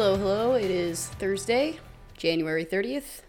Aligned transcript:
Hello, 0.00 0.16
hello. 0.16 0.54
It 0.54 0.70
is 0.70 1.08
Thursday, 1.08 1.78
January 2.16 2.64
30th, 2.64 3.20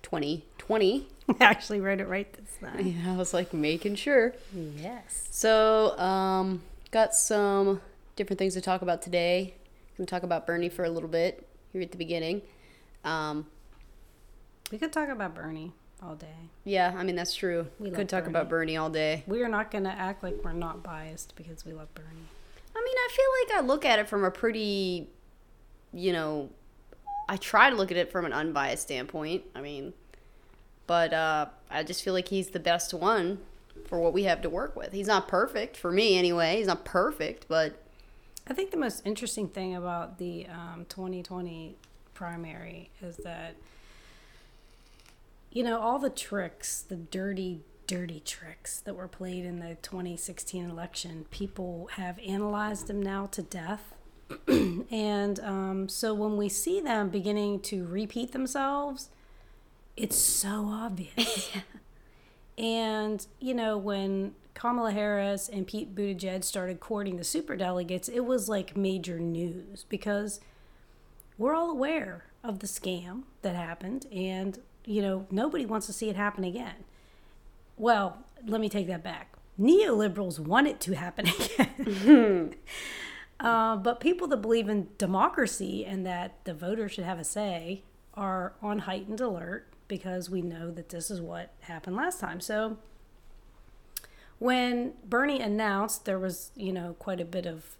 2020. 0.00 1.06
I 1.28 1.34
actually 1.40 1.78
wrote 1.78 2.00
it 2.00 2.08
right 2.08 2.32
this 2.32 2.56
time. 2.58 2.86
Yeah, 2.86 3.12
I 3.12 3.16
was 3.18 3.34
like 3.34 3.52
making 3.52 3.96
sure. 3.96 4.32
Yes. 4.54 5.28
So, 5.30 5.98
um, 5.98 6.62
got 6.90 7.14
some 7.14 7.82
different 8.16 8.38
things 8.38 8.54
to 8.54 8.62
talk 8.62 8.80
about 8.80 9.02
today. 9.02 9.52
Gonna 9.98 10.06
talk 10.06 10.22
about 10.22 10.46
Bernie 10.46 10.70
for 10.70 10.86
a 10.86 10.90
little 10.90 11.06
bit 11.06 11.46
here 11.70 11.82
at 11.82 11.90
the 11.90 11.98
beginning. 11.98 12.40
Um, 13.04 13.44
We 14.72 14.78
could 14.78 14.94
talk 14.94 15.10
about 15.10 15.34
Bernie 15.34 15.74
all 16.02 16.14
day. 16.14 16.48
yeah, 16.64 16.94
I 16.96 17.02
mean 17.04 17.14
that's 17.14 17.34
true. 17.34 17.66
We 17.78 17.90
We 17.90 17.94
could 17.94 18.08
talk 18.08 18.26
about 18.26 18.48
Bernie 18.48 18.78
all 18.78 18.88
day. 18.88 19.22
We 19.26 19.42
are 19.42 19.50
not 19.50 19.70
going 19.70 19.84
to 19.84 19.90
act 19.90 20.22
like 20.22 20.42
we're 20.42 20.54
not 20.54 20.82
biased 20.82 21.36
because 21.36 21.66
we 21.66 21.74
love 21.74 21.94
Bernie. 21.94 22.30
I 22.74 22.82
mean, 22.82 22.96
I 22.96 23.08
feel 23.12 23.58
like 23.58 23.62
I 23.62 23.66
look 23.66 23.84
at 23.84 23.98
it 23.98 24.08
from 24.08 24.24
a 24.24 24.30
pretty, 24.30 25.10
you 25.92 26.12
know, 26.12 26.50
I 27.28 27.36
try 27.36 27.70
to 27.70 27.76
look 27.76 27.90
at 27.90 27.96
it 27.96 28.10
from 28.10 28.24
an 28.24 28.32
unbiased 28.32 28.82
standpoint. 28.82 29.44
I 29.54 29.60
mean, 29.60 29.92
but 30.86 31.12
uh, 31.12 31.46
I 31.70 31.82
just 31.84 32.02
feel 32.02 32.12
like 32.12 32.28
he's 32.28 32.48
the 32.48 32.60
best 32.60 32.92
one 32.92 33.38
for 33.86 34.00
what 34.00 34.12
we 34.12 34.24
have 34.24 34.42
to 34.42 34.50
work 34.50 34.76
with. 34.76 34.92
He's 34.92 35.06
not 35.06 35.28
perfect 35.28 35.76
for 35.76 35.92
me 35.92 36.18
anyway. 36.18 36.56
He's 36.56 36.66
not 36.66 36.84
perfect, 36.84 37.46
but 37.48 37.80
I 38.48 38.54
think 38.54 38.72
the 38.72 38.76
most 38.76 39.06
interesting 39.06 39.48
thing 39.48 39.76
about 39.76 40.18
the 40.18 40.46
um, 40.48 40.86
2020 40.88 41.76
primary 42.14 42.90
is 43.00 43.16
that, 43.18 43.54
you 45.52 45.62
know, 45.62 45.80
all 45.80 45.98
the 45.98 46.10
tricks, 46.10 46.82
the 46.82 46.96
dirty, 46.96 47.60
dirty 47.86 48.20
tricks 48.20 48.80
that 48.80 48.96
were 48.96 49.08
played 49.08 49.44
in 49.44 49.60
the 49.60 49.76
2016 49.82 50.68
election, 50.68 51.26
people 51.30 51.88
have 51.92 52.18
analyzed 52.18 52.88
them 52.88 53.00
now 53.00 53.26
to 53.26 53.42
death. 53.42 53.94
and 54.90 55.40
um, 55.40 55.88
so 55.88 56.14
when 56.14 56.36
we 56.36 56.48
see 56.48 56.80
them 56.80 57.08
beginning 57.08 57.60
to 57.60 57.86
repeat 57.86 58.32
themselves, 58.32 59.10
it's 59.96 60.16
so 60.16 60.66
obvious. 60.66 61.50
And, 62.60 63.26
you 63.40 63.54
know, 63.54 63.78
when 63.78 64.34
Kamala 64.52 64.92
Harris 64.92 65.48
and 65.48 65.66
Pete 65.66 65.94
Buttigieg 65.94 66.44
started 66.44 66.78
courting 66.78 67.16
the 67.16 67.22
superdelegates, 67.22 68.10
it 68.12 68.26
was 68.26 68.50
like 68.50 68.76
major 68.76 69.18
news 69.18 69.86
because 69.88 70.40
we're 71.38 71.54
all 71.54 71.70
aware 71.70 72.26
of 72.44 72.58
the 72.58 72.66
scam 72.66 73.22
that 73.40 73.56
happened 73.56 74.06
and, 74.12 74.58
you 74.84 75.00
know, 75.00 75.26
nobody 75.30 75.64
wants 75.64 75.86
to 75.86 75.94
see 75.94 76.10
it 76.10 76.16
happen 76.16 76.44
again. 76.44 76.84
Well, 77.78 78.18
let 78.46 78.60
me 78.60 78.68
take 78.68 78.88
that 78.88 79.02
back. 79.02 79.32
Neoliberals 79.58 80.38
want 80.38 80.66
it 80.66 80.80
to 80.80 80.94
happen 80.94 81.28
again. 81.56 82.54
uh, 83.40 83.76
but 83.76 84.00
people 84.00 84.26
that 84.28 84.38
believe 84.38 84.68
in 84.68 84.88
democracy 84.98 85.84
and 85.84 86.04
that 86.06 86.44
the 86.44 86.54
voters 86.54 86.92
should 86.92 87.04
have 87.04 87.18
a 87.18 87.24
say 87.24 87.82
are 88.14 88.52
on 88.62 88.80
heightened 88.80 89.20
alert 89.20 89.66
because 89.88 90.28
we 90.28 90.42
know 90.42 90.70
that 90.70 90.90
this 90.90 91.10
is 91.10 91.20
what 91.20 91.52
happened 91.60 91.96
last 91.96 92.20
time. 92.20 92.40
So 92.40 92.76
when 94.38 94.92
Bernie 95.04 95.40
announced, 95.40 96.04
there 96.04 96.18
was, 96.18 96.50
you 96.54 96.72
know, 96.72 96.94
quite 96.98 97.20
a 97.20 97.24
bit 97.24 97.46
of 97.46 97.76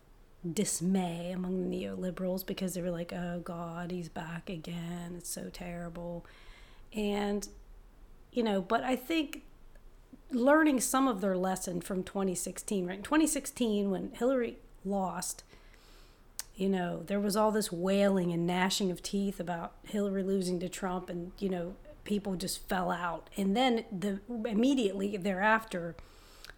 dismay 0.50 1.30
among 1.30 1.70
the 1.70 1.76
neoliberals 1.76 2.44
because 2.44 2.72
they 2.74 2.80
were 2.80 2.90
like, 2.90 3.12
oh 3.12 3.40
God, 3.40 3.90
he's 3.90 4.08
back 4.08 4.48
again. 4.48 5.14
It's 5.18 5.30
so 5.30 5.50
terrible. 5.52 6.24
And, 6.94 7.46
you 8.32 8.42
know, 8.42 8.62
but 8.62 8.82
I 8.82 8.96
think 8.96 9.42
learning 10.30 10.80
some 10.80 11.06
of 11.06 11.20
their 11.20 11.36
lesson 11.36 11.80
from 11.80 12.02
2016, 12.02 12.86
right? 12.86 12.98
In 12.98 13.02
2016, 13.02 13.90
when 13.90 14.12
Hillary 14.12 14.56
lost, 14.84 15.42
you 16.56 16.68
know, 16.68 17.02
there 17.06 17.20
was 17.20 17.36
all 17.36 17.50
this 17.50 17.72
wailing 17.72 18.32
and 18.32 18.46
gnashing 18.46 18.90
of 18.90 19.02
teeth 19.02 19.40
about 19.40 19.72
Hillary 19.84 20.22
losing 20.22 20.60
to 20.60 20.68
Trump, 20.68 21.08
and 21.08 21.32
you 21.38 21.48
know, 21.48 21.74
people 22.04 22.34
just 22.36 22.68
fell 22.68 22.90
out. 22.90 23.28
And 23.36 23.56
then 23.56 23.84
the 23.90 24.20
immediately 24.48 25.16
thereafter, 25.16 25.94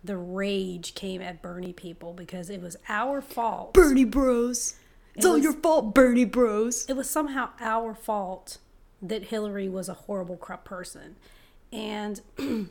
the 0.03 0.17
rage 0.17 0.95
came 0.95 1.21
at 1.23 1.41
Bernie 1.43 1.73
people 1.73 2.13
because 2.13 2.51
it 2.51 2.61
was 2.61 2.77
our 2.89 3.21
fault. 3.21 3.75
Bernie 3.75 4.05
Bros. 4.05 4.75
It's 5.15 5.25
It 5.25 5.29
all 5.29 5.35
was- 5.35 5.45
your 5.45 5.53
fault, 5.53 5.95
Bernie 5.95 6.25
Bros. 6.25 6.87
It 6.89 6.97
was 6.97 7.09
somehow 7.09 7.51
our 7.61 7.95
fault 7.95 8.59
that 9.01 9.25
Hillary 9.25 9.69
was 9.69 9.89
a 9.89 9.95
horrible 9.95 10.37
corrupt 10.37 10.65
person, 10.65 11.17
and. 11.73 12.21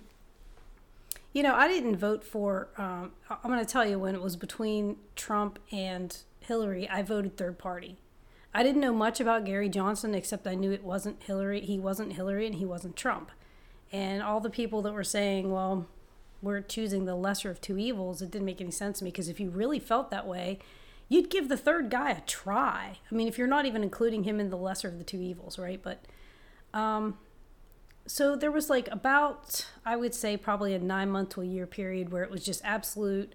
You 1.34 1.44
know, 1.44 1.56
I 1.56 1.68
didn't 1.68 1.96
vote 1.96 2.24
for. 2.24 2.69
Um, 2.78 3.12
I'm 3.30 3.52
going 3.52 3.64
to 3.64 3.72
tell 3.72 3.86
you 3.86 3.97
when 3.97 4.16
it 4.16 4.22
was 4.22 4.36
between 4.36 4.97
Trump 5.16 5.59
and 5.72 6.18
Hillary, 6.42 6.90
I 6.90 7.02
voted 7.02 7.38
third 7.38 7.58
party. 7.58 7.97
I 8.53 8.64
didn't 8.64 8.81
know 8.81 8.94
much 8.94 9.22
about 9.22 9.46
Gary 9.46 9.69
Johnson 9.69 10.14
except 10.14 10.46
I 10.46 10.56
knew 10.56 10.72
it 10.72 10.84
wasn't 10.84 11.24
Hillary. 11.24 11.62
He 11.62 11.80
wasn't 11.80 12.14
Hillary 12.14 12.46
and 12.46 12.56
he 12.56 12.66
wasn't 12.66 12.97
Trump. 12.97 13.31
And 13.94 14.22
all 14.22 14.42
the 14.42 14.50
people 14.50 14.81
that 14.81 14.94
were 14.94 15.06
saying, 15.06 15.52
well, 15.52 15.88
we're 16.42 16.62
choosing 16.62 17.06
the 17.06 17.16
lesser 17.16 17.50
of 17.50 17.62
two 17.62 17.78
evils, 17.78 18.22
it 18.22 18.31
didn't 18.31 18.46
make 18.46 18.59
any 18.59 18.72
sense 18.72 19.00
to 19.00 19.06
me 19.06 19.12
because 19.12 19.30
if 19.30 19.40
you 19.40 19.50
really 19.50 19.80
felt 19.80 20.09
that 20.12 20.28
way, 20.28 20.59
you'd 21.08 21.30
give 21.30 21.50
the 21.50 21.58
third 21.58 21.90
guy 21.90 22.12
a 22.12 22.22
try. 22.22 22.98
I 23.09 23.16
mean, 23.16 23.28
if 23.28 23.38
you're 23.38 23.48
not 23.48 23.66
even 23.66 23.84
including 23.84 24.24
him 24.24 24.40
in 24.40 24.50
the 24.50 24.58
lesser 24.58 24.88
of 24.88 24.98
the 24.98 25.03
two 25.03 25.22
evils, 25.22 25.59
right? 25.59 25.81
But 25.81 26.03
um, 26.74 27.18
so 28.06 28.35
there 28.35 28.51
was 28.51 28.69
like 28.69 28.88
about 28.91 29.67
i 29.85 29.95
would 29.95 30.13
say 30.13 30.35
probably 30.35 30.73
a 30.73 30.79
nine 30.79 31.09
month 31.09 31.29
to 31.29 31.41
a 31.41 31.45
year 31.45 31.67
period 31.67 32.12
where 32.12 32.23
it 32.23 32.31
was 32.31 32.44
just 32.44 32.62
absolute 32.63 33.34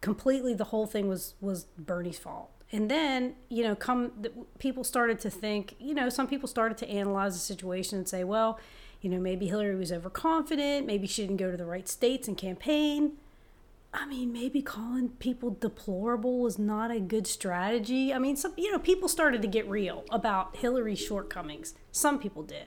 completely 0.00 0.54
the 0.54 0.64
whole 0.64 0.86
thing 0.86 1.08
was 1.08 1.34
was 1.40 1.64
bernie's 1.78 2.18
fault 2.18 2.50
and 2.72 2.90
then 2.90 3.34
you 3.48 3.62
know 3.62 3.74
come 3.74 4.12
people 4.58 4.82
started 4.82 5.18
to 5.18 5.30
think 5.30 5.74
you 5.78 5.94
know 5.94 6.08
some 6.08 6.26
people 6.26 6.48
started 6.48 6.76
to 6.78 6.88
analyze 6.88 7.34
the 7.34 7.40
situation 7.40 7.98
and 7.98 8.08
say 8.08 8.24
well 8.24 8.58
you 9.00 9.10
know 9.10 9.18
maybe 9.18 9.46
hillary 9.46 9.76
was 9.76 9.92
overconfident 9.92 10.86
maybe 10.86 11.06
she 11.06 11.22
didn't 11.22 11.36
go 11.36 11.50
to 11.50 11.56
the 11.56 11.66
right 11.66 11.88
states 11.88 12.26
and 12.28 12.36
campaign 12.36 13.12
I 13.94 14.06
mean, 14.06 14.32
maybe 14.32 14.62
calling 14.62 15.10
people 15.10 15.50
deplorable 15.60 16.38
was 16.38 16.58
not 16.58 16.90
a 16.90 16.98
good 16.98 17.26
strategy. 17.26 18.12
I 18.12 18.18
mean, 18.18 18.36
some 18.36 18.54
you 18.56 18.72
know, 18.72 18.78
people 18.78 19.06
started 19.06 19.42
to 19.42 19.48
get 19.48 19.68
real 19.68 20.04
about 20.10 20.56
Hillary's 20.56 20.98
shortcomings. 20.98 21.74
Some 21.90 22.18
people 22.18 22.42
did. 22.42 22.66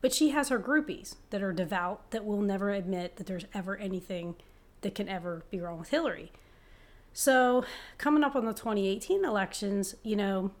But 0.00 0.12
she 0.14 0.30
has 0.30 0.48
her 0.48 0.60
groupies 0.60 1.16
that 1.30 1.42
are 1.42 1.52
devout 1.52 2.10
that 2.12 2.24
will 2.24 2.40
never 2.40 2.70
admit 2.70 3.16
that 3.16 3.26
there's 3.26 3.46
ever 3.52 3.76
anything 3.76 4.36
that 4.82 4.94
can 4.94 5.08
ever 5.08 5.42
be 5.50 5.60
wrong 5.60 5.78
with 5.78 5.90
Hillary. 5.90 6.30
So, 7.12 7.64
coming 7.96 8.22
up 8.22 8.36
on 8.36 8.44
the 8.44 8.52
2018 8.52 9.24
elections, 9.24 9.96
you 10.04 10.14
know, 10.14 10.52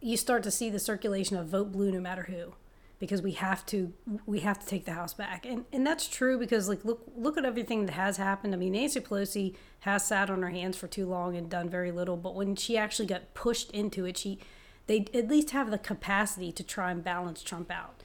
you 0.00 0.16
start 0.16 0.42
to 0.44 0.50
see 0.50 0.70
the 0.70 0.78
circulation 0.78 1.36
of 1.36 1.48
vote 1.48 1.72
blue 1.72 1.90
no 1.90 2.00
matter 2.00 2.24
who 2.24 2.54
because 2.98 3.20
we 3.20 3.32
have 3.32 3.66
to 3.66 3.92
we 4.24 4.40
have 4.40 4.58
to 4.58 4.66
take 4.66 4.84
the 4.84 4.92
house 4.92 5.12
back. 5.12 5.44
And 5.44 5.64
and 5.72 5.86
that's 5.86 6.08
true 6.08 6.38
because 6.38 6.68
like 6.68 6.84
look 6.84 7.02
look 7.16 7.36
at 7.36 7.44
everything 7.44 7.86
that 7.86 7.92
has 7.92 8.16
happened. 8.16 8.54
I 8.54 8.56
mean 8.56 8.72
nancy 8.72 9.00
pelosi 9.00 9.54
has 9.80 10.06
sat 10.06 10.30
on 10.30 10.42
her 10.42 10.50
hands 10.50 10.76
for 10.76 10.86
too 10.86 11.06
long 11.06 11.36
and 11.36 11.50
done 11.50 11.68
very 11.68 11.90
little 11.90 12.16
but 12.16 12.34
when 12.34 12.56
she 12.56 12.76
actually 12.78 13.06
got 13.06 13.34
pushed 13.34 13.70
into 13.72 14.06
it 14.06 14.16
she 14.16 14.38
they 14.86 15.06
at 15.12 15.28
least 15.28 15.50
have 15.50 15.70
the 15.70 15.78
capacity 15.78 16.52
to 16.52 16.62
try 16.62 16.90
and 16.90 17.04
balance 17.04 17.42
trump 17.42 17.70
out 17.70 18.02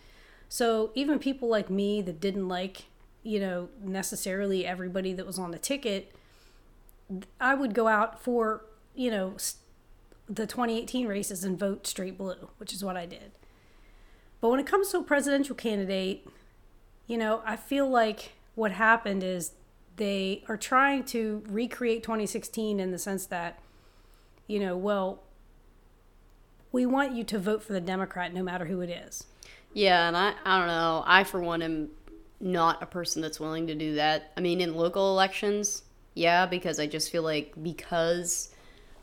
so 0.49 0.91
even 0.95 1.19
people 1.19 1.47
like 1.47 1.69
me 1.69 2.01
that 2.01 2.19
didn't 2.19 2.47
like 2.47 2.85
you 3.23 3.39
know 3.39 3.69
necessarily 3.81 4.65
everybody 4.65 5.13
that 5.13 5.25
was 5.25 5.39
on 5.39 5.51
the 5.51 5.59
ticket 5.59 6.11
i 7.39 7.53
would 7.53 7.73
go 7.73 7.87
out 7.87 8.21
for 8.21 8.65
you 8.95 9.09
know 9.09 9.35
the 10.27 10.45
2018 10.45 11.07
races 11.07 11.43
and 11.43 11.57
vote 11.57 11.87
straight 11.87 12.17
blue 12.17 12.49
which 12.57 12.73
is 12.73 12.83
what 12.83 12.97
i 12.97 13.05
did 13.05 13.31
but 14.41 14.49
when 14.49 14.59
it 14.59 14.65
comes 14.65 14.89
to 14.89 14.99
a 14.99 15.03
presidential 15.03 15.55
candidate, 15.55 16.27
you 17.07 17.17
know, 17.17 17.41
I 17.45 17.55
feel 17.55 17.89
like 17.89 18.33
what 18.55 18.71
happened 18.71 19.23
is 19.23 19.53
they 19.97 20.43
are 20.47 20.57
trying 20.57 21.03
to 21.05 21.43
recreate 21.47 22.03
2016 22.03 22.79
in 22.79 22.91
the 22.91 22.97
sense 22.97 23.25
that, 23.27 23.59
you 24.47 24.59
know, 24.59 24.77
well, 24.77 25.23
we 26.71 26.85
want 26.85 27.13
you 27.13 27.23
to 27.25 27.39
vote 27.39 27.63
for 27.63 27.73
the 27.73 27.81
Democrat 27.81 28.33
no 28.33 28.43
matter 28.43 28.65
who 28.65 28.79
it 28.81 28.89
is. 28.89 29.25
Yeah, 29.73 30.07
and 30.07 30.17
I, 30.17 30.33
I 30.45 30.57
don't 30.57 30.67
know. 30.67 31.03
I, 31.05 31.23
for 31.23 31.39
one, 31.39 31.61
am 31.61 31.89
not 32.39 32.81
a 32.81 32.85
person 32.85 33.21
that's 33.21 33.39
willing 33.39 33.67
to 33.67 33.75
do 33.75 33.95
that. 33.95 34.31
I 34.37 34.41
mean, 34.41 34.61
in 34.61 34.75
local 34.75 35.11
elections, 35.11 35.83
yeah, 36.15 36.45
because 36.45 36.79
I 36.79 36.87
just 36.87 37.11
feel 37.11 37.23
like 37.23 37.53
because 37.61 38.49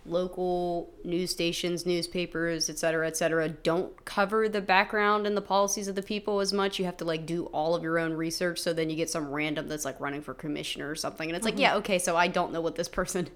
local 0.08 0.92
news 1.04 1.30
stations, 1.30 1.84
newspapers, 1.84 2.70
et 2.70 2.78
cetera, 2.78 3.06
et 3.06 3.16
cetera, 3.16 3.48
don't 3.48 4.04
cover 4.04 4.48
the 4.48 4.60
background 4.60 5.26
and 5.26 5.36
the 5.36 5.42
policies 5.42 5.88
of 5.88 5.94
the 5.94 6.02
people 6.02 6.40
as 6.40 6.52
much. 6.52 6.78
You 6.78 6.84
have 6.84 6.96
to 6.98 7.04
like 7.04 7.26
do 7.26 7.46
all 7.46 7.74
of 7.74 7.82
your 7.82 7.98
own 7.98 8.12
research. 8.12 8.58
So 8.58 8.72
then 8.72 8.90
you 8.90 8.96
get 8.96 9.10
some 9.10 9.30
random 9.30 9.68
that's 9.68 9.84
like 9.84 10.00
running 10.00 10.22
for 10.22 10.34
commissioner 10.34 10.88
or 10.90 10.94
something. 10.94 11.28
And 11.28 11.36
it's 11.36 11.44
like, 11.44 11.58
yeah, 11.58 11.76
okay, 11.76 11.98
so 11.98 12.16
I 12.16 12.28
don't 12.28 12.52
know 12.52 12.60
what 12.60 12.76
this 12.76 12.88
person 13.00 13.28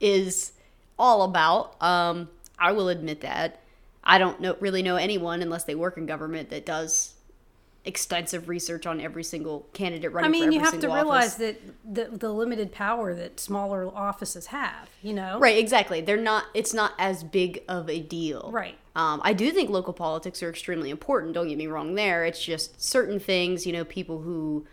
is 0.00 0.52
all 0.98 1.22
about. 1.22 1.80
Um, 1.82 2.28
I 2.58 2.72
will 2.72 2.88
admit 2.88 3.20
that. 3.22 3.62
I 4.08 4.18
don't 4.18 4.40
know 4.40 4.56
really 4.58 4.82
know 4.82 4.96
anyone 4.96 5.42
unless 5.42 5.64
they 5.64 5.74
work 5.74 5.98
in 5.98 6.06
government 6.06 6.50
that 6.50 6.64
does 6.66 7.14
extensive 7.84 8.48
research 8.48 8.86
on 8.86 9.00
every 9.00 9.22
single 9.22 9.66
candidate 9.72 10.12
running. 10.12 10.28
I 10.28 10.30
mean, 10.30 10.42
for 10.42 10.46
every 10.46 10.54
you 10.56 10.60
have 10.60 10.80
to 10.80 10.88
realize 10.88 11.34
office. 11.34 11.56
that 11.84 12.10
the, 12.10 12.16
the 12.16 12.32
limited 12.32 12.72
power 12.72 13.14
that 13.14 13.38
smaller 13.38 13.86
offices 13.86 14.46
have, 14.46 14.90
you 15.02 15.14
know? 15.14 15.38
Right, 15.38 15.56
exactly. 15.56 16.00
They're 16.00 16.16
not. 16.16 16.44
It's 16.54 16.74
not 16.74 16.92
as 16.98 17.22
big 17.22 17.62
of 17.68 17.88
a 17.88 18.00
deal. 18.00 18.50
Right. 18.52 18.76
Um, 18.96 19.20
I 19.24 19.32
do 19.32 19.50
think 19.50 19.70
local 19.70 19.92
politics 19.92 20.42
are 20.42 20.50
extremely 20.50 20.90
important. 20.90 21.34
Don't 21.34 21.48
get 21.48 21.56
me 21.56 21.66
wrong. 21.66 21.94
There, 21.94 22.24
it's 22.24 22.42
just 22.42 22.82
certain 22.82 23.20
things. 23.20 23.66
You 23.66 23.72
know, 23.72 23.84
people 23.84 24.20
who 24.20 24.66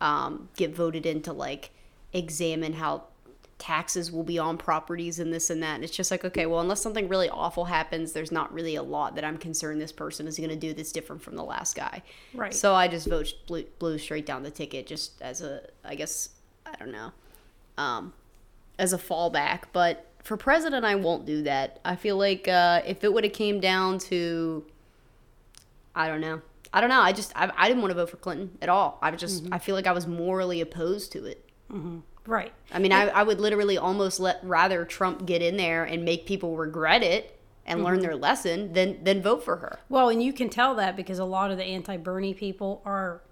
um, 0.00 0.48
get 0.56 0.74
voted 0.74 1.06
in 1.06 1.22
to 1.22 1.32
like 1.32 1.70
examine 2.12 2.74
how 2.74 3.04
taxes 3.58 4.12
will 4.12 4.22
be 4.22 4.38
on 4.38 4.58
properties 4.58 5.18
and 5.18 5.32
this 5.32 5.48
and 5.48 5.62
that. 5.62 5.76
And 5.76 5.84
it's 5.84 5.96
just 5.96 6.10
like, 6.10 6.24
okay, 6.24 6.46
well, 6.46 6.60
unless 6.60 6.80
something 6.80 7.08
really 7.08 7.30
awful 7.30 7.64
happens, 7.64 8.12
there's 8.12 8.32
not 8.32 8.52
really 8.52 8.76
a 8.76 8.82
lot 8.82 9.14
that 9.14 9.24
I'm 9.24 9.38
concerned 9.38 9.80
this 9.80 9.92
person 9.92 10.26
is 10.26 10.36
going 10.36 10.50
to 10.50 10.56
do 10.56 10.74
that's 10.74 10.92
different 10.92 11.22
from 11.22 11.36
the 11.36 11.44
last 11.44 11.74
guy. 11.74 12.02
Right. 12.34 12.52
So 12.52 12.74
I 12.74 12.88
just 12.88 13.08
vote 13.08 13.32
blue, 13.46 13.64
blue 13.78 13.98
straight 13.98 14.26
down 14.26 14.42
the 14.42 14.50
ticket, 14.50 14.86
just 14.86 15.20
as 15.22 15.40
a, 15.40 15.62
I 15.84 15.94
guess, 15.94 16.30
I 16.66 16.76
don't 16.76 16.92
know, 16.92 17.12
um, 17.78 18.12
as 18.78 18.92
a 18.92 18.98
fallback. 18.98 19.62
But 19.72 20.06
for 20.22 20.36
president, 20.36 20.84
I 20.84 20.96
won't 20.96 21.24
do 21.24 21.42
that. 21.44 21.80
I 21.84 21.96
feel 21.96 22.18
like 22.18 22.46
uh, 22.48 22.82
if 22.86 23.04
it 23.04 23.12
would 23.12 23.24
have 23.24 23.32
came 23.32 23.58
down 23.58 23.98
to, 24.00 24.66
I 25.94 26.08
don't 26.08 26.20
know, 26.20 26.42
I 26.74 26.80
don't 26.82 26.90
know. 26.90 27.00
I 27.00 27.12
just 27.12 27.32
I, 27.34 27.50
I 27.56 27.68
didn't 27.68 27.80
want 27.80 27.92
to 27.92 27.94
vote 27.94 28.10
for 28.10 28.18
Clinton 28.18 28.58
at 28.60 28.68
all. 28.68 28.98
I 29.00 29.10
just 29.12 29.44
Mm-hmm. 29.44 29.54
I 29.54 29.58
feel 29.58 29.74
like 29.74 29.86
I 29.86 29.92
was 29.92 30.06
morally 30.06 30.60
opposed 30.60 31.12
to 31.12 31.24
it. 31.24 31.48
Right. 32.26 32.52
I 32.72 32.78
mean, 32.78 32.92
I, 32.92 33.08
I 33.08 33.22
would 33.22 33.40
literally 33.40 33.78
almost 33.78 34.20
let 34.20 34.40
rather 34.42 34.84
Trump 34.84 35.26
get 35.26 35.42
in 35.42 35.56
there 35.56 35.84
and 35.84 36.04
make 36.04 36.26
people 36.26 36.56
regret 36.56 37.02
it 37.02 37.38
and 37.64 37.82
learn 37.82 37.94
mm-hmm. 37.94 38.02
their 38.02 38.16
lesson 38.16 38.72
than 38.72 39.02
than 39.02 39.22
vote 39.22 39.44
for 39.44 39.56
her. 39.56 39.78
Well, 39.88 40.08
and 40.08 40.22
you 40.22 40.32
can 40.32 40.48
tell 40.48 40.74
that 40.76 40.96
because 40.96 41.18
a 41.18 41.24
lot 41.24 41.50
of 41.50 41.56
the 41.56 41.64
anti 41.64 41.96
Bernie 41.96 42.34
people 42.34 42.82
are 42.84 43.22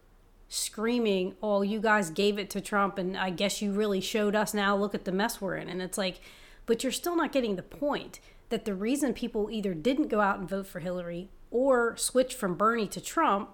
screaming, 0.48 1.34
Oh, 1.42 1.62
you 1.62 1.80
guys 1.80 2.10
gave 2.10 2.38
it 2.38 2.50
to 2.50 2.60
Trump, 2.60 2.98
and 2.98 3.16
I 3.16 3.30
guess 3.30 3.62
you 3.62 3.72
really 3.72 4.00
showed 4.00 4.34
us 4.34 4.54
now. 4.54 4.76
Look 4.76 4.94
at 4.94 5.04
the 5.04 5.12
mess 5.12 5.40
we're 5.40 5.56
in. 5.56 5.68
And 5.68 5.82
it's 5.82 5.98
like, 5.98 6.20
but 6.66 6.82
you're 6.82 6.92
still 6.92 7.16
not 7.16 7.32
getting 7.32 7.56
the 7.56 7.62
point 7.62 8.20
that 8.48 8.64
the 8.64 8.74
reason 8.74 9.14
people 9.14 9.50
either 9.50 9.74
didn't 9.74 10.08
go 10.08 10.20
out 10.20 10.38
and 10.38 10.48
vote 10.48 10.66
for 10.66 10.80
Hillary 10.80 11.28
or 11.50 11.96
switch 11.96 12.34
from 12.34 12.54
Bernie 12.54 12.88
to 12.88 13.00
Trump 13.00 13.50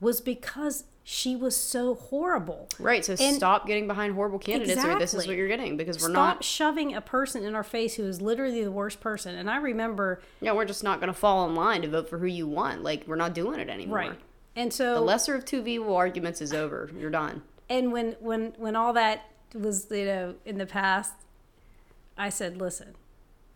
was 0.00 0.20
because 0.20 0.84
she 1.04 1.34
was 1.34 1.56
so 1.56 1.94
horrible. 1.94 2.68
Right. 2.78 3.04
So 3.04 3.16
And- 3.18 3.34
stop 3.36 3.66
getting 3.66 3.86
behind 3.88 4.14
horrible 4.14 4.38
candidates, 4.38 4.84
or 4.84 4.98
this 4.98 5.14
is 5.14 5.26
what 5.26 5.36
you're 5.36 5.48
getting 5.48 5.76
because 5.76 5.96
we're 5.96 6.10
Stop 6.10 6.36
not. 6.36 6.44
shoving 6.44 6.94
a 6.94 7.00
person 7.00 7.44
in 7.44 7.54
our 7.56 7.64
face 7.64 7.94
who 7.96 8.04
is 8.04 8.22
literally 8.22 8.62
the 8.62 8.70
worst 8.70 9.00
person. 9.00 9.34
And 9.34 9.50
I 9.50 9.56
remember, 9.56 10.20
Yeah, 10.40 10.52
we're 10.52 10.64
just 10.64 10.84
not 10.84 11.00
going 11.00 11.08
to 11.12 11.18
fall 11.18 11.48
in 11.48 11.54
line 11.56 11.82
to 11.82 11.88
vote 11.88 12.08
for 12.08 12.18
who 12.18 12.26
you 12.26 12.46
want. 12.46 12.82
Like 12.84 13.04
we're 13.08 13.16
not 13.16 13.34
doing 13.34 13.58
it 13.58 13.68
anymore. 13.68 13.96
right. 13.98 14.18
And 14.54 14.72
so 14.72 14.94
The 14.94 15.00
lesser 15.00 15.34
of 15.34 15.44
two 15.44 15.66
evil 15.66 15.96
arguments 15.96 16.40
is 16.40 16.52
over. 16.52 16.90
You're 16.96 17.10
done. 17.10 17.42
and 17.68 17.90
when 17.92 18.12
when 18.20 18.52
when 18.58 18.76
all 18.76 18.92
that 18.92 19.24
was 19.54 19.86
you 19.90 20.04
know 20.04 20.34
in 20.44 20.58
the 20.58 20.66
past 20.66 21.12
i 22.18 22.28
said 22.28 22.56
listen 22.56 22.94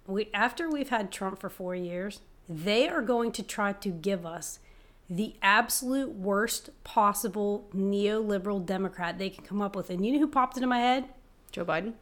we 0.06 0.28
after 0.34 0.68
we've 0.70 0.90
had 0.90 1.10
trump 1.10 1.38
for 1.40 1.48
four 1.50 1.74
years 1.74 2.20
they 2.48 2.86
are 2.88 3.02
going 3.02 3.32
to 3.32 3.42
try 3.42 3.72
to 3.72 3.88
give 3.88 4.24
us 4.26 4.58
the 5.08 5.36
absolute 5.40 6.12
worst 6.12 6.70
possible 6.82 7.68
neoliberal 7.74 8.64
democrat 8.64 9.18
they 9.18 9.30
can 9.30 9.44
come 9.44 9.62
up 9.62 9.76
with. 9.76 9.90
And 9.90 10.04
you 10.04 10.12
know 10.12 10.18
who 10.18 10.26
popped 10.26 10.56
into 10.56 10.66
my 10.66 10.80
head? 10.80 11.08
Joe 11.52 11.64
Biden. 11.64 11.94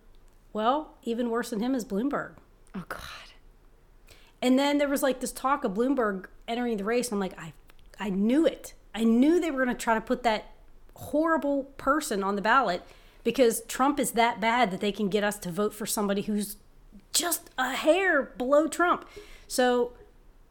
well 0.53 0.95
even 1.03 1.31
worse 1.31 1.51
than 1.51 1.61
him 1.61 1.75
is 1.75 1.85
bloomberg. 1.85 2.33
Oh 2.75 2.85
God. 2.89 3.01
and 4.41 4.59
then 4.59 4.79
there 4.79 4.89
was 4.89 5.03
like 5.03 5.21
this 5.21 5.33
talk 5.33 5.65
of 5.65 5.75
bloomberg 5.75 6.27
entering 6.49 6.77
the 6.77 6.85
race. 6.85 7.09
And 7.09 7.15
i'm 7.15 7.21
like 7.21 7.39
i 7.39 7.53
i 8.01 8.09
knew 8.09 8.47
it. 8.47 8.75
I 8.95 9.05
knew 9.05 9.41
they 9.41 9.51
were 9.51 9.65
going 9.65 9.77
to 9.77 9.83
try 9.83 9.95
to 9.95 10.01
put 10.01 10.23
that 10.23 10.53
horrible 10.95 11.65
person 11.77 12.23
on 12.23 12.37
the 12.37 12.43
ballot 12.43 12.83
because 13.23 13.63
trump 13.63 14.01
is 14.01 14.13
that 14.13 14.41
bad 14.41 14.71
that 14.71 14.81
they 14.81 14.93
can 14.93 15.09
get 15.09 15.25
us 15.25 15.39
to 15.41 15.51
vote 15.51 15.75
for 15.75 15.87
somebody 15.87 16.23
who's 16.23 16.57
just 17.13 17.51
a 17.59 17.75
hair 17.75 18.23
below 18.23 18.67
trump. 18.67 19.07
So 19.47 19.93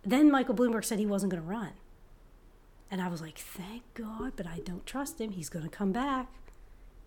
then 0.04 0.30
michael 0.30 0.54
bloomberg 0.54 0.86
said 0.86 1.00
he 1.00 1.06
wasn't 1.08 1.32
going 1.32 1.42
to 1.42 1.50
run 1.50 1.72
and 2.94 3.02
i 3.02 3.08
was 3.08 3.22
like 3.22 3.38
thank 3.38 3.82
god 3.96 4.34
but 4.36 4.46
i 4.46 4.60
don't 4.60 4.86
trust 4.86 5.20
him 5.20 5.32
he's 5.32 5.50
going 5.50 5.64
to 5.64 5.70
come 5.70 5.92
back 5.92 6.28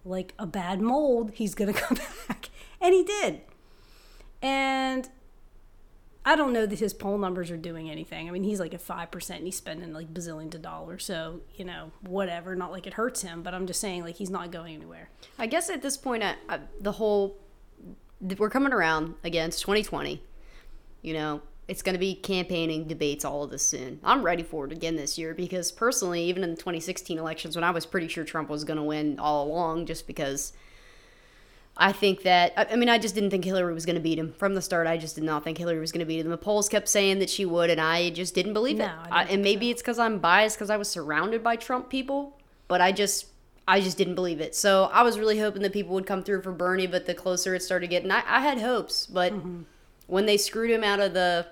like 0.05 0.35
a 0.37 0.47
bad 0.47 0.81
mold 0.81 1.31
he's 1.35 1.55
going 1.55 1.73
to 1.73 1.81
come 1.81 1.97
back 2.29 2.50
and 2.81 2.93
he 2.93 3.05
did 3.05 3.41
and 4.43 5.09
I 6.29 6.35
don't 6.35 6.53
know 6.53 6.67
that 6.67 6.81
his 6.81 6.93
poll 6.93 7.19
numbers 7.19 7.53
are 7.53 7.56
doing 7.56 7.88
anything. 7.88 8.29
I 8.29 8.33
mean, 8.33 8.43
he's 8.43 8.59
like 8.59 8.75
at 8.75 8.81
five 8.81 9.12
percent, 9.12 9.38
and 9.38 9.47
he's 9.47 9.56
spending 9.56 9.93
like 9.93 10.12
bazillions 10.12 10.56
of 10.56 10.62
dollars. 10.62 11.05
So 11.05 11.43
you 11.55 11.65
know, 11.65 11.93
whatever. 12.00 12.56
Not 12.56 12.73
like 12.73 12.88
it 12.88 12.94
hurts 12.94 13.23
him, 13.23 13.44
but 13.44 13.55
I'm 13.55 13.65
just 13.65 13.81
saying 13.81 14.03
like 14.03 14.17
he's 14.17 14.29
not 14.29 14.50
going 14.50 14.75
anywhere. 14.75 15.09
I 15.38 15.47
guess 15.47 15.71
at 15.71 15.83
this 15.83 15.97
point, 15.97 16.25
I, 16.25 16.35
I, 16.49 16.59
the 16.81 16.93
whole 16.93 17.38
we're 18.21 18.50
coming 18.50 18.73
around 18.73 19.15
again. 19.23 19.50
It's 19.50 19.61
2020. 19.61 20.21
You 21.03 21.15
know, 21.15 21.43
it's 21.68 21.82
going 21.82 21.94
to 21.94 21.98
be 21.98 22.14
campaigning, 22.14 22.84
debates, 22.84 23.24
all 23.24 23.42
of 23.42 23.50
this 23.50 23.66
soon. 23.66 23.98
I'm 24.04 24.22
ready 24.22 24.42
for 24.44 24.66
it 24.66 24.72
again 24.72 24.96
this 24.96 25.18
year 25.18 25.34
because 25.34 25.72
personally, 25.72 26.22
even 26.24 26.44
in 26.44 26.50
the 26.50 26.56
2016 26.56 27.18
elections, 27.18 27.56
when 27.56 27.64
I 27.64 27.70
was 27.72 27.84
pretty 27.86 28.06
sure 28.08 28.24
Trump 28.24 28.48
was 28.48 28.62
going 28.64 28.76
to 28.76 28.82
win 28.84 29.18
all 29.18 29.46
along, 29.48 29.86
just 29.86 30.06
because 30.06 30.52
I 31.76 31.92
think 31.92 32.22
that 32.22 32.52
I, 32.56 32.74
mean 32.76 32.88
I 32.88 32.98
just 32.98 33.14
didn't 33.14 33.30
think 33.30 33.44
Hillary 33.44 33.74
was 33.74 33.84
going 33.84 33.96
to 33.96 34.00
beat 34.02 34.18
him 34.18 34.32
from 34.32 34.54
the 34.54 34.62
start. 34.62 34.86
I 34.86 34.96
just 34.96 35.14
did 35.16 35.24
not 35.24 35.44
think 35.44 35.58
Hillary 35.58 35.80
was 35.80 35.92
going 35.92 36.00
to 36.00 36.06
beat 36.06 36.20
him. 36.20 36.30
The 36.30 36.38
polls 36.38 36.68
kept 36.68 36.88
saying 36.88 37.18
that 37.18 37.28
she 37.28 37.44
would, 37.44 37.68
and 37.68 37.80
I 37.80 38.10
just 38.10 38.34
didn't 38.34 38.54
believe 38.54 38.80
it. 38.80 38.88
I 39.10 39.22
I, 39.22 39.24
and 39.24 39.42
maybe 39.42 39.70
it's 39.70 39.82
because 39.82 39.98
I'm 39.98 40.18
biased 40.18 40.56
because 40.56 40.70
I 40.70 40.76
was 40.76 40.88
surrounded 40.88 41.42
by 41.44 41.56
Trump 41.56 41.90
people, 41.90 42.38
but 42.68 42.80
I 42.80 42.92
just 42.92 43.26
I 43.68 43.80
just 43.80 43.98
didn't 43.98 44.14
believe 44.14 44.40
it. 44.40 44.54
So 44.54 44.84
I 44.92 45.02
was 45.02 45.18
really 45.18 45.38
hoping 45.40 45.62
that 45.62 45.72
people 45.72 45.92
would 45.94 46.06
come 46.06 46.22
through 46.22 46.42
for 46.42 46.52
Bernie, 46.52 46.86
but 46.86 47.04
the 47.06 47.14
closer 47.14 47.54
it 47.54 47.62
started 47.62 47.90
getting, 47.90 48.10
I, 48.12 48.22
I 48.24 48.40
had 48.40 48.60
hopes. 48.60 49.06
But 49.06 49.32
Mm-hmm. 49.32 49.62
when 50.06 50.24
they 50.26 50.36
screwed 50.36 50.70
him 50.70 50.84
out 50.84 51.00
of 51.00 51.12
the 51.14 51.46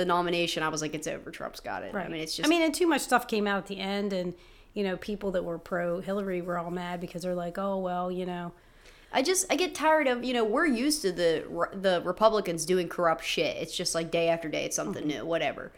the 0.00 0.06
nomination, 0.06 0.62
I 0.62 0.68
was 0.68 0.80
like, 0.80 0.94
it's 0.94 1.06
over. 1.06 1.30
Trump's 1.30 1.60
got 1.60 1.82
it. 1.82 1.94
I 1.94 2.08
mean, 2.08 2.22
it's 2.22 2.34
just. 2.34 2.46
I 2.46 2.48
mean, 2.48 2.62
and 2.62 2.74
too 2.74 2.86
much 2.86 3.02
stuff 3.02 3.28
came 3.28 3.46
out 3.46 3.58
at 3.58 3.66
the 3.66 3.78
end, 3.78 4.14
and 4.14 4.32
you 4.72 4.82
know, 4.82 4.96
people 4.96 5.30
that 5.32 5.44
were 5.44 5.58
pro 5.58 6.00
Hillary 6.00 6.40
were 6.40 6.58
all 6.58 6.70
mad 6.70 7.00
because 7.00 7.22
they're 7.22 7.34
like, 7.34 7.58
oh 7.58 7.76
well, 7.76 8.10
you 8.10 8.24
know, 8.24 8.52
I 9.12 9.22
just 9.22 9.44
I 9.52 9.56
get 9.56 9.74
tired 9.74 10.06
of 10.06 10.24
you 10.24 10.32
know 10.32 10.42
we're 10.42 10.66
used 10.66 11.02
to 11.02 11.12
the 11.12 11.44
the 11.74 12.00
Republicans 12.02 12.64
doing 12.64 12.88
corrupt 12.88 13.22
shit. 13.22 13.58
It's 13.58 13.76
just 13.76 13.94
like 13.94 14.10
day 14.10 14.30
after 14.30 14.48
day, 14.48 14.64
it's 14.64 14.74
something 14.74 15.02
mm-hmm. 15.02 15.18
new, 15.18 15.26
whatever. 15.26 15.70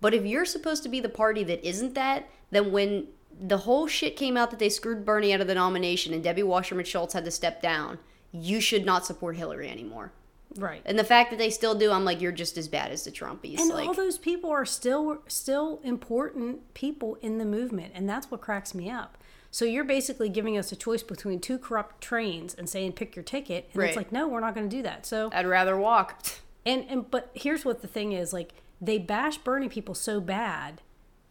But 0.00 0.14
if 0.14 0.24
you're 0.24 0.44
supposed 0.44 0.84
to 0.84 0.88
be 0.88 1.00
the 1.00 1.08
party 1.08 1.42
that 1.44 1.66
isn't 1.66 1.94
that, 1.94 2.28
then 2.52 2.70
when 2.70 3.08
the 3.40 3.58
whole 3.58 3.88
shit 3.88 4.16
came 4.16 4.36
out 4.36 4.50
that 4.50 4.60
they 4.60 4.68
screwed 4.68 5.04
Bernie 5.04 5.32
out 5.32 5.40
of 5.40 5.46
the 5.48 5.54
nomination 5.54 6.14
and 6.14 6.22
Debbie 6.22 6.44
Wasserman 6.44 6.84
Schultz 6.84 7.14
had 7.14 7.24
to 7.24 7.30
step 7.30 7.60
down, 7.60 7.98
you 8.30 8.60
should 8.60 8.86
not 8.86 9.04
support 9.06 9.36
Hillary 9.36 9.68
anymore. 9.68 10.12
Right. 10.58 10.82
And 10.84 10.98
the 10.98 11.04
fact 11.04 11.30
that 11.30 11.38
they 11.38 11.50
still 11.50 11.74
do, 11.74 11.90
I'm 11.92 12.04
like, 12.04 12.20
you're 12.20 12.32
just 12.32 12.56
as 12.58 12.68
bad 12.68 12.90
as 12.92 13.04
the 13.04 13.10
Trumpies. 13.10 13.58
And 13.58 13.70
like, 13.70 13.86
all 13.88 13.94
those 13.94 14.18
people 14.18 14.50
are 14.50 14.64
still 14.64 15.22
still 15.28 15.80
important 15.82 16.74
people 16.74 17.16
in 17.22 17.38
the 17.38 17.44
movement, 17.44 17.92
and 17.94 18.08
that's 18.08 18.30
what 18.30 18.40
cracks 18.40 18.74
me 18.74 18.90
up. 18.90 19.18
So 19.50 19.64
you're 19.64 19.84
basically 19.84 20.28
giving 20.28 20.58
us 20.58 20.70
a 20.72 20.76
choice 20.76 21.02
between 21.02 21.40
two 21.40 21.58
corrupt 21.58 22.02
trains 22.02 22.52
and 22.54 22.68
saying 22.68 22.92
pick 22.92 23.16
your 23.16 23.22
ticket, 23.22 23.68
and 23.72 23.80
Right. 23.80 23.88
it's 23.88 23.96
like 23.96 24.12
no, 24.12 24.28
we're 24.28 24.40
not 24.40 24.54
going 24.54 24.68
to 24.68 24.76
do 24.76 24.82
that. 24.82 25.06
So 25.06 25.30
I'd 25.32 25.46
rather 25.46 25.76
walk. 25.76 26.22
and 26.66 26.84
and 26.88 27.10
but 27.10 27.30
here's 27.34 27.64
what 27.64 27.80
the 27.82 27.88
thing 27.88 28.12
is 28.12 28.32
like 28.32 28.52
they 28.80 28.98
bash 28.98 29.38
Bernie 29.38 29.68
people 29.70 29.94
so 29.94 30.20
bad 30.20 30.82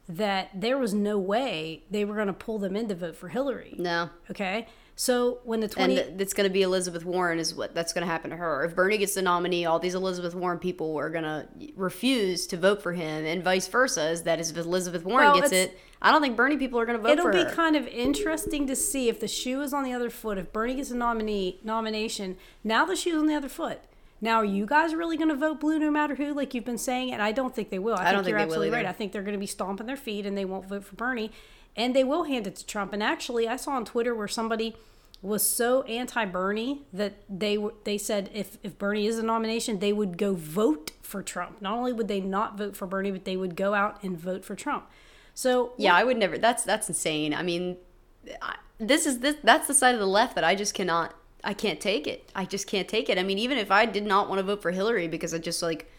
that 0.08 0.50
there 0.54 0.78
was 0.78 0.94
no 0.94 1.18
way 1.18 1.84
they 1.90 2.06
were 2.06 2.16
going 2.16 2.28
to 2.28 2.34
pull 2.34 2.60
them 2.60 2.76
in 2.76 2.88
to 2.88 2.96
vote 2.96 3.16
for 3.16 3.30
Hillary. 3.30 3.76
No. 3.78 4.10
Okay, 4.30 4.68
so 4.98 5.40
when 5.44 5.60
the 5.60 5.66
And 5.66 5.72
twenty 5.74 5.96
th- 5.96 6.08
it's 6.20 6.34
going 6.34 6.48
to 6.48 6.54
be 6.54 6.62
Elizabeth 6.62 7.04
Warren 7.04 7.38
is 7.38 7.54
what 7.54 7.76
that's 7.76 7.92
going 7.92 8.06
to 8.06 8.12
happen 8.12 8.30
to 8.32 8.38
her. 8.38 8.64
If 8.64 8.76
Bernie 8.76 8.98
gets 8.98 9.16
the 9.16 9.22
nominee, 9.22 9.66
all 9.66 9.78
these 9.78 9.96
Elizabeth 9.96 10.34
Warren 10.34 10.58
people 10.58 10.98
are 10.98 11.10
going 11.10 11.24
to 11.26 11.48
refuse 11.76 12.48
to 12.48 12.58
vote 12.58 12.82
for 12.82 12.94
him, 12.94 13.26
and 13.26 13.44
vice 13.44 13.68
versa. 13.68 14.10
Is 14.12 14.24
that 14.24 14.40
if 14.40 14.56
Elizabeth 14.56 15.04
Warren 15.04 15.32
Well, 15.32 15.42
gets 15.42 15.52
it, 15.52 15.78
I 16.02 16.12
don't 16.12 16.22
think 16.22 16.38
Bernie 16.38 16.58
people 16.58 16.80
are 16.80 16.86
going 16.86 16.98
to 16.98 17.04
vote 17.04 17.12
It'll 17.12 17.32
be 17.32 17.44
her. 17.44 17.52
kind 17.52 17.76
of 17.76 17.88
interesting 17.88 18.68
to 18.68 18.76
see 18.76 19.10
if 19.10 19.20
the 19.20 19.28
shoe 19.28 19.62
is 19.62 19.74
on 19.74 19.84
the 19.84 19.92
other 19.92 20.10
foot. 20.10 20.38
If 20.38 20.54
Bernie 20.54 20.76
gets 20.76 20.92
a 20.92 20.96
nominee 20.96 21.60
nomination, 21.64 22.38
now 22.64 22.86
the 22.86 22.96
shoe's 22.96 23.20
on 23.20 23.28
the 23.28 23.36
other 23.36 23.50
foot. 23.50 23.80
Now, 24.22 24.38
are 24.38 24.46
you 24.46 24.66
guys 24.66 24.96
really 24.96 25.18
going 25.18 25.30
to 25.30 25.36
vote 25.36 25.60
blue 25.60 25.78
no 25.78 25.92
matter 25.92 26.16
who, 26.16 26.34
like 26.34 26.54
you've 26.54 26.64
been 26.66 26.78
saying? 26.78 27.12
And 27.12 27.22
I 27.22 27.34
don't 27.34 27.54
think 27.54 27.70
they 27.70 27.80
will. 27.80 27.96
I, 27.96 28.06
think 28.06 28.12
don't 28.14 28.24
think 28.24 28.30
you're 28.30 28.40
they 28.40 28.46
will 28.46 28.52
absolutely 28.54 28.76
right. 28.78 28.86
I 28.86 28.94
think 28.94 29.12
they're 29.12 29.22
going 29.22 29.34
to 29.34 29.40
be 29.40 29.46
stomping 29.46 29.88
their 29.88 29.98
feet 29.98 30.26
and 30.26 30.38
they 30.38 30.46
won't 30.46 30.68
vote 30.68 30.86
for 30.86 30.96
Bernie, 30.96 31.32
and 31.76 31.96
they 31.96 32.04
will 32.04 32.24
hand 32.24 32.48
it 32.48 32.56
to 32.58 32.66
Trump. 32.66 32.94
And 32.94 33.04
actually, 33.04 33.48
I 33.48 33.56
saw 33.56 33.72
on 33.72 33.86
Twitter 33.86 34.16
where 34.16 34.28
somebody 34.28 34.76
was 35.22 35.48
so 35.48 35.82
anti-Bernie 35.84 36.84
that 36.94 37.16
they 37.28 37.58
were 37.58 37.74
they 37.84 37.98
said 37.98 38.30
if 38.34 38.58
if 38.64 38.78
Bernie 38.78 39.08
is 39.08 39.18
a 39.18 39.24
nomination, 39.24 39.80
they 39.80 39.94
would 39.94 40.18
go 40.18 40.34
vote 40.34 40.92
for 41.02 41.24
Trump. 41.24 41.62
Not 41.62 41.78
only 41.78 41.94
would 41.94 42.08
they 42.08 42.22
not 42.22 42.58
vote 42.58 42.76
for 42.76 42.86
Bernie, 42.86 43.12
but 43.12 43.26
they 43.26 43.38
would 43.38 43.56
go 43.56 43.74
out 43.74 44.04
and 44.04 44.18
vote 44.18 44.46
for 44.46 44.56
Trump. 44.56 44.86
So 45.34 45.74
yeah, 45.78 45.96
I 45.96 46.04
would 46.04 46.18
never. 46.18 46.38
That's 46.38 46.64
that's 46.64 46.88
insane. 46.88 47.34
I 47.34 47.44
mean, 47.44 47.78
I, 48.42 48.58
this 48.78 49.06
is 49.06 49.20
this 49.20 49.36
that's 49.44 49.68
the 49.68 49.74
side 49.74 49.96
of 49.96 50.00
the 50.00 50.08
left 50.08 50.36
that 50.36 50.44
I 50.44 50.56
just 50.56 50.74
cannot. 50.74 51.14
I 51.44 51.54
can't 51.54 51.80
take 51.80 52.08
it. 52.08 52.32
I 52.36 52.46
just 52.46 52.68
can't 52.68 52.88
take 52.88 53.10
it. 53.10 53.18
I 53.20 53.24
mean, 53.24 53.38
even 53.38 53.58
if 53.58 53.70
I 53.72 53.86
did 53.86 54.06
not 54.06 54.30
want 54.30 54.40
to 54.40 54.44
vote 54.44 54.62
for 54.62 54.72
Hillary 54.72 55.08
because 55.08 55.34
I 55.34 55.38
just 55.38 55.62
like 55.62 55.92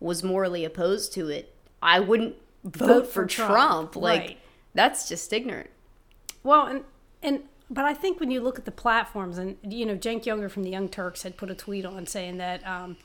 was 0.00 0.22
morally 0.22 0.64
opposed 0.64 1.12
to 1.14 1.28
it, 1.28 1.54
I 1.82 2.00
wouldn't 2.00 2.36
vote, 2.64 2.86
Vote 2.86 3.06
for, 3.06 3.22
for 3.22 3.26
Trump. 3.26 3.52
Trump. 3.52 3.96
Like 3.96 4.20
Right. 4.20 4.38
That's 4.74 5.08
just 5.08 5.32
ignorant. 5.32 5.70
Well, 6.42 6.66
and 6.66 6.84
and 7.22 7.42
but 7.70 7.84
I 7.84 7.94
think 7.94 8.18
when 8.18 8.30
you 8.30 8.40
look 8.40 8.58
at 8.58 8.64
the 8.64 8.72
platforms, 8.72 9.38
and 9.38 9.56
you 9.62 9.86
know, 9.86 9.96
Cenk 9.96 10.24
Uygur 10.24 10.50
from 10.50 10.64
the 10.64 10.70
Young 10.70 10.88
Turks 10.88 11.22
had 11.22 11.36
put 11.36 11.50
a 11.50 11.54
tweet 11.54 11.84
on 11.84 12.06
saying 12.06 12.38
that 12.38 12.66
um, 12.66 12.96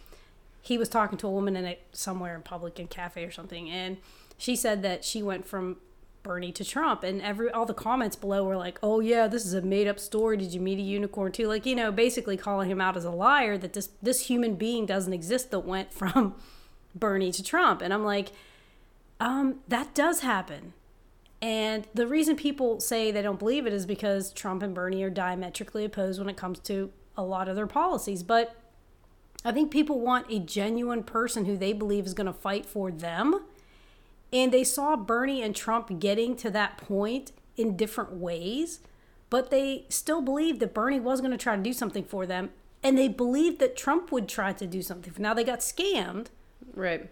he 0.62 0.78
was 0.78 0.90
talking 0.90 1.18
to 1.20 1.28
a 1.28 1.32
woman 1.32 1.56
in 1.56 1.66
a 1.66 1.78
somewhere 1.92 2.36
in 2.36 2.42
public 2.42 2.80
in 2.80 2.88
cafe 2.88 3.24
or 3.24 3.32
something, 3.32 3.70
and 3.70 3.98
she 4.38 4.56
said 4.56 4.82
that 4.82 5.06
she 5.06 5.22
went 5.22 5.46
from 5.46 5.78
Bernie 6.24 6.52
to 6.54 6.66
Trump, 6.66 7.04
and 7.04 7.22
every 7.22 7.52
all 7.52 7.68
the 7.68 7.74
comments 7.76 8.16
below 8.16 8.44
were 8.44 8.58
like, 8.58 8.80
"Oh 8.82 9.00
yeah, 9.00 9.28
this 9.28 9.46
is 9.46 9.54
a 9.54 9.62
made 9.62 9.88
up 9.88 10.00
story. 10.00 10.38
Did 10.38 10.54
you 10.54 10.60
meet 10.60 10.80
a 10.80 10.82
unicorn 10.82 11.32
too?" 11.32 11.48
Like 11.48 11.68
you 11.68 11.76
know, 11.76 11.92
basically 11.92 12.36
calling 12.36 12.70
him 12.70 12.82
out 12.82 12.98
as 12.98 13.06
a 13.06 13.12
liar 13.12 13.60
that 13.60 13.74
this 13.74 13.90
this 14.02 14.26
human 14.28 14.56
being 14.56 14.88
doesn't 14.88 15.14
exist 15.14 15.52
that 15.52 15.60
went 15.60 15.94
from 16.00 16.36
Bernie 16.96 17.32
to 17.32 17.44
Trump, 17.44 17.84
and 17.84 17.94
I'm 17.94 18.04
like, 18.04 18.32
um, 19.20 19.60
that 19.68 19.94
does 19.94 20.22
happen. 20.22 20.74
And 21.46 21.88
the 21.94 22.08
reason 22.08 22.36
people 22.36 22.80
say 22.80 23.12
they 23.12 23.22
don't 23.22 23.38
believe 23.38 23.68
it 23.68 23.74
is 23.74 23.86
because 23.86 24.34
Trump 24.34 24.64
and 24.64 24.74
Bernie 24.74 25.04
are 25.04 25.12
diametrically 25.12 25.86
opposed 25.86 26.18
when 26.18 26.28
it 26.28 26.36
comes 26.36 26.58
to 26.62 26.92
a 27.16 27.22
lot 27.22 27.48
of 27.48 27.56
their 27.56 27.68
policies. 27.68 28.24
But 28.24 28.56
I 29.44 29.52
think 29.52 29.70
people 29.70 30.00
want 30.00 30.26
a 30.32 30.40
genuine 30.40 31.04
person 31.04 31.46
who 31.46 31.56
they 31.56 31.72
believe 31.72 32.08
is 32.08 32.16
going 32.16 32.26
to 32.26 32.34
fight 32.34 32.66
for 32.66 32.90
them. 32.90 33.42
And 34.34 34.52
they 34.52 34.64
saw 34.64 34.96
Bernie 34.96 35.44
and 35.44 35.56
Trump 35.56 36.00
getting 36.00 36.36
to 36.38 36.50
that 36.50 36.80
point 36.80 37.32
in 37.56 37.78
different 37.78 38.14
ways, 38.14 38.80
but 39.30 39.52
they 39.52 39.86
still 39.88 40.24
believed 40.24 40.60
that 40.62 40.74
Bernie 40.74 41.00
was 41.00 41.22
going 41.22 41.30
to 41.30 41.38
try 41.38 41.56
to 41.56 41.62
do 41.62 41.74
something 41.74 42.06
for 42.06 42.26
them. 42.26 42.50
And 42.82 42.98
they 42.98 43.08
believed 43.08 43.60
that 43.60 43.78
Trump 43.78 44.12
would 44.12 44.28
try 44.28 44.52
to 44.54 44.66
do 44.66 44.82
something. 44.82 45.14
Now 45.20 45.36
they 45.36 45.44
got 45.44 45.60
scammed. 45.60 46.30
Right. 46.74 47.12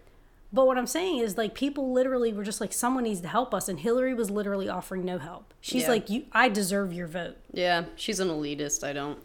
But 0.54 0.68
what 0.68 0.78
I'm 0.78 0.86
saying 0.86 1.18
is 1.18 1.36
like 1.36 1.56
people 1.56 1.92
literally 1.92 2.32
were 2.32 2.44
just 2.44 2.62
like 2.62 2.72
someone 2.72 3.04
needs 3.04 3.22
to 3.22 3.28
help 3.28 3.56
us 3.56 3.68
and 3.68 3.80
Hillary 3.80 4.14
was 4.14 4.30
literally 4.30 4.70
offering 4.70 5.04
no 5.04 5.18
help. 5.18 5.52
She's 5.60 5.84
Yeah. 5.84 5.90
like 5.90 6.10
you 6.12 6.26
I 6.32 6.48
deserve 6.48 6.94
your 6.94 7.08
vote. 7.08 7.38
Yeah, 7.52 7.86
she's 7.96 8.20
an 8.20 8.28
elitist. 8.30 8.84
I 8.88 8.94
don't. 8.94 9.18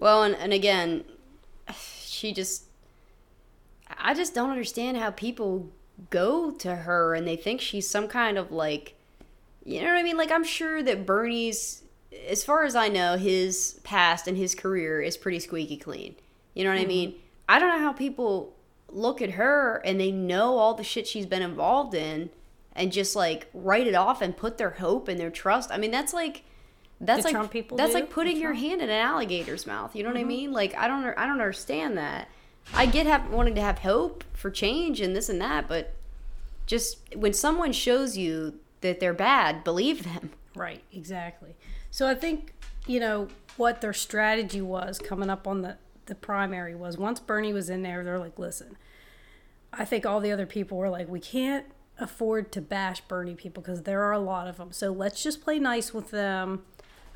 Well, 0.00 0.22
and, 0.22 0.34
and 0.34 0.54
again, 0.54 1.04
she 2.02 2.32
just. 2.32 2.64
I 3.98 4.14
just 4.14 4.34
don't 4.34 4.50
understand 4.50 4.96
how 4.96 5.10
people 5.10 5.70
go 6.08 6.50
to 6.52 6.76
her 6.76 7.14
and 7.14 7.26
they 7.26 7.36
think 7.36 7.60
she's 7.60 7.88
some 7.88 8.08
kind 8.08 8.38
of 8.38 8.50
like. 8.50 8.94
You 9.62 9.82
know 9.82 9.88
what 9.88 9.98
I 9.98 10.02
mean? 10.02 10.16
Like, 10.16 10.32
I'm 10.32 10.44
sure 10.44 10.82
that 10.82 11.04
Bernie's, 11.04 11.82
as 12.26 12.42
far 12.42 12.64
as 12.64 12.74
I 12.74 12.88
know, 12.88 13.18
his 13.18 13.78
past 13.84 14.26
and 14.26 14.38
his 14.38 14.54
career 14.54 15.02
is 15.02 15.18
pretty 15.18 15.38
squeaky 15.38 15.76
clean. 15.76 16.16
You 16.54 16.64
know 16.64 16.70
what 16.70 16.78
I 16.78 16.80
mm-hmm. 16.80 16.88
mean? 16.88 17.14
I 17.46 17.58
don't 17.58 17.68
know 17.68 17.84
how 17.84 17.92
people 17.92 18.56
look 18.92 19.22
at 19.22 19.32
her 19.32 19.82
and 19.84 20.00
they 20.00 20.10
know 20.12 20.58
all 20.58 20.74
the 20.74 20.84
shit 20.84 21.06
she's 21.06 21.26
been 21.26 21.42
involved 21.42 21.94
in 21.94 22.30
and 22.74 22.92
just 22.92 23.16
like 23.16 23.48
write 23.52 23.86
it 23.86 23.94
off 23.94 24.22
and 24.22 24.36
put 24.36 24.58
their 24.58 24.70
hope 24.70 25.08
and 25.08 25.18
their 25.18 25.30
trust. 25.30 25.70
I 25.70 25.78
mean, 25.78 25.90
that's 25.90 26.12
like 26.12 26.44
that's 27.00 27.24
The 27.24 27.32
like 27.32 27.52
that's 27.76 27.92
do? 27.92 27.94
like 27.94 28.10
putting 28.10 28.36
your 28.36 28.52
hand 28.52 28.82
in 28.82 28.90
an 28.90 28.96
alligator's 28.96 29.66
mouth. 29.66 29.96
You 29.96 30.02
know 30.02 30.10
what 30.10 30.16
I 30.16 30.20
mm-hmm. 30.20 30.28
mean? 30.28 30.52
Like 30.52 30.76
I 30.76 30.86
don't 30.86 31.04
I 31.04 31.26
don't 31.26 31.40
understand 31.40 31.96
that. 31.98 32.28
I 32.74 32.86
get 32.86 33.06
have 33.06 33.30
wanting 33.30 33.54
to 33.56 33.60
have 33.60 33.80
hope 33.80 34.24
for 34.32 34.50
change 34.50 35.00
and 35.00 35.16
this 35.16 35.28
and 35.28 35.40
that, 35.40 35.66
but 35.66 35.94
just 36.66 36.98
when 37.16 37.32
someone 37.32 37.72
shows 37.72 38.16
you 38.16 38.60
that 38.80 39.00
they're 39.00 39.14
bad, 39.14 39.64
believe 39.64 40.04
them. 40.04 40.30
Right, 40.54 40.82
exactly. 40.92 41.56
So 41.90 42.06
I 42.06 42.14
think, 42.14 42.54
you 42.86 43.00
know, 43.00 43.28
what 43.56 43.80
their 43.80 43.92
strategy 43.92 44.60
was 44.60 44.98
coming 44.98 45.30
up 45.30 45.46
on 45.46 45.62
the, 45.62 45.76
the 46.10 46.14
primary 46.14 46.74
was 46.74 46.98
once 46.98 47.18
Bernie 47.18 47.54
was 47.54 47.70
in 47.70 47.82
there, 47.82 48.04
they're 48.04 48.18
like, 48.18 48.38
listen, 48.38 48.76
I 49.72 49.86
think 49.86 50.04
all 50.04 50.20
the 50.20 50.32
other 50.32 50.44
people 50.44 50.76
were 50.76 50.90
like, 50.90 51.08
we 51.08 51.20
can't 51.20 51.64
afford 51.98 52.50
to 52.52 52.60
bash 52.60 53.00
Bernie 53.02 53.34
people 53.34 53.62
because 53.62 53.84
there 53.84 54.02
are 54.02 54.12
a 54.12 54.18
lot 54.18 54.48
of 54.48 54.58
them. 54.58 54.72
So 54.72 54.90
let's 54.90 55.22
just 55.22 55.42
play 55.42 55.58
nice 55.58 55.94
with 55.94 56.10
them. 56.10 56.64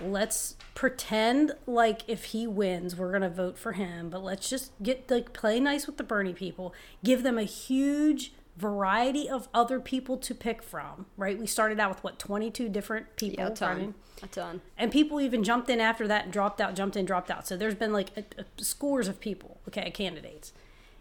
Let's 0.01 0.57
pretend 0.75 1.53
like 1.67 2.03
if 2.09 2.27
he 2.27 2.47
wins, 2.47 2.97
we're 2.97 3.11
going 3.11 3.23
to 3.23 3.31
vote 3.31 3.59
for 3.59 3.73
him, 3.73 4.09
but 4.11 4.23
let's 4.23 4.49
just 4.49 4.73
get 4.83 5.11
like 5.11 5.33
play 5.33 5.61
nice 5.61 5.87
with 5.87 5.97
the 5.97 6.05
Bernie 6.05 6.33
people, 6.33 6.73
give 7.03 7.23
them 7.23 7.39
a 7.39 7.45
huge 7.45 8.33
variety 8.57 9.29
of 9.29 9.49
other 9.53 9.81
people 9.81 10.17
to 10.19 10.35
pick 10.35 10.63
from, 10.63 11.07
right? 11.17 11.39
We 11.39 11.47
started 11.47 11.81
out 11.81 11.91
with 11.91 12.05
what 12.05 12.19
22 12.19 12.69
different 12.69 13.17
people 13.17 13.45
Yeah, 13.45 13.51
a 13.51 13.55
ton. 13.55 13.95
A 14.23 14.27
ton. 14.29 14.61
And 14.79 14.93
people 14.93 15.21
even 15.21 15.43
jumped 15.43 15.69
in 15.69 15.81
after 15.81 16.07
that 16.07 16.25
and 16.25 16.33
dropped 16.33 16.61
out, 16.61 16.75
jumped 16.75 16.97
in, 16.97 17.05
dropped 17.05 17.31
out. 17.31 17.47
So 17.47 17.57
there's 17.57 17.75
been 17.75 17.93
like 17.93 18.11
a, 18.17 18.25
a 18.41 18.63
scores 18.63 19.09
of 19.09 19.21
people, 19.21 19.59
okay, 19.69 19.91
candidates. 19.91 20.53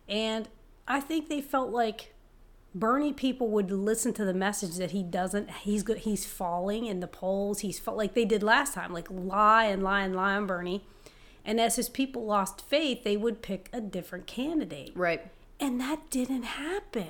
And 0.09 0.49
I 0.87 0.99
think 0.99 1.29
they 1.29 1.41
felt 1.41 1.69
like 1.69 2.13
Bernie 2.75 3.13
people 3.13 3.49
would 3.49 3.69
listen 3.69 4.13
to 4.13 4.25
the 4.25 4.33
message 4.33 4.77
that 4.77 4.91
he 4.91 5.03
doesn't, 5.03 5.51
he's 5.51 5.83
good, 5.83 5.99
he's 5.99 6.25
falling 6.25 6.85
in 6.87 7.01
the 7.01 7.07
polls. 7.07 7.59
He's 7.59 7.77
felt 7.77 7.97
like 7.97 8.15
they 8.15 8.25
did 8.25 8.41
last 8.41 8.73
time, 8.73 8.91
like 8.91 9.07
lie 9.11 9.65
and 9.65 9.83
lie 9.83 10.01
and 10.01 10.15
lie 10.15 10.35
on 10.35 10.47
Bernie. 10.47 10.83
And 11.45 11.61
as 11.61 11.75
his 11.75 11.89
people 11.89 12.25
lost 12.25 12.61
faith, 12.61 13.03
they 13.03 13.17
would 13.17 13.41
pick 13.41 13.69
a 13.71 13.81
different 13.81 14.25
candidate. 14.25 14.91
Right. 14.95 15.29
And 15.59 15.79
that 15.81 16.09
didn't 16.09 16.43
happen. 16.43 17.09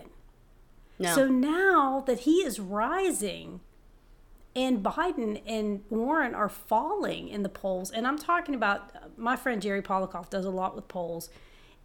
No. 1.04 1.16
So 1.16 1.28
now 1.28 2.04
that 2.08 2.22
he 2.22 2.38
is 2.38 2.60
rising 2.60 3.60
and 4.56 4.84
Biden 4.84 5.42
and 5.46 5.84
Warren 5.90 6.36
are 6.36 6.50
falling 6.50 7.28
in 7.28 7.44
the 7.44 7.50
polls, 7.50 7.90
and 7.90 8.06
I'm 8.06 8.18
talking 8.18 8.54
about 8.54 9.18
my 9.18 9.36
friend 9.36 9.62
Jerry 9.62 9.82
Policoff 9.82 10.30
does 10.30 10.46
a 10.46 10.52
lot 10.52 10.76
with 10.76 10.88
polls, 10.88 11.30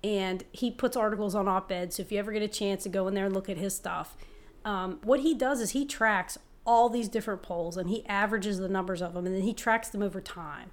and 0.05 0.45
he 0.53 0.71
puts 0.71 0.97
articles 0.97 1.35
on 1.35 1.49
op 1.49 1.73
ed. 1.73 1.93
So 1.93 2.03
if 2.03 2.13
you 2.13 2.19
ever 2.19 2.31
get 2.31 2.43
a 2.43 2.49
chance 2.49 2.83
to 2.85 2.89
go 2.89 3.09
in 3.09 3.15
there 3.15 3.25
and 3.25 3.35
look 3.35 3.49
at 3.49 3.57
his 3.57 3.75
stuff, 3.75 4.17
um, 4.65 5.01
what 5.03 5.21
he 5.21 5.35
does 5.35 5.61
is 5.61 5.71
he 5.71 5.85
tracks 5.87 6.39
all 6.67 6.91
these 6.91 7.09
different 7.09 7.41
polls 7.41 7.79
and 7.79 7.89
he 7.89 8.05
averages 8.07 8.59
the 8.59 8.69
numbers 8.69 9.01
of 9.01 9.15
them 9.15 9.25
and 9.25 9.35
then 9.35 9.43
he 9.43 9.55
tracks 9.55 9.89
them 9.89 10.03
over 10.03 10.21
time. 10.21 10.71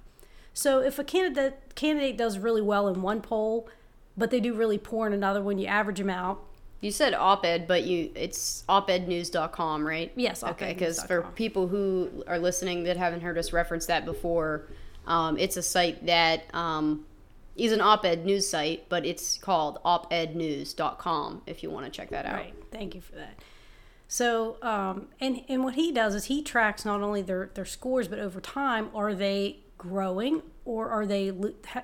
So 0.52 0.80
if 0.80 0.98
a 0.98 1.04
candidate 1.04 1.74
candidate 1.74 2.18
does 2.18 2.38
really 2.38 2.60
well 2.60 2.88
in 2.88 3.00
one 3.00 3.22
poll, 3.22 3.68
but 4.16 4.30
they 4.30 4.40
do 4.40 4.54
really 4.54 4.78
poor 4.78 5.06
in 5.06 5.14
another 5.14 5.42
one, 5.42 5.58
you 5.58 5.66
average 5.66 5.98
them 5.98 6.10
out. 6.10 6.44
You 6.80 6.90
said 6.90 7.14
op-ed, 7.14 7.66
but 7.66 7.84
you 7.84 8.10
it's 8.14 8.64
opednews.com, 8.68 9.86
right? 9.86 10.12
Yes, 10.14 10.44
Okay, 10.44 10.74
because 10.74 11.02
for 11.04 11.22
people 11.34 11.66
who 11.68 12.24
are 12.26 12.38
listening 12.38 12.84
that 12.84 12.96
haven't 12.96 13.22
heard 13.22 13.38
us 13.38 13.52
reference 13.52 13.86
that 13.86 14.04
before, 14.04 14.68
um, 15.06 15.38
it's 15.38 15.56
a 15.56 15.62
site 15.62 16.04
that 16.06 16.44
um, 16.54 17.06
is 17.56 17.72
an 17.72 17.80
op-ed 17.80 18.26
news 18.26 18.46
site, 18.46 18.88
but 18.88 19.06
it's 19.06 19.38
called 19.38 19.78
opednews.com 19.84 21.42
if 21.46 21.62
you 21.62 21.70
want 21.70 21.86
to 21.86 21.90
check 21.90 22.10
that 22.10 22.26
out. 22.26 22.34
Right. 22.34 22.54
Thank 22.70 22.94
you 22.94 23.00
for 23.00 23.14
that. 23.14 23.38
So, 24.08 24.56
um, 24.62 25.08
and 25.20 25.44
and 25.48 25.64
what 25.64 25.74
he 25.74 25.90
does 25.90 26.14
is 26.14 26.26
he 26.26 26.42
tracks 26.42 26.84
not 26.84 27.00
only 27.00 27.22
their 27.22 27.50
their 27.54 27.64
scores, 27.64 28.06
but 28.06 28.18
over 28.18 28.40
time, 28.40 28.90
are 28.94 29.14
they 29.14 29.60
growing 29.78 30.42
or 30.64 30.88
are 30.88 31.06
they, 31.06 31.26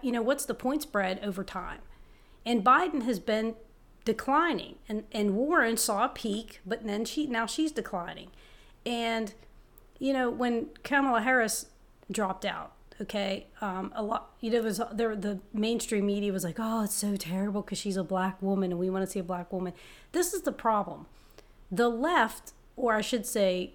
you 0.03 0.13
know, 0.13 0.23
what's 0.23 0.45
the 0.45 0.55
point 0.55 0.83
spread 0.83 1.21
over 1.23 1.45
time? 1.45 1.81
And 2.45 2.65
Biden 2.65 3.03
has 3.03 3.19
been 3.19 3.55
declining, 4.05 4.77
and 4.89 5.05
and 5.13 5.35
Warren 5.35 5.77
saw 5.77 6.05
a 6.05 6.09
peak, 6.09 6.61
but 6.67 6.85
then 6.87 7.05
she 7.05 7.27
now 7.27 7.47
she's 7.47 7.73
declining, 7.73 8.31
and 8.85 9.35
you 9.99 10.13
know 10.13 10.31
when 10.31 10.69
Kamala 10.83 11.23
Harris 11.23 11.67
dropped 12.11 12.45
out. 12.45 12.73
Okay, 13.01 13.47
um, 13.61 13.91
a 13.97 14.03
lot. 14.03 14.31
You 14.41 14.51
know, 14.51 14.59
it 14.59 14.65
was 14.65 14.81
there. 14.93 15.17
The 15.17 15.41
mainstream 15.53 16.07
media 16.07 16.33
was 16.33 16.45
like, 16.45 16.57
"Oh, 16.59 16.85
it's 16.85 16.95
so 16.95 17.17
terrible 17.17 17.63
because 17.63 17.79
she's 17.79 17.97
a 17.97 18.05
black 18.05 18.41
woman, 18.41 18.71
and 18.71 18.79
we 18.79 18.91
want 18.91 19.05
to 19.05 19.11
see 19.11 19.19
a 19.19 19.25
black 19.25 19.53
woman." 19.53 19.73
This 20.13 20.33
is 20.33 20.43
the 20.43 20.53
problem 20.53 21.07
the 21.73 21.89
left, 21.89 22.53
or 22.77 22.95
I 22.95 23.01
should 23.01 23.25
say, 23.25 23.73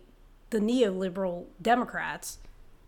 the 0.52 0.60
neoliberal 0.60 1.48
Democrats, 1.60 2.38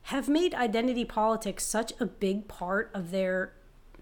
have 0.04 0.30
made 0.30 0.54
identity 0.54 1.04
politics 1.04 1.66
such 1.66 1.94
a 2.00 2.06
big 2.06 2.48
part 2.48 2.92
of 2.94 3.10
their 3.10 3.54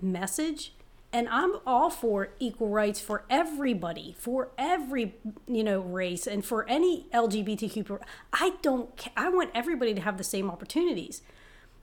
message. 0.02 0.74
And 1.14 1.30
I'm 1.30 1.54
all 1.66 1.90
for 1.90 2.30
equal 2.38 2.68
rights 2.68 3.00
for 3.00 3.24
everybody, 3.30 4.16
for 4.20 4.52
every 4.58 5.16
you 5.48 5.64
know 5.64 5.80
race, 5.80 6.28
and 6.28 6.44
for 6.44 6.68
any 6.70 7.08
LGBTQ. 7.14 8.00
I 8.34 8.54
don't. 8.62 8.90
I 9.16 9.30
want 9.30 9.52
everybody 9.56 9.94
to 9.94 10.02
have 10.02 10.18
the 10.18 10.24
same 10.24 10.52
opportunities. 10.52 11.22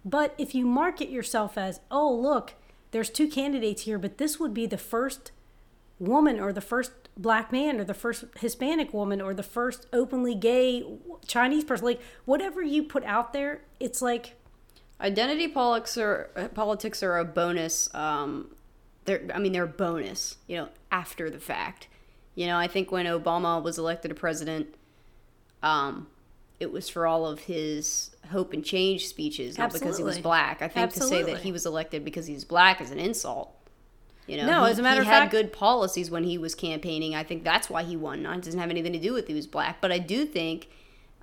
But 0.05 0.35
if 0.37 0.55
you 0.55 0.67
market 0.67 1.09
yourself 1.09 1.57
as, 1.57 1.81
oh 1.91 2.13
look, 2.13 2.55
there's 2.91 3.09
two 3.09 3.27
candidates 3.27 3.83
here, 3.83 3.99
but 3.99 4.19
this 4.19 4.39
would 4.39 4.53
be 4.53 4.67
the 4.67 4.77
first 4.77 5.33
woman 5.99 6.39
or 6.39 6.53
the 6.53 6.61
first 6.61 6.93
black 7.17 7.51
man 7.51 7.81
or 7.81 7.85
the 7.85 7.95
first 7.95 8.25
Hispanic 8.39 8.93
woman 8.93 9.23
or 9.23 9.33
the 9.33 9.43
first 9.43 9.87
openly 9.93 10.35
gay 10.35 10.85
Chinese 11.27 11.65
person, 11.65 11.87
like 11.87 12.03
whatever 12.27 12.61
you 12.63 12.83
put 12.83 13.05
out 13.05 13.33
there, 13.33 13.63
it's 13.81 14.03
like 14.03 14.37
Identity 15.01 15.49
politics 15.49 15.99
are 15.99 16.51
politics 16.55 17.03
are 17.03 17.19
a 17.19 17.25
bonus. 17.25 17.93
Um, 17.95 18.55
they're 19.05 19.23
I 19.35 19.39
mean 19.39 19.53
they're 19.53 19.65
a 19.65 19.69
bonus. 19.69 20.37
You 20.47 20.57
know, 20.57 20.69
after 20.91 21.31
the 21.31 21.41
fact. 21.41 21.89
You 22.35 22.49
know, 22.49 22.57
I 22.57 22.67
think 22.67 22.91
when 22.91 23.07
Obama 23.07 23.63
was 23.63 23.79
elected 23.79 24.11
a 24.11 24.15
president, 24.15 24.75
um, 25.63 26.09
it 26.59 26.73
was 26.73 26.89
for 26.89 27.07
all 27.07 27.27
of 27.27 27.41
his 27.41 28.11
hope 28.31 28.53
and 28.53 28.65
change 28.65 29.07
speeches, 29.07 29.57
not 29.57 29.73
because 29.73 29.99
he 29.99 30.03
was 30.03 30.19
black. 30.19 30.61
I 30.61 30.69
think 30.69 30.93
to 30.95 31.03
say 31.03 31.23
that 31.23 31.43
he 31.43 31.53
was 31.53 31.65
elected 31.65 32.05
because 32.05 32.27
he's 32.27 32.45
black 32.45 32.81
is 32.81 32.91
an 32.91 32.99
insult. 32.99 33.55
You 34.27 34.39
know, 34.39 34.47
No, 34.47 34.65
he, 34.65 34.71
as 34.71 34.79
a 34.79 34.83
matter 34.83 35.03
he 35.03 35.09
of 35.09 35.13
had 35.13 35.31
good 35.31 35.53
policies 35.53 36.11
when 36.11 36.25
he 36.25 36.39
was 36.39 36.55
campaigning. 36.55 37.15
I 37.15 37.23
think 37.23 37.45
that's 37.45 37.69
why 37.69 37.83
he 37.83 37.97
won. 37.97 38.25
It 38.25 38.43
doesn't 38.43 38.59
have 38.59 38.71
anything 38.71 38.95
to 38.95 38.99
do 38.99 39.13
with 39.13 39.29
he 39.29 39.35
was 39.35 39.47
black, 39.47 39.81
but 39.81 39.93
I 39.93 39.99
do 39.99 40.25
think 40.25 40.69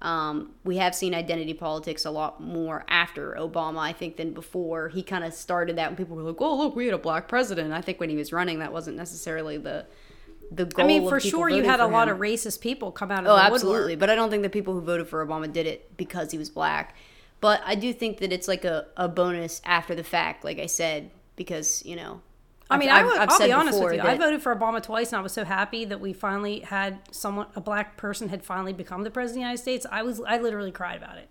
Um, 0.02 0.54
we 0.64 0.78
have 0.78 0.96
seen 0.96 1.14
identity 1.14 1.54
politics 1.54 2.06
a 2.06 2.12
lot 2.12 2.42
more 2.42 2.84
after 2.88 3.36
Obama, 3.40 3.80
I 3.80 3.94
think, 3.94 4.18
than 4.18 4.34
before. 4.34 4.90
He 4.90 5.04
kind 5.04 5.24
of 5.24 5.34
started 5.34 5.76
that 5.78 5.90
when 5.90 5.96
people 5.96 6.16
were 6.16 6.24
like, 6.24 6.42
"Oh, 6.42 6.58
look, 6.58 6.76
we 6.76 6.86
had 6.86 6.96
a 6.96 6.98
black 6.98 7.28
president." 7.28 7.72
I 7.72 7.82
think 7.82 8.00
when 8.00 8.10
he 8.10 8.16
was 8.16 8.34
running, 8.34 8.60
that 8.60 8.74
wasn't 8.74 8.98
necessarily 8.98 9.58
the 9.58 9.86
the 10.52 10.66
goal. 10.66 10.84
I 10.86 10.88
mean, 10.88 11.08
for 11.08 11.20
sure, 11.20 11.50
you 11.50 11.64
had 11.64 11.80
a 11.80 11.88
lot 11.88 12.10
of 12.10 12.18
racist 12.18 12.62
people 12.62 12.92
come 12.92 13.12
out 13.12 13.26
of 13.26 13.30
Oh, 13.32 13.38
absolutely. 13.38 13.80
woodwork. 13.94 14.00
But 14.00 14.10
I 14.10 14.16
don't 14.16 14.30
think 14.30 14.44
the 14.44 14.50
people 14.50 14.74
who 14.74 14.82
voted 14.82 15.08
for 15.08 15.26
Obama 15.26 15.52
did 15.52 15.66
it 15.68 15.96
because 15.98 16.32
he 16.32 16.38
was 16.38 16.50
black. 16.50 16.96
But 17.40 17.62
I 17.66 17.76
do 17.76 17.94
think 17.94 18.18
that 18.20 18.32
it's 18.32 18.48
like 18.48 18.66
a, 18.66 18.88
a 18.98 19.08
bonus 19.08 19.62
after 19.66 19.96
the 19.96 20.04
fact, 20.04 20.44
like 20.44 20.60
I 20.60 20.68
said, 20.68 21.10
because, 21.36 21.84
you 21.86 21.96
know. 21.96 22.22
I 22.72 22.78
mean, 22.78 22.90
I've- 22.90 23.02
I 23.02 23.04
would, 23.06 23.18
I've 23.18 23.30
I'll 23.30 23.38
said 23.38 23.48
be 23.48 23.52
honest 23.54 23.82
with 23.84 23.94
you. 23.94 24.02
I 24.02 24.18
voted 24.18 24.42
for 24.42 24.56
Obama 24.56 24.82
twice, 24.82 25.12
and 25.12 25.20
I 25.20 25.22
was 25.22 25.34
so 25.34 25.44
happy 25.46 25.86
that 25.86 26.00
we 26.00 26.14
finally 26.14 26.60
had 26.62 27.00
someone, 27.12 27.48
a 27.56 27.62
black 27.62 27.98
person, 27.98 28.30
had 28.30 28.44
finally 28.44 28.74
become 28.74 29.04
the 29.04 29.12
president 29.12 29.32
of 29.32 29.36
the 29.36 29.42
United 29.42 29.62
States. 29.62 29.86
I 29.92 30.04
was, 30.04 30.20
I 30.22 30.38
literally 30.40 30.72
cried 30.72 30.98
about 30.98 31.18
it. 31.18 31.28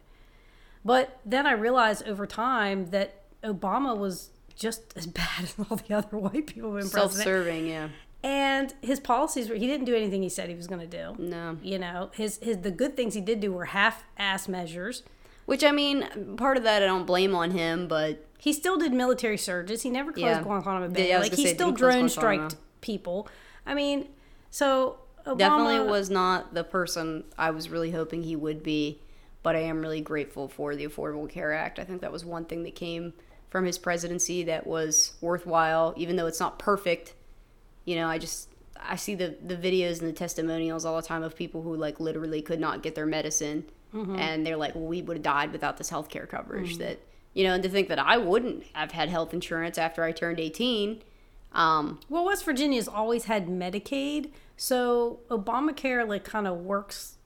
But 0.85 1.21
then 1.27 1.47
I 1.47 1.53
realized 1.53 2.07
over 2.07 2.27
time 2.27 2.87
that 2.91 3.23
Obama 3.45 3.97
was 3.97 4.31
just 4.55 4.93
as 4.97 5.07
bad 5.21 5.43
as 5.43 5.55
all 5.71 5.77
the 5.77 5.95
other 5.95 6.17
white 6.17 6.47
people 6.47 6.71
who've 6.73 6.81
been 6.81 6.89
self 6.89 7.13
president. 7.15 7.25
serving, 7.47 7.67
yeah. 7.69 7.89
And 8.23 8.75
his 8.83 9.01
policies 9.01 9.49
were, 9.49 9.55
he 9.55 9.67
didn't 9.67 9.87
do 9.87 9.95
anything 9.97 10.23
he 10.23 10.29
said 10.29 10.51
he 10.51 10.55
was 10.55 10.67
going 10.67 10.87
to 10.87 10.87
do. 10.87 11.15
No. 11.23 11.57
You 11.63 11.79
know, 11.79 12.11
his, 12.15 12.39
his, 12.43 12.59
the 12.59 12.71
good 12.71 12.95
things 12.95 13.15
he 13.15 13.21
did 13.23 13.41
do 13.41 13.51
were 13.51 13.67
half-ass 13.67 14.47
measures. 14.47 15.03
Which, 15.47 15.65
I 15.65 15.71
mean, 15.71 16.37
part 16.37 16.59
of 16.59 16.63
that 16.65 16.83
I 16.83 16.87
don't 16.87 17.07
blame 17.07 17.35
on 17.35 17.53
him, 17.53 17.89
but 17.89 18.25
He 18.41 18.55
still 18.55 18.79
did 18.79 18.95
military 18.95 19.37
surges. 19.37 19.83
He 19.83 19.91
never 19.91 20.13
closed 20.13 20.27
Yeah. 20.27 20.43
Guantanamo 20.43 20.89
Bay. 20.89 21.11
Yeah, 21.11 21.19
like 21.19 21.35
he 21.35 21.47
say, 21.47 21.55
still 21.55 21.73
drone 21.73 22.09
striked 22.09 22.57
people. 22.81 23.29
I 23.67 23.75
mean, 23.75 24.09
so 24.51 24.99
Obama, 25.27 25.39
definitely 25.39 25.81
was 25.81 26.09
not 26.09 26.55
the 26.55 26.65
person 26.65 27.25
I 27.37 27.51
was 27.51 27.69
really 27.69 27.91
hoping 27.91 28.23
he 28.23 28.37
would 28.37 28.63
be. 28.63 29.03
But 29.43 29.57
I 29.57 29.61
am 29.61 29.81
really 29.81 30.01
grateful 30.01 30.49
for 30.49 30.77
the 30.77 30.87
Affordable 30.87 31.29
Care 31.29 31.53
Act. 31.53 31.79
I 31.79 31.85
think 31.85 32.01
that 32.03 32.13
was 32.13 32.25
one 32.25 32.45
thing 32.45 32.63
that 32.65 32.75
came 32.75 33.15
from 33.49 33.65
his 33.65 33.79
presidency 33.79 34.43
that 34.45 34.67
was 34.67 35.15
worthwhile, 35.21 35.95
even 35.97 36.17
though 36.17 36.27
it's 36.27 36.41
not 36.41 36.59
perfect. 36.59 37.15
You 37.85 37.97
know, 37.97 38.07
I 38.07 38.19
just 38.19 38.49
I 38.79 38.97
see 38.97 39.15
the 39.15 39.37
the 39.45 39.57
videos 39.57 40.01
and 40.01 40.09
the 40.09 40.13
testimonials 40.15 40.87
all 40.87 40.97
the 40.97 41.07
time 41.07 41.23
of 41.23 41.37
people 41.37 41.63
who 41.63 41.77
like 41.77 42.01
literally 42.01 42.41
could 42.41 42.61
not 42.61 42.83
get 42.83 42.95
their 42.95 43.07
medicine, 43.07 43.65
mm-hmm. 43.95 44.17
and 44.17 44.47
they're 44.47 44.57
like, 44.57 44.75
"Well, 44.75 44.85
we 44.85 45.03
would 45.03 45.19
have 45.19 45.25
died 45.25 45.53
without 45.53 45.77
this 45.77 45.91
health 45.91 46.09
care 46.09 46.27
coverage." 46.27 46.77
Mm. 46.77 46.79
That 46.79 46.99
you 47.35 47.45
know, 47.45 47.55
and 47.55 47.63
to 47.63 47.69
think 47.69 47.89
that 47.89 47.99
I 47.99 48.17
wouldn't 48.17 48.65
have 48.73 48.93
had 48.93 49.09
health 49.09 49.33
insurance 49.33 49.79
after 49.79 50.03
I 50.05 50.13
turned 50.13 50.41
eighteen. 50.41 51.03
Um, 51.53 52.01
Well, 52.09 52.25
West 52.25 52.45
Virginia's 52.45 52.89
always 52.89 53.25
had 53.25 53.49
Medicaid, 53.49 54.31
so 54.57 55.21
Obamacare 55.29 56.07
like 56.07 56.25
kind 56.25 56.47
of 56.47 56.59
works 56.59 57.17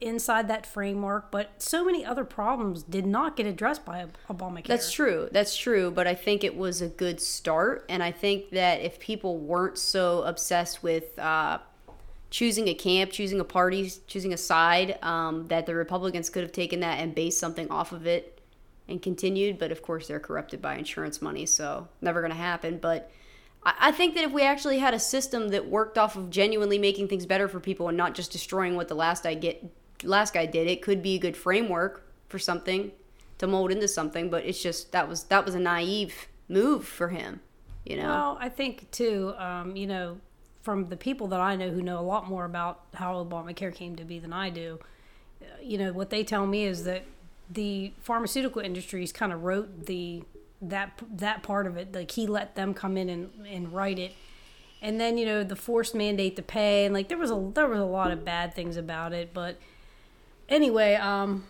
inside 0.00 0.46
that 0.46 0.64
framework. 0.64 1.32
But 1.32 1.60
so 1.60 1.84
many 1.84 2.04
other 2.04 2.24
problems 2.24 2.84
did 2.84 3.04
not 3.04 3.36
get 3.36 3.46
addressed 3.46 3.84
by 3.84 4.06
Obamacare. 4.30 4.66
That's 4.66 4.92
true. 4.92 5.28
That's 5.32 5.56
true. 5.56 5.90
But 5.90 6.06
I 6.06 6.14
think 6.14 6.44
it 6.44 6.56
was 6.56 6.80
a 6.80 6.86
good 6.86 7.20
start. 7.20 7.84
And 7.88 8.00
I 8.00 8.12
think 8.12 8.50
that 8.50 8.80
if 8.80 9.00
people 9.00 9.38
weren't 9.38 9.76
so 9.76 10.22
obsessed 10.22 10.84
with 10.84 11.18
uh, 11.18 11.58
choosing 12.30 12.68
a 12.68 12.74
camp, 12.74 13.10
choosing 13.10 13.40
a 13.40 13.44
party, 13.44 13.90
choosing 14.06 14.32
a 14.32 14.36
side, 14.36 14.98
um, 15.02 15.48
that 15.48 15.66
the 15.66 15.74
Republicans 15.74 16.30
could 16.30 16.42
have 16.42 16.52
taken 16.52 16.78
that 16.78 17.00
and 17.00 17.12
based 17.12 17.40
something 17.40 17.68
off 17.68 17.90
of 17.90 18.06
it 18.06 18.37
and 18.88 19.00
continued. 19.02 19.58
But 19.58 19.72
of 19.72 19.82
course, 19.82 20.08
they're 20.08 20.20
corrupted 20.20 20.62
by 20.62 20.76
insurance 20.76 21.20
money. 21.22 21.46
So 21.46 21.88
never 22.00 22.20
going 22.20 22.32
to 22.32 22.38
happen. 22.38 22.78
But 22.78 23.10
I 23.64 23.92
think 23.92 24.14
that 24.14 24.24
if 24.24 24.32
we 24.32 24.42
actually 24.42 24.78
had 24.78 24.94
a 24.94 24.98
system 24.98 25.48
that 25.48 25.68
worked 25.68 25.98
off 25.98 26.16
of 26.16 26.30
genuinely 26.30 26.78
making 26.78 27.08
things 27.08 27.26
better 27.26 27.48
for 27.48 27.60
people 27.60 27.88
and 27.88 27.96
not 27.96 28.14
just 28.14 28.30
destroying 28.30 28.76
what 28.76 28.88
the 28.88 28.94
last 28.94 29.26
I 29.26 29.34
get 29.34 29.64
last 30.04 30.32
guy 30.32 30.46
did, 30.46 30.68
it 30.68 30.80
could 30.80 31.02
be 31.02 31.16
a 31.16 31.18
good 31.18 31.36
framework 31.36 32.06
for 32.28 32.38
something 32.38 32.92
to 33.38 33.46
mold 33.46 33.70
into 33.70 33.88
something. 33.88 34.30
But 34.30 34.44
it's 34.44 34.62
just 34.62 34.92
that 34.92 35.08
was 35.08 35.24
that 35.24 35.44
was 35.44 35.54
a 35.54 35.60
naive 35.60 36.28
move 36.48 36.86
for 36.86 37.08
him, 37.08 37.40
you 37.84 37.96
know. 37.96 38.08
Well, 38.08 38.38
I 38.40 38.48
think 38.48 38.90
too, 38.90 39.34
um, 39.38 39.76
you 39.76 39.86
know, 39.86 40.18
from 40.62 40.86
the 40.86 40.96
people 40.96 41.28
that 41.28 41.40
I 41.40 41.56
know 41.56 41.70
who 41.70 41.82
know 41.82 41.98
a 41.98 42.02
lot 42.02 42.28
more 42.28 42.44
about 42.44 42.84
how 42.94 43.24
Obamacare 43.24 43.74
came 43.74 43.96
to 43.96 44.04
be 44.04 44.18
than 44.18 44.32
I 44.32 44.50
do, 44.50 44.78
uh, 45.42 45.46
you 45.60 45.78
know, 45.78 45.92
what 45.92 46.10
they 46.10 46.22
tell 46.24 46.46
me 46.46 46.64
is 46.64 46.84
that 46.84 47.04
the 47.50 47.92
pharmaceutical 48.00 48.62
industries 48.62 49.12
kind 49.12 49.32
of 49.32 49.42
wrote 49.42 49.86
the 49.86 50.22
that 50.60 51.00
that 51.10 51.42
part 51.42 51.66
of 51.66 51.76
it. 51.76 51.94
Like 51.94 52.10
he 52.10 52.26
let 52.26 52.56
them 52.56 52.74
come 52.74 52.96
in 52.96 53.08
and, 53.08 53.30
and 53.46 53.72
write 53.72 53.98
it, 53.98 54.12
and 54.82 55.00
then 55.00 55.18
you 55.18 55.26
know 55.26 55.44
the 55.44 55.56
forced 55.56 55.94
mandate 55.94 56.36
to 56.36 56.42
pay, 56.42 56.84
and 56.84 56.94
like 56.94 57.08
there 57.08 57.18
was 57.18 57.30
a 57.30 57.50
there 57.54 57.68
was 57.68 57.80
a 57.80 57.84
lot 57.84 58.10
of 58.10 58.24
bad 58.24 58.54
things 58.54 58.76
about 58.76 59.12
it. 59.12 59.32
But 59.32 59.58
anyway, 60.48 60.94
um, 60.94 61.44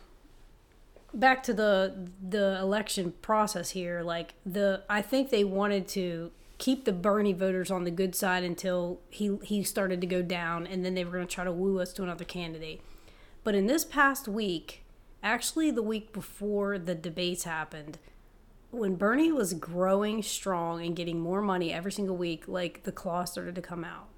back 1.15 1.43
to 1.43 1.55
the 1.55 2.09
the 2.27 2.59
election 2.61 3.13
process 3.23 3.71
here 3.71 4.03
like 4.03 4.35
the 4.45 4.83
i 4.91 5.01
think 5.01 5.31
they 5.31 5.45
wanted 5.45 5.89
to 5.89 6.31
keep 6.59 6.85
the 6.85 6.93
bernie 6.93 7.33
voters 7.33 7.71
on 7.71 7.85
the 7.85 7.91
good 7.91 8.15
side 8.15 8.45
until 8.45 9.01
he 9.09 9.39
he 9.43 9.63
started 9.63 10.01
to 10.01 10.07
go 10.07 10.21
down 10.21 10.67
and 10.67 10.85
then 10.85 10.95
they 10.95 11.05
were 11.05 11.13
going 11.13 11.27
to 11.27 11.35
try 11.35 11.45
to 11.45 11.53
woo 11.53 11.81
us 11.81 11.93
to 11.93 12.03
another 12.03 12.25
candidate 12.25 12.83
but 13.43 13.55
in 13.55 13.67
this 13.67 13.85
past 13.85 14.29
week 14.29 14.85
actually 15.23 15.71
the 15.71 15.83
week 15.83 16.13
before 16.13 16.79
the 16.79 16.95
debates 16.95 17.45
happened 17.45 17.99
when 18.71 18.95
bernie 18.97 19.33
was 19.33 19.55
growing 19.55 20.23
strong 20.23 20.85
and 20.85 20.95
getting 20.95 21.19
more 21.19 21.41
money 21.41 21.73
every 21.73 21.91
single 21.93 22.17
week 22.17 22.45
like 22.47 22.83
the 22.85 22.93
claw 22.93 23.25
started 23.25 23.55
to 23.55 23.63
come 23.63 23.85
out. 23.85 24.09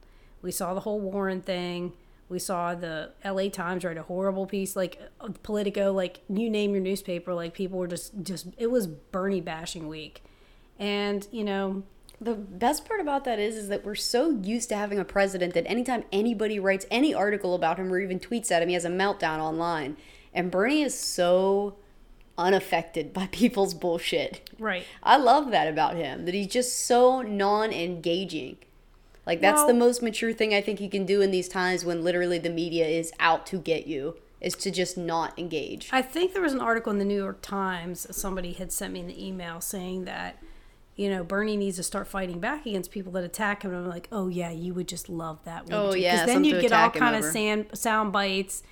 We 0.43 0.51
saw 0.51 0.73
the 0.75 0.81
whole 0.81 1.01
warren 1.01 1.43
thing. 1.43 1.93
We 2.31 2.39
saw 2.39 2.75
the 2.75 3.11
LA 3.25 3.49
Times 3.49 3.85
write 3.85 3.99
a 3.99 4.05
horrible 4.05 4.47
piece, 4.47 4.77
like 4.77 5.01
Politico, 5.43 5.93
like 5.93 6.21
you 6.29 6.49
name 6.49 6.71
your 6.71 6.81
newspaper, 6.81 7.35
like 7.35 7.55
people 7.55 7.79
were 7.79 7.89
just, 7.89 8.23
just 8.23 8.47
it 8.57 8.71
was 8.71 8.87
Bernie 8.87 9.41
bashing 9.41 9.89
week, 9.89 10.23
and 10.79 11.27
you 11.33 11.45
know, 11.45 11.83
The 12.23 12.35
best 12.35 12.85
part 12.85 13.01
about 13.01 13.25
that 13.25 13.39
is 13.39 13.57
is 13.57 13.69
that 13.69 13.85
we're 13.85 13.95
so 13.95 14.31
used 14.31 14.69
to 14.69 14.77
having 14.77 14.99
a 14.99 15.05
president 15.05 15.55
that 15.55 15.67
anytime 15.67 16.05
anybody 16.13 16.59
writes 16.59 16.85
any 16.91 17.15
article 17.15 17.55
about 17.55 17.79
him 17.79 17.91
or 17.91 17.99
even 17.99 18.21
tweets 18.21 18.51
at 18.51 18.63
him, 18.63 18.69
he 18.69 18.75
has 18.75 18.85
a 18.85 18.91
meltdown 18.91 19.39
online. 19.39 19.97
And 20.33 20.51
Bernie 20.51 20.83
is 20.83 20.99
so 20.99 21.77
unaffected 22.39 23.13
by 23.13 23.27
people's 23.33 23.75
bullshit. 23.75 24.51
right? 24.59 24.85
I 25.03 25.17
love 25.17 25.51
that 25.51 25.69
about 25.69 25.97
him, 25.97 26.25
that 26.25 26.35
he's 26.35 26.49
just 26.49 26.79
so 26.87 27.23
non-engaging. 27.23 28.59
Like 29.27 29.41
that's 29.41 29.65
the 29.65 29.75
most 29.75 30.03
mature 30.03 30.33
thing 30.33 30.55
I 30.55 30.61
think 30.61 30.81
you 30.81 30.91
can 30.91 31.07
do 31.07 31.21
in 31.21 31.31
these 31.31 31.47
times 31.47 31.85
when 31.85 32.03
literally 32.03 32.39
the 32.39 32.51
media 32.51 32.87
is 32.87 33.13
out 33.21 33.47
to 33.47 33.59
get 33.59 33.87
you 33.87 34.17
is 34.41 34.55
to 34.55 34.71
just 34.71 34.97
not 34.97 35.39
engage. 35.39 35.89
I 35.93 36.03
think 36.03 36.33
there 36.33 36.43
was 36.43 36.55
an 36.55 36.61
article 36.61 36.91
in 36.91 36.99
the 36.99 37.05
New 37.05 37.17
York 37.17 37.43
Times. 37.43 38.07
Somebody 38.11 38.55
had 38.55 38.73
sent 38.73 38.95
me 38.95 39.01
an 39.01 39.11
email 39.11 39.61
saying 39.61 40.07
that, 40.07 40.43
you 40.97 41.11
know, 41.11 41.23
Bernie 41.23 41.59
needs 41.59 41.77
to 41.77 41.83
start 41.83 42.09
fighting 42.09 42.41
back 42.41 42.65
against 42.67 42.91
people 42.91 43.13
that 43.13 43.23
attack 43.23 43.63
him. 43.63 43.73
And 43.73 43.85
I'm 43.85 43.89
like, 43.89 44.09
oh 44.11 44.29
yeah, 44.29 44.51
you 44.51 44.73
would 44.75 44.89
just 44.89 45.09
love 45.09 45.45
that. 45.45 45.65
wouldn't 45.65 45.81
Oh, 45.81 45.95
yeah, 45.95 46.15
because 46.15 46.27
then 46.27 46.45
you'd 46.45 46.63
get 46.63 46.73
all 46.73 46.91
kind 46.91 47.15
of 47.15 47.25
sand, 47.25 47.67
sound 47.75 48.13
bites 48.13 48.63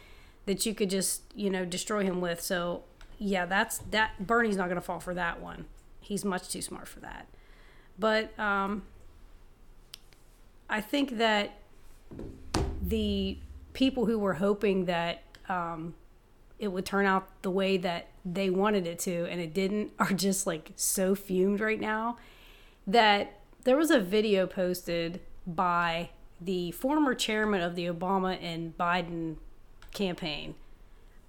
that 0.48 0.64
you 0.64 0.74
could 0.74 0.88
just, 0.88 1.20
you 1.34 1.50
know, 1.50 1.66
destroy 1.66 2.02
him 2.02 2.22
with. 2.22 2.40
So 2.40 2.82
yeah, 3.18 3.44
that's 3.44 3.78
that. 3.90 4.26
Bernie's 4.26 4.56
not 4.56 4.64
going 4.64 4.76
to 4.76 4.82
fall 4.82 4.98
for 4.98 5.12
that 5.12 5.42
one. 5.42 5.66
He's 6.00 6.24
much 6.24 6.48
too 6.48 6.62
smart 6.62 6.88
for 6.88 7.00
that. 7.00 7.28
But 7.98 8.36
um, 8.38 8.84
I 10.70 10.80
think 10.80 11.18
that 11.18 11.58
the 12.82 13.36
people 13.74 14.06
who 14.06 14.18
were 14.18 14.34
hoping 14.34 14.86
that 14.86 15.22
um, 15.50 15.94
it 16.58 16.68
would 16.68 16.86
turn 16.86 17.04
out 17.04 17.28
the 17.42 17.50
way 17.50 17.76
that 17.76 18.08
they 18.24 18.48
wanted 18.48 18.86
it 18.86 18.98
to 19.00 19.26
and 19.30 19.42
it 19.42 19.52
didn't 19.52 19.92
are 19.98 20.14
just 20.14 20.46
like 20.46 20.72
so 20.76 21.14
fumed 21.14 21.60
right 21.60 21.80
now 21.80 22.16
that 22.86 23.40
there 23.64 23.76
was 23.76 23.90
a 23.90 24.00
video 24.00 24.46
posted 24.46 25.20
by 25.46 26.08
the 26.40 26.70
former 26.70 27.14
chairman 27.14 27.60
of 27.60 27.74
the 27.74 27.84
Obama 27.84 28.42
and 28.42 28.78
Biden 28.78 29.36
campaign. 29.92 30.54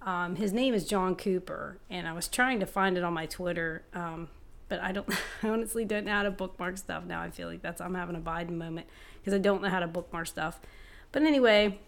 Um, 0.02 0.36
his 0.36 0.52
name 0.52 0.72
is 0.72 0.86
Jon 0.86 1.14
Cooper, 1.14 1.78
and 1.90 2.08
I 2.08 2.12
was 2.12 2.26
trying 2.26 2.60
to 2.60 2.66
find 2.66 2.96
it 2.96 3.04
on 3.04 3.12
my 3.12 3.26
Twitter, 3.26 3.82
um, 3.92 4.28
but 4.68 4.80
I 4.80 4.92
don't. 4.92 5.06
I 5.42 5.48
honestly 5.48 5.84
don't 5.84 6.06
know 6.06 6.12
how 6.12 6.22
to 6.22 6.30
bookmark 6.30 6.78
stuff 6.78 7.04
now. 7.04 7.20
I 7.20 7.30
feel 7.30 7.48
like 7.48 7.62
that's 7.62 7.80
I'm 7.80 7.94
having 7.94 8.16
a 8.16 8.20
Biden 8.20 8.52
moment 8.52 8.86
because 9.18 9.34
I 9.34 9.38
don't 9.38 9.62
know 9.62 9.68
how 9.68 9.80
to 9.80 9.86
bookmark 9.86 10.26
stuff. 10.26 10.58
But 11.12 11.22
anyway, 11.22 11.78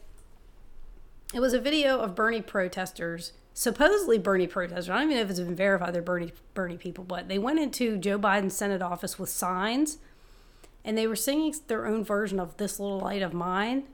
it 1.33 1.41
was 1.41 1.55
a 1.55 1.61
video 1.61 2.01
of 2.01 2.15
Bernie 2.15 2.43
protesters, 2.43 3.33
supposedly 3.55 4.19
Bernie 4.19 4.47
protesters. 4.47 4.91
I 4.91 4.97
don't 4.97 5.05
even 5.05 5.17
know 5.17 5.23
if 5.23 5.31
it's 5.31 5.41
been 5.41 5.57
verified 5.57 5.95
they're 5.95 6.03
Bernie 6.03 6.33
Bernie 6.53 6.77
people, 6.77 7.05
but 7.05 7.29
they 7.29 7.39
went 7.39 7.61
into 7.61 7.97
Joe 7.97 8.19
Biden's 8.19 8.55
Senate 8.55 8.83
office 8.83 9.19
with 9.19 9.31
signs, 9.31 9.97
and 10.85 10.99
they 10.99 11.07
were 11.07 11.17
singing 11.17 11.55
their 11.69 11.87
own 11.87 12.05
version 12.05 12.39
of 12.39 12.59
"This 12.59 12.79
Little 12.79 13.01
Light 13.01 13.23
of 13.23 13.33
Mine." 13.33 13.85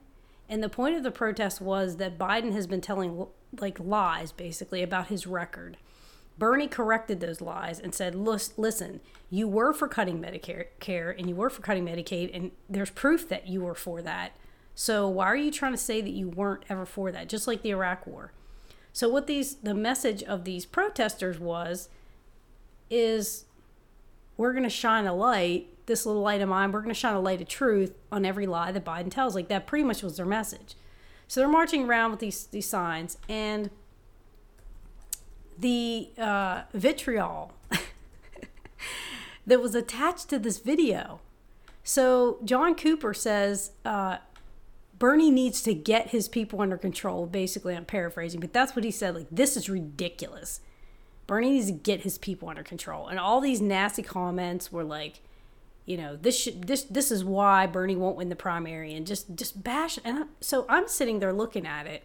And 0.48 0.62
the 0.62 0.68
point 0.68 0.96
of 0.96 1.02
the 1.02 1.10
protest 1.10 1.60
was 1.60 1.96
that 1.96 2.18
Biden 2.18 2.52
has 2.52 2.66
been 2.66 2.80
telling 2.80 3.26
like 3.60 3.78
lies 3.78 4.32
basically 4.32 4.82
about 4.82 5.08
his 5.08 5.26
record. 5.26 5.76
Bernie 6.38 6.68
corrected 6.68 7.20
those 7.20 7.40
lies 7.40 7.80
and 7.80 7.94
said, 7.94 8.14
"Lis- 8.14 8.56
"Listen, 8.56 9.00
you 9.28 9.48
were 9.48 9.72
for 9.72 9.88
cutting 9.88 10.20
Medicare 10.20 10.66
care 10.78 11.10
and 11.10 11.28
you 11.28 11.34
were 11.34 11.50
for 11.50 11.62
cutting 11.62 11.84
Medicaid, 11.84 12.30
and 12.32 12.52
there's 12.68 12.90
proof 12.90 13.28
that 13.28 13.48
you 13.48 13.60
were 13.62 13.74
for 13.74 14.00
that. 14.02 14.32
So 14.74 15.08
why 15.08 15.26
are 15.26 15.36
you 15.36 15.50
trying 15.50 15.72
to 15.72 15.78
say 15.78 16.00
that 16.00 16.10
you 16.10 16.28
weren't 16.28 16.64
ever 16.68 16.86
for 16.86 17.10
that? 17.10 17.28
Just 17.28 17.46
like 17.46 17.62
the 17.62 17.70
Iraq 17.70 18.06
War." 18.06 18.32
So 18.92 19.08
what 19.08 19.26
these 19.26 19.56
the 19.56 19.74
message 19.74 20.22
of 20.22 20.44
these 20.44 20.64
protesters 20.64 21.38
was 21.38 21.88
is 22.88 23.44
we're 24.38 24.52
going 24.52 24.64
to 24.64 24.70
shine 24.70 25.06
a 25.06 25.14
light, 25.14 25.68
this 25.84 26.06
little 26.06 26.22
light 26.22 26.40
of 26.40 26.48
mine, 26.48 26.72
we're 26.72 26.80
going 26.80 26.94
to 26.94 26.98
shine 26.98 27.14
a 27.14 27.20
light 27.20 27.42
of 27.42 27.48
truth 27.48 27.92
on 28.10 28.24
every 28.24 28.46
lie 28.46 28.72
that 28.72 28.84
Biden 28.84 29.10
tells. 29.10 29.34
Like 29.34 29.48
that 29.48 29.66
pretty 29.66 29.84
much 29.84 30.02
was 30.02 30.16
their 30.16 30.24
message. 30.24 30.74
So 31.26 31.40
they're 31.40 31.48
marching 31.48 31.84
around 31.86 32.12
with 32.12 32.20
these 32.20 32.46
these 32.46 32.66
signs 32.66 33.18
and 33.28 33.68
the 35.58 36.08
uh, 36.16 36.62
vitriol 36.72 37.52
that 39.46 39.60
was 39.60 39.74
attached 39.74 40.30
to 40.30 40.38
this 40.38 40.58
video. 40.58 41.20
So 41.82 42.38
Jon 42.44 42.74
Cooper 42.74 43.12
says 43.12 43.72
uh, 43.84 44.18
Bernie 44.98 45.30
needs 45.30 45.62
to 45.62 45.74
get 45.74 46.08
his 46.08 46.28
people 46.28 46.60
under 46.60 46.76
control. 46.78 47.26
Basically, 47.26 47.76
I'm 47.76 47.84
paraphrasing, 47.84 48.40
but 48.40 48.52
that's 48.52 48.76
what 48.76 48.84
he 48.84 48.90
said. 48.90 49.14
Like, 49.14 49.26
this 49.30 49.56
is 49.56 49.68
ridiculous. 49.68 50.60
Bernie 51.28 51.50
needs 51.50 51.66
to 51.66 51.72
get 51.72 52.00
his 52.00 52.18
people 52.18 52.48
under 52.48 52.64
control. 52.64 53.06
And 53.06 53.20
all 53.20 53.40
these 53.40 53.60
nasty 53.60 54.02
comments 54.02 54.72
were 54.72 54.82
like, 54.82 55.20
you 55.84 55.96
know, 55.96 56.16
this 56.16 56.36
should, 56.36 56.66
this 56.66 56.82
this 56.82 57.12
is 57.12 57.22
why 57.22 57.66
Bernie 57.66 57.96
won't 57.96 58.16
win 58.16 58.30
the 58.30 58.36
primary, 58.36 58.94
and 58.94 59.06
just 59.06 59.36
just 59.36 59.62
bash. 59.62 59.98
And 60.04 60.18
I, 60.18 60.22
so 60.40 60.66
I'm 60.68 60.88
sitting 60.88 61.20
there 61.20 61.32
looking 61.32 61.66
at 61.66 61.86
it, 61.86 62.02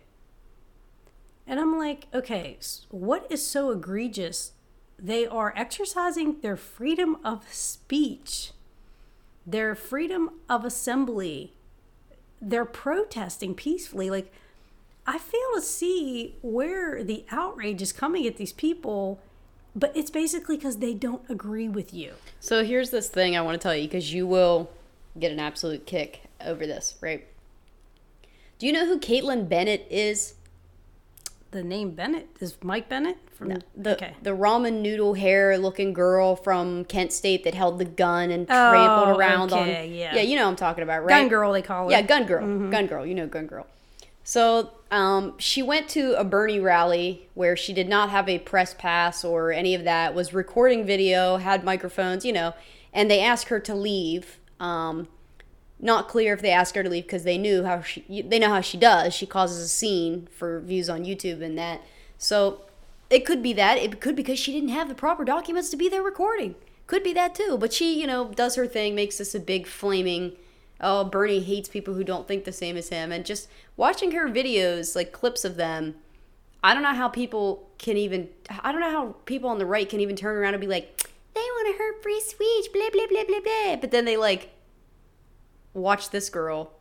and 1.47 1.59
I'm 1.59 1.77
like, 1.77 2.07
okay, 2.13 2.57
what 2.89 3.25
is 3.31 3.45
so 3.45 3.71
egregious? 3.71 4.51
They 4.99 5.25
are 5.25 5.53
exercising 5.55 6.39
their 6.41 6.55
freedom 6.55 7.17
of 7.25 7.51
speech, 7.51 8.51
their 9.47 9.73
freedom 9.73 10.31
of 10.47 10.63
assembly. 10.63 11.53
They're 12.41 12.65
protesting 12.65 13.55
peacefully. 13.55 14.09
Like, 14.09 14.31
I 15.05 15.17
fail 15.17 15.39
to 15.55 15.61
see 15.61 16.35
where 16.41 17.03
the 17.03 17.25
outrage 17.29 17.81
is 17.81 17.91
coming 17.91 18.25
at 18.25 18.37
these 18.37 18.53
people, 18.53 19.19
but 19.75 19.95
it's 19.95 20.09
basically 20.09 20.55
because 20.57 20.77
they 20.77 20.93
don't 20.93 21.29
agree 21.29 21.67
with 21.67 21.93
you. 21.93 22.13
So 22.39 22.63
here's 22.63 22.89
this 22.89 23.09
thing 23.09 23.35
I 23.35 23.41
want 23.41 23.59
to 23.59 23.63
tell 23.63 23.75
you 23.75 23.87
because 23.87 24.13
you 24.13 24.25
will 24.25 24.69
get 25.19 25.31
an 25.31 25.39
absolute 25.39 25.85
kick 25.85 26.23
over 26.43 26.65
this, 26.65 26.95
right? 27.01 27.27
Do 28.59 28.67
you 28.67 28.71
know 28.71 28.85
who 28.85 28.99
Kaitlin 28.99 29.49
Bennett 29.49 29.85
is? 29.89 30.35
The 31.51 31.63
name 31.63 31.91
Bennett 31.91 32.29
is 32.39 32.55
Mike 32.63 32.89
Bennett 32.89 33.17
from 33.35 33.49
no, 33.49 33.57
the 33.75 33.93
okay. 33.93 34.15
the 34.23 34.31
ramen 34.31 34.81
noodle 34.81 35.13
hair 35.13 35.55
looking 35.57 35.93
girl 35.93 36.35
from 36.35 36.83
Kent 36.85 37.13
State 37.13 37.43
that 37.43 37.53
held 37.53 37.77
the 37.77 37.85
gun 37.85 38.31
and 38.31 38.47
trampled 38.47 39.09
oh, 39.09 39.17
around 39.17 39.53
okay, 39.53 39.61
on. 39.61 39.93
Yeah, 39.93 40.15
yeah, 40.15 40.21
you 40.21 40.35
know 40.35 40.45
what 40.45 40.51
I'm 40.51 40.55
talking 40.55 40.83
about, 40.83 41.03
right? 41.03 41.09
Gun 41.09 41.27
girl, 41.27 41.51
they 41.51 41.61
call 41.61 41.85
her. 41.85 41.91
Yeah, 41.91 42.01
gun 42.01 42.25
girl, 42.25 42.43
mm-hmm. 42.43 42.71
gun 42.71 42.87
girl. 42.87 43.05
You 43.05 43.13
know, 43.13 43.27
gun 43.27 43.45
girl. 43.45 43.67
So 44.23 44.71
um, 44.89 45.35
she 45.37 45.61
went 45.61 45.89
to 45.89 46.13
a 46.13 46.23
Bernie 46.23 46.59
rally 46.59 47.29
where 47.33 47.57
she 47.57 47.73
did 47.73 47.89
not 47.89 48.09
have 48.09 48.29
a 48.29 48.39
press 48.39 48.73
pass 48.73 49.23
or 49.23 49.51
any 49.51 49.75
of 49.75 49.83
that. 49.83 50.15
Was 50.15 50.33
recording 50.33 50.85
video, 50.85 51.37
had 51.37 51.63
microphones, 51.63 52.23
you 52.23 52.31
know, 52.31 52.53
and 52.93 53.11
they 53.11 53.21
asked 53.21 53.49
her 53.49 53.59
to 53.59 53.75
leave. 53.75 54.39
Um, 54.59 55.07
not 55.79 56.07
clear 56.07 56.33
if 56.33 56.41
they 56.41 56.51
asked 56.51 56.75
her 56.75 56.83
to 56.83 56.89
leave 56.89 57.03
because 57.03 57.25
they 57.25 57.37
knew 57.37 57.65
how 57.65 57.81
she 57.81 58.21
they 58.21 58.39
know 58.39 58.49
how 58.49 58.61
she 58.61 58.77
does. 58.77 59.13
She 59.13 59.25
causes 59.25 59.65
a 59.65 59.67
scene 59.67 60.29
for 60.31 60.61
views 60.61 60.89
on 60.89 61.03
YouTube 61.03 61.41
and 61.41 61.57
that. 61.57 61.81
So 62.17 62.61
it 63.09 63.25
could 63.25 63.43
be 63.43 63.51
that. 63.53 63.77
It 63.77 63.99
could 63.99 64.15
because 64.15 64.39
she 64.39 64.53
didn't 64.53 64.69
have 64.69 64.87
the 64.87 64.95
proper 64.95 65.25
documents 65.25 65.69
to 65.71 65.77
be 65.77 65.89
there 65.89 66.01
recording. 66.01 66.55
Could 66.87 67.03
be 67.03 67.13
that 67.13 67.35
too. 67.35 67.57
But 67.59 67.73
she, 67.73 67.99
you 67.99 68.07
know, 68.07 68.29
does 68.29 68.55
her 68.55 68.67
thing, 68.67 68.95
makes 68.95 69.17
this 69.17 69.35
a 69.35 69.39
big 69.39 69.67
flaming 69.67 70.37
oh, 70.81 71.03
Bernie 71.05 71.41
hates 71.41 71.69
people 71.69 71.93
who 71.93 72.03
don't 72.03 72.27
think 72.27 72.43
the 72.43 72.51
same 72.51 72.77
as 72.77 72.89
him. 72.89 73.11
And 73.11 73.25
just 73.25 73.47
watching 73.77 74.11
her 74.11 74.27
videos, 74.27 74.95
like 74.95 75.11
clips 75.11 75.45
of 75.45 75.55
them, 75.55 75.95
I 76.63 76.73
don't 76.73 76.83
know 76.83 76.93
how 76.93 77.09
people 77.09 77.69
can 77.77 77.97
even, 77.97 78.29
I 78.61 78.71
don't 78.71 78.81
know 78.81 78.91
how 78.91 79.15
people 79.25 79.49
on 79.49 79.57
the 79.57 79.65
right 79.65 79.89
can 79.89 79.99
even 79.99 80.15
turn 80.15 80.37
around 80.37 80.53
and 80.53 80.61
be 80.61 80.67
like, 80.67 81.09
they 81.33 81.41
want 81.41 81.73
to 81.73 81.77
hurt 81.77 82.03
free 82.03 82.21
speech, 82.21 82.71
blah, 82.73 82.89
blah, 82.91 83.07
blah, 83.09 83.23
blah, 83.25 83.39
blah. 83.41 83.75
But 83.77 83.91
then 83.91 84.05
they 84.05 84.17
like 84.17 84.49
watch 85.73 86.09
this 86.11 86.29
girl 86.29 86.71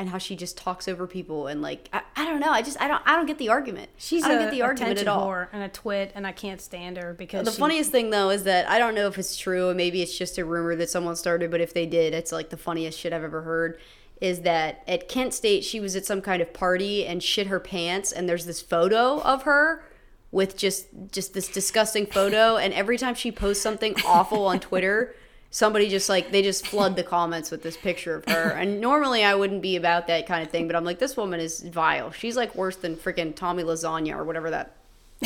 and 0.00 0.08
how 0.08 0.16
she 0.16 0.34
just 0.34 0.56
talks 0.56 0.88
over 0.88 1.06
people 1.06 1.46
and 1.46 1.60
like 1.60 1.86
I, 1.92 2.00
I 2.16 2.24
don't 2.24 2.40
know 2.40 2.50
I 2.50 2.62
just 2.62 2.80
I 2.80 2.88
don't 2.88 3.02
I 3.04 3.16
don't 3.16 3.26
get 3.26 3.36
the 3.36 3.50
argument. 3.50 3.90
She's 3.98 4.24
I 4.24 4.28
don't 4.28 4.38
a, 4.38 4.44
get 4.44 4.50
the 4.50 4.62
argument 4.62 4.98
at 4.98 5.06
all. 5.06 5.30
and 5.52 5.62
a 5.62 5.68
twit 5.68 6.12
and 6.14 6.26
I 6.26 6.32
can't 6.32 6.58
stand 6.58 6.96
her 6.96 7.12
because 7.12 7.44
the 7.44 7.52
she, 7.52 7.58
funniest 7.58 7.90
thing 7.90 8.08
though 8.08 8.30
is 8.30 8.44
that 8.44 8.66
I 8.66 8.78
don't 8.78 8.94
know 8.94 9.08
if 9.08 9.18
it's 9.18 9.36
true 9.36 9.68
and 9.68 9.76
maybe 9.76 10.00
it's 10.00 10.16
just 10.16 10.38
a 10.38 10.44
rumor 10.44 10.74
that 10.74 10.88
someone 10.88 11.16
started 11.16 11.50
but 11.50 11.60
if 11.60 11.74
they 11.74 11.84
did 11.84 12.14
it's 12.14 12.32
like 12.32 12.48
the 12.48 12.56
funniest 12.56 12.98
shit 12.98 13.12
I've 13.12 13.22
ever 13.22 13.42
heard 13.42 13.78
is 14.22 14.40
that 14.40 14.82
at 14.88 15.06
Kent 15.06 15.34
State 15.34 15.64
she 15.64 15.80
was 15.80 15.94
at 15.94 16.06
some 16.06 16.22
kind 16.22 16.40
of 16.40 16.54
party 16.54 17.04
and 17.04 17.22
shit 17.22 17.48
her 17.48 17.60
pants 17.60 18.10
and 18.10 18.26
there's 18.26 18.46
this 18.46 18.62
photo 18.62 19.20
of 19.20 19.42
her 19.42 19.84
with 20.32 20.56
just 20.56 20.86
just 21.12 21.34
this 21.34 21.48
disgusting 21.48 22.06
photo 22.06 22.56
and 22.56 22.72
every 22.72 22.96
time 22.96 23.14
she 23.14 23.30
posts 23.30 23.62
something 23.62 23.94
awful 24.06 24.46
on 24.46 24.60
Twitter 24.60 25.14
somebody 25.50 25.88
just 25.88 26.08
like 26.08 26.30
they 26.30 26.42
just 26.42 26.66
flood 26.66 26.96
the 26.96 27.02
comments 27.02 27.50
with 27.50 27.62
this 27.62 27.76
picture 27.76 28.14
of 28.14 28.24
her. 28.26 28.50
And 28.50 28.80
normally 28.80 29.24
I 29.24 29.34
wouldn't 29.34 29.62
be 29.62 29.76
about 29.76 30.06
that 30.06 30.26
kind 30.26 30.44
of 30.44 30.50
thing, 30.50 30.66
but 30.66 30.76
I'm 30.76 30.84
like, 30.84 30.98
this 30.98 31.16
woman 31.16 31.40
is 31.40 31.60
vile. 31.60 32.12
She's 32.12 32.36
like 32.36 32.54
worse 32.54 32.76
than 32.76 32.96
freaking 32.96 33.34
Tommy 33.34 33.62
Lasagna 33.62 34.16
or 34.16 34.24
whatever 34.24 34.50
that 34.50 34.76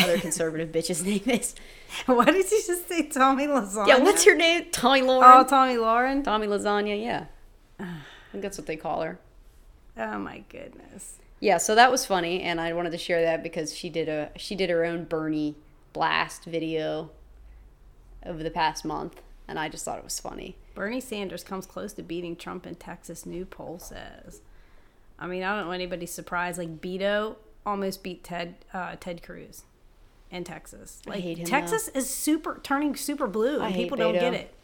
other 0.02 0.18
conservative 0.18 0.70
bitch's 0.70 1.04
name 1.04 1.22
is. 1.26 1.54
Why 2.06 2.24
did 2.24 2.50
you 2.50 2.62
just 2.66 2.88
say 2.88 3.06
Tommy 3.06 3.46
Lasagna? 3.46 3.87
Yeah, 3.87 3.98
what's 3.98 4.26
your 4.26 4.37
name? 4.37 4.66
Tomi 4.72 5.02
Lahren. 5.02 5.44
Oh, 5.44 5.44
Tomi 5.44 5.74
Lahren. 5.74 6.24
Tommy 6.24 6.46
Lasagna. 6.46 7.00
Yeah, 7.00 7.26
I 7.78 7.98
think 8.32 8.42
that's 8.42 8.58
what 8.58 8.66
they 8.66 8.76
call 8.76 9.02
her. 9.02 9.18
Oh 9.96 10.18
my 10.18 10.42
goodness. 10.48 11.18
Yeah, 11.38 11.58
so 11.58 11.74
that 11.74 11.90
was 11.90 12.06
funny, 12.06 12.40
and 12.40 12.60
I 12.60 12.72
wanted 12.72 12.90
to 12.90 12.98
share 12.98 13.22
that 13.22 13.42
because 13.42 13.74
she 13.74 13.90
did 13.90 14.08
a 14.08 14.30
she 14.37 14.56
did 14.56 14.70
her 14.70 14.84
own 14.84 15.04
Bernie 15.04 15.54
blast 15.92 16.44
video 16.44 17.10
over 18.26 18.42
the 18.42 18.50
past 18.50 18.84
month 18.84 19.20
and 19.46 19.59
I 19.59 19.68
just 19.68 19.85
thought 19.85 19.98
it 19.98 20.04
was 20.04 20.18
funny. 20.18 20.57
Bernie 20.74 21.00
Sanders 21.00 21.44
comes 21.44 21.66
close 21.66 21.92
to 21.94 22.02
beating 22.02 22.37
Trump 22.37 22.66
in 22.66 22.74
Texas, 22.74 23.26
new 23.26 23.44
poll 23.44 23.78
says. 23.78 24.40
I 25.18 25.26
mean, 25.26 25.42
I 25.42 25.57
don't 25.57 25.66
know 25.66 25.72
anybody's 25.72 26.12
surprised. 26.12 26.59
Like 26.59 26.80
Beto 26.80 27.37
almost 27.64 28.02
beat 28.02 28.24
Ted 28.24 28.57
uh, 28.72 28.96
Ted 28.98 29.22
Cruz 29.22 29.64
in 30.30 30.44
Texas. 30.44 31.02
Like 31.07 31.20
him, 31.20 31.44
Texas 31.44 31.88
though. 31.88 31.98
is 31.98 32.11
super 32.11 32.61
turning 32.62 32.96
super 32.96 33.26
blue, 33.26 33.61
and 33.61 33.74
people 33.74 33.96
don't 33.96 34.14
get 34.14 34.35
it. 34.35 34.54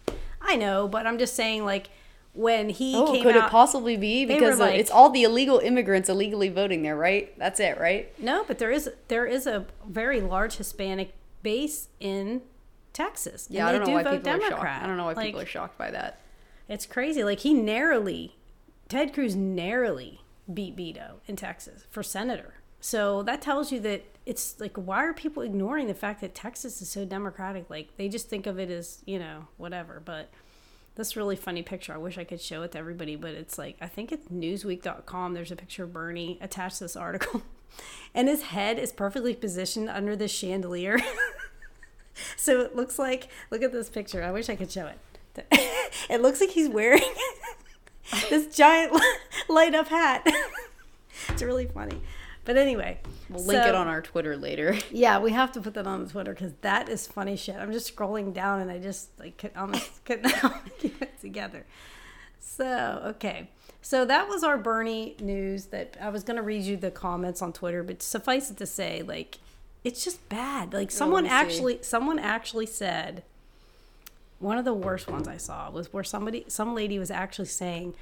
I 0.40 0.56
know, 0.56 0.88
but 0.88 1.06
I'm 1.06 1.18
just 1.18 1.34
saying, 1.34 1.64
like 1.64 1.90
when 2.32 2.68
he 2.68 2.94
oh, 2.96 3.20
could 3.22 3.36
out, 3.36 3.48
it 3.48 3.50
possibly 3.50 3.96
be 3.96 4.24
because 4.24 4.58
like, 4.58 4.78
it's 4.78 4.90
all 4.90 5.10
the 5.10 5.24
illegal 5.24 5.58
immigrants 5.58 6.08
illegally 6.08 6.48
voting 6.48 6.82
there, 6.82 6.96
right? 6.96 7.36
That's 7.38 7.60
it, 7.60 7.78
right? 7.78 8.12
No, 8.20 8.44
but 8.46 8.58
there 8.58 8.70
is 8.70 8.90
there 9.08 9.26
is 9.26 9.46
a 9.46 9.66
very 9.86 10.20
large 10.20 10.56
Hispanic 10.56 11.12
base 11.42 11.88
in 11.98 12.42
Texas. 12.92 13.46
Yeah, 13.50 13.66
I 13.66 13.72
don't 13.72 13.80
know 13.80 13.86
do 13.86 13.92
why 13.92 14.02
people 14.02 14.18
Democrat. 14.18 14.52
are 14.52 14.56
shocked. 14.56 14.82
I 14.82 14.86
don't 14.86 14.96
know 14.96 15.04
why 15.04 15.12
like, 15.12 15.26
people 15.26 15.40
are 15.40 15.46
shocked 15.46 15.78
by 15.78 15.90
that. 15.90 16.20
It's 16.68 16.86
crazy. 16.86 17.24
Like 17.24 17.40
he 17.40 17.54
narrowly, 17.54 18.36
Ted 18.88 19.12
Cruz 19.12 19.34
narrowly 19.34 20.20
beat 20.52 20.76
Beto 20.76 21.14
in 21.26 21.36
Texas 21.36 21.84
for 21.90 22.02
senator. 22.02 22.54
So 22.80 23.22
that 23.24 23.42
tells 23.42 23.70
you 23.70 23.80
that 23.80 24.04
it's 24.24 24.58
like, 24.58 24.76
why 24.76 25.04
are 25.04 25.12
people 25.12 25.42
ignoring 25.42 25.86
the 25.86 25.94
fact 25.94 26.20
that 26.22 26.34
Texas 26.34 26.80
is 26.80 26.88
so 26.88 27.04
democratic? 27.04 27.68
Like 27.68 27.96
they 27.96 28.08
just 28.08 28.28
think 28.28 28.46
of 28.46 28.58
it 28.58 28.70
as 28.70 29.02
you 29.04 29.18
know 29.18 29.48
whatever. 29.56 30.00
But 30.04 30.30
this 30.96 31.16
really 31.16 31.36
funny 31.36 31.62
picture. 31.62 31.92
I 31.92 31.98
wish 31.98 32.18
I 32.18 32.24
could 32.24 32.40
show 32.40 32.62
it 32.62 32.72
to 32.72 32.78
everybody, 32.78 33.16
but 33.16 33.30
it's 33.30 33.58
like 33.58 33.76
I 33.80 33.86
think 33.86 34.12
it's 34.12 34.28
Newsweek.com. 34.28 35.34
There's 35.34 35.50
a 35.50 35.56
picture 35.56 35.84
of 35.84 35.92
Bernie 35.92 36.38
attached 36.40 36.78
to 36.78 36.84
this 36.84 36.96
article, 36.96 37.42
and 38.14 38.28
his 38.28 38.42
head 38.42 38.78
is 38.78 38.92
perfectly 38.92 39.34
positioned 39.34 39.88
under 39.88 40.16
this 40.16 40.30
chandelier. 40.30 40.98
so 42.36 42.60
it 42.60 42.76
looks 42.76 42.98
like 42.98 43.28
look 43.50 43.62
at 43.62 43.72
this 43.72 43.88
picture. 43.88 44.22
I 44.22 44.30
wish 44.30 44.48
I 44.48 44.56
could 44.56 44.70
show 44.70 44.86
it. 44.86 44.98
it 46.10 46.20
looks 46.20 46.40
like 46.40 46.50
he's 46.50 46.68
wearing 46.68 47.02
this 48.30 48.54
giant 48.54 49.00
light 49.48 49.74
up 49.74 49.88
hat. 49.88 50.26
it's 51.28 51.42
really 51.42 51.66
funny. 51.66 52.00
But 52.44 52.56
anyway, 52.56 52.98
we'll 53.28 53.44
link 53.44 53.62
so, 53.62 53.68
it 53.68 53.74
on 53.74 53.86
our 53.86 54.00
Twitter 54.00 54.36
later. 54.36 54.76
Yeah, 54.90 55.18
we 55.20 55.30
have 55.32 55.52
to 55.52 55.60
put 55.60 55.74
that 55.74 55.86
on 55.86 56.04
the 56.04 56.10
Twitter 56.10 56.32
because 56.32 56.52
that 56.62 56.88
is 56.88 57.06
funny 57.06 57.36
shit. 57.36 57.56
I'm 57.56 57.70
just 57.70 57.94
scrolling 57.94 58.32
down 58.32 58.60
and 58.60 58.70
I 58.70 58.78
just 58.78 59.18
like 59.20 59.36
could 59.36 59.52
almost 59.56 60.04
couldn't 60.04 60.34
keep 60.78 61.00
it 61.00 61.20
together. 61.20 61.64
So 62.40 63.02
okay, 63.06 63.50
so 63.82 64.04
that 64.06 64.28
was 64.28 64.42
our 64.42 64.58
Bernie 64.58 65.16
news. 65.20 65.66
That 65.66 65.96
I 66.00 66.08
was 66.08 66.24
gonna 66.24 66.42
read 66.42 66.62
you 66.62 66.76
the 66.76 66.90
comments 66.90 67.42
on 67.42 67.52
Twitter, 67.52 67.82
but 67.82 68.02
suffice 68.02 68.50
it 68.50 68.56
to 68.56 68.66
say, 68.66 69.02
like 69.02 69.38
it's 69.84 70.04
just 70.04 70.28
bad. 70.28 70.72
Like 70.72 70.88
oh, 70.88 70.94
someone 70.94 71.26
actually 71.26 71.78
see. 71.78 71.84
someone 71.84 72.18
actually 72.18 72.66
said 72.66 73.22
one 74.38 74.58
of 74.58 74.64
the 74.64 74.74
worst 74.74 75.08
ones 75.08 75.28
I 75.28 75.36
saw 75.36 75.70
was 75.70 75.92
where 75.92 76.04
somebody 76.04 76.44
some 76.48 76.74
lady 76.74 76.98
was 76.98 77.10
actually 77.10 77.48
saying, 77.48 77.94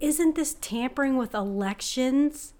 "Isn't 0.00 0.34
this 0.34 0.56
tampering 0.60 1.16
with 1.16 1.34
elections?" 1.34 2.54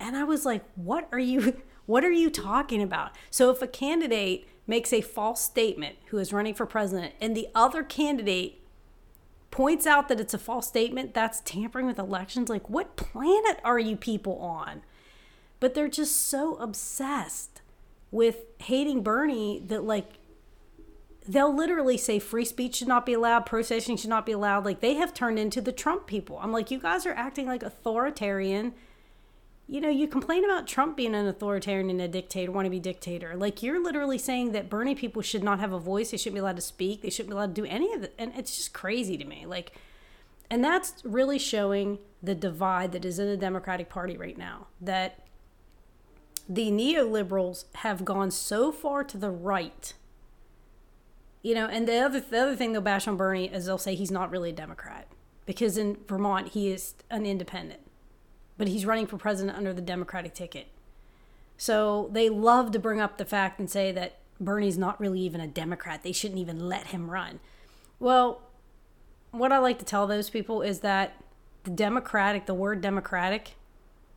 And 0.00 0.16
I 0.16 0.24
was 0.24 0.44
like, 0.44 0.64
"What 0.74 1.08
are 1.12 1.18
you 1.18 1.62
what 1.86 2.04
are 2.04 2.12
you 2.12 2.30
talking 2.30 2.82
about?" 2.82 3.12
So 3.30 3.50
if 3.50 3.62
a 3.62 3.66
candidate 3.66 4.48
makes 4.66 4.92
a 4.92 5.00
false 5.00 5.40
statement 5.40 5.96
who 6.06 6.18
is 6.18 6.32
running 6.32 6.54
for 6.54 6.66
president 6.66 7.14
and 7.20 7.36
the 7.36 7.48
other 7.54 7.82
candidate 7.82 8.60
points 9.50 9.86
out 9.86 10.08
that 10.08 10.20
it's 10.20 10.32
a 10.32 10.38
false 10.38 10.66
statement, 10.66 11.12
that's 11.12 11.40
tampering 11.40 11.86
with 11.86 11.98
elections. 11.98 12.48
Like, 12.48 12.70
what 12.70 12.96
planet 12.96 13.60
are 13.64 13.78
you 13.78 13.96
people 13.96 14.38
on? 14.38 14.82
but 15.62 15.74
they're 15.74 15.86
just 15.86 16.16
so 16.16 16.56
obsessed 16.56 17.61
with 18.12 18.44
hating 18.58 19.02
Bernie 19.02 19.60
that 19.66 19.82
like 19.82 20.12
they'll 21.26 21.54
literally 21.54 21.96
say 21.96 22.18
free 22.18 22.44
speech 22.44 22.76
should 22.76 22.88
not 22.88 23.06
be 23.06 23.14
allowed, 23.14 23.46
protesting 23.46 23.96
should 23.96 24.10
not 24.10 24.26
be 24.26 24.32
allowed. 24.32 24.64
Like 24.64 24.80
they 24.80 24.94
have 24.94 25.14
turned 25.14 25.38
into 25.38 25.60
the 25.60 25.72
Trump 25.72 26.06
people. 26.06 26.38
I'm 26.40 26.52
like, 26.52 26.70
you 26.70 26.78
guys 26.78 27.06
are 27.06 27.14
acting 27.14 27.46
like 27.46 27.62
authoritarian. 27.62 28.74
You 29.68 29.80
know, 29.80 29.88
you 29.88 30.06
complain 30.06 30.44
about 30.44 30.66
Trump 30.66 30.96
being 30.96 31.14
an 31.14 31.26
authoritarian 31.26 31.88
and 31.88 32.00
a 32.00 32.08
dictator, 32.08 32.52
want 32.52 32.66
to 32.66 32.70
be 32.70 32.80
dictator. 32.80 33.34
Like 33.34 33.62
you're 33.62 33.82
literally 33.82 34.18
saying 34.18 34.52
that 34.52 34.68
Bernie 34.68 34.94
people 34.94 35.22
should 35.22 35.42
not 35.42 35.60
have 35.60 35.72
a 35.72 35.78
voice. 35.78 36.10
They 36.10 36.18
shouldn't 36.18 36.34
be 36.34 36.40
allowed 36.40 36.56
to 36.56 36.62
speak. 36.62 37.00
They 37.00 37.10
shouldn't 37.10 37.30
be 37.30 37.34
allowed 37.36 37.54
to 37.54 37.62
do 37.62 37.68
any 37.68 37.94
of 37.94 38.02
it. 38.02 38.14
And 38.18 38.32
it's 38.36 38.56
just 38.56 38.74
crazy 38.74 39.16
to 39.16 39.24
me. 39.24 39.46
Like, 39.46 39.72
and 40.50 40.62
that's 40.62 41.02
really 41.04 41.38
showing 41.38 41.98
the 42.22 42.34
divide 42.34 42.92
that 42.92 43.06
is 43.06 43.18
in 43.18 43.26
the 43.26 43.36
Democratic 43.36 43.88
Party 43.88 44.18
right 44.18 44.36
now. 44.36 44.66
That 44.80 45.26
the 46.48 46.70
neoliberals 46.70 47.64
have 47.76 48.04
gone 48.04 48.30
so 48.30 48.72
far 48.72 49.04
to 49.04 49.16
the 49.16 49.30
right 49.30 49.94
you 51.42 51.56
know, 51.56 51.66
and 51.66 51.88
the 51.88 51.98
other 51.98 52.20
the 52.20 52.40
other 52.40 52.56
thing 52.56 52.72
they'll 52.72 52.80
bash 52.80 53.08
on 53.08 53.16
Bernie 53.16 53.52
is 53.52 53.66
they'll 53.66 53.78
say 53.78 53.94
he's 53.94 54.10
not 54.10 54.30
really 54.30 54.50
a 54.50 54.54
Democrat 54.54 55.08
because 55.44 55.76
in 55.76 55.98
Vermont 56.06 56.50
he 56.50 56.70
is 56.70 56.94
an 57.10 57.26
independent, 57.26 57.80
but 58.56 58.68
he's 58.68 58.86
running 58.86 59.06
for 59.06 59.16
president 59.16 59.56
under 59.56 59.72
the 59.72 59.82
Democratic 59.82 60.34
ticket. 60.34 60.68
So 61.56 62.08
they 62.12 62.28
love 62.28 62.70
to 62.72 62.78
bring 62.78 63.00
up 63.00 63.18
the 63.18 63.24
fact 63.24 63.58
and 63.58 63.68
say 63.68 63.90
that 63.92 64.18
Bernie's 64.40 64.78
not 64.78 65.00
really 65.00 65.20
even 65.20 65.40
a 65.40 65.46
Democrat. 65.46 66.02
They 66.02 66.12
shouldn't 66.12 66.40
even 66.40 66.68
let 66.68 66.88
him 66.88 67.10
run. 67.10 67.40
Well, 67.98 68.42
what 69.32 69.52
I 69.52 69.58
like 69.58 69.78
to 69.80 69.84
tell 69.84 70.06
those 70.06 70.30
people 70.30 70.62
is 70.62 70.80
that 70.80 71.14
the 71.64 71.70
democratic, 71.70 72.46
the 72.46 72.54
word 72.54 72.80
democratic, 72.80 73.54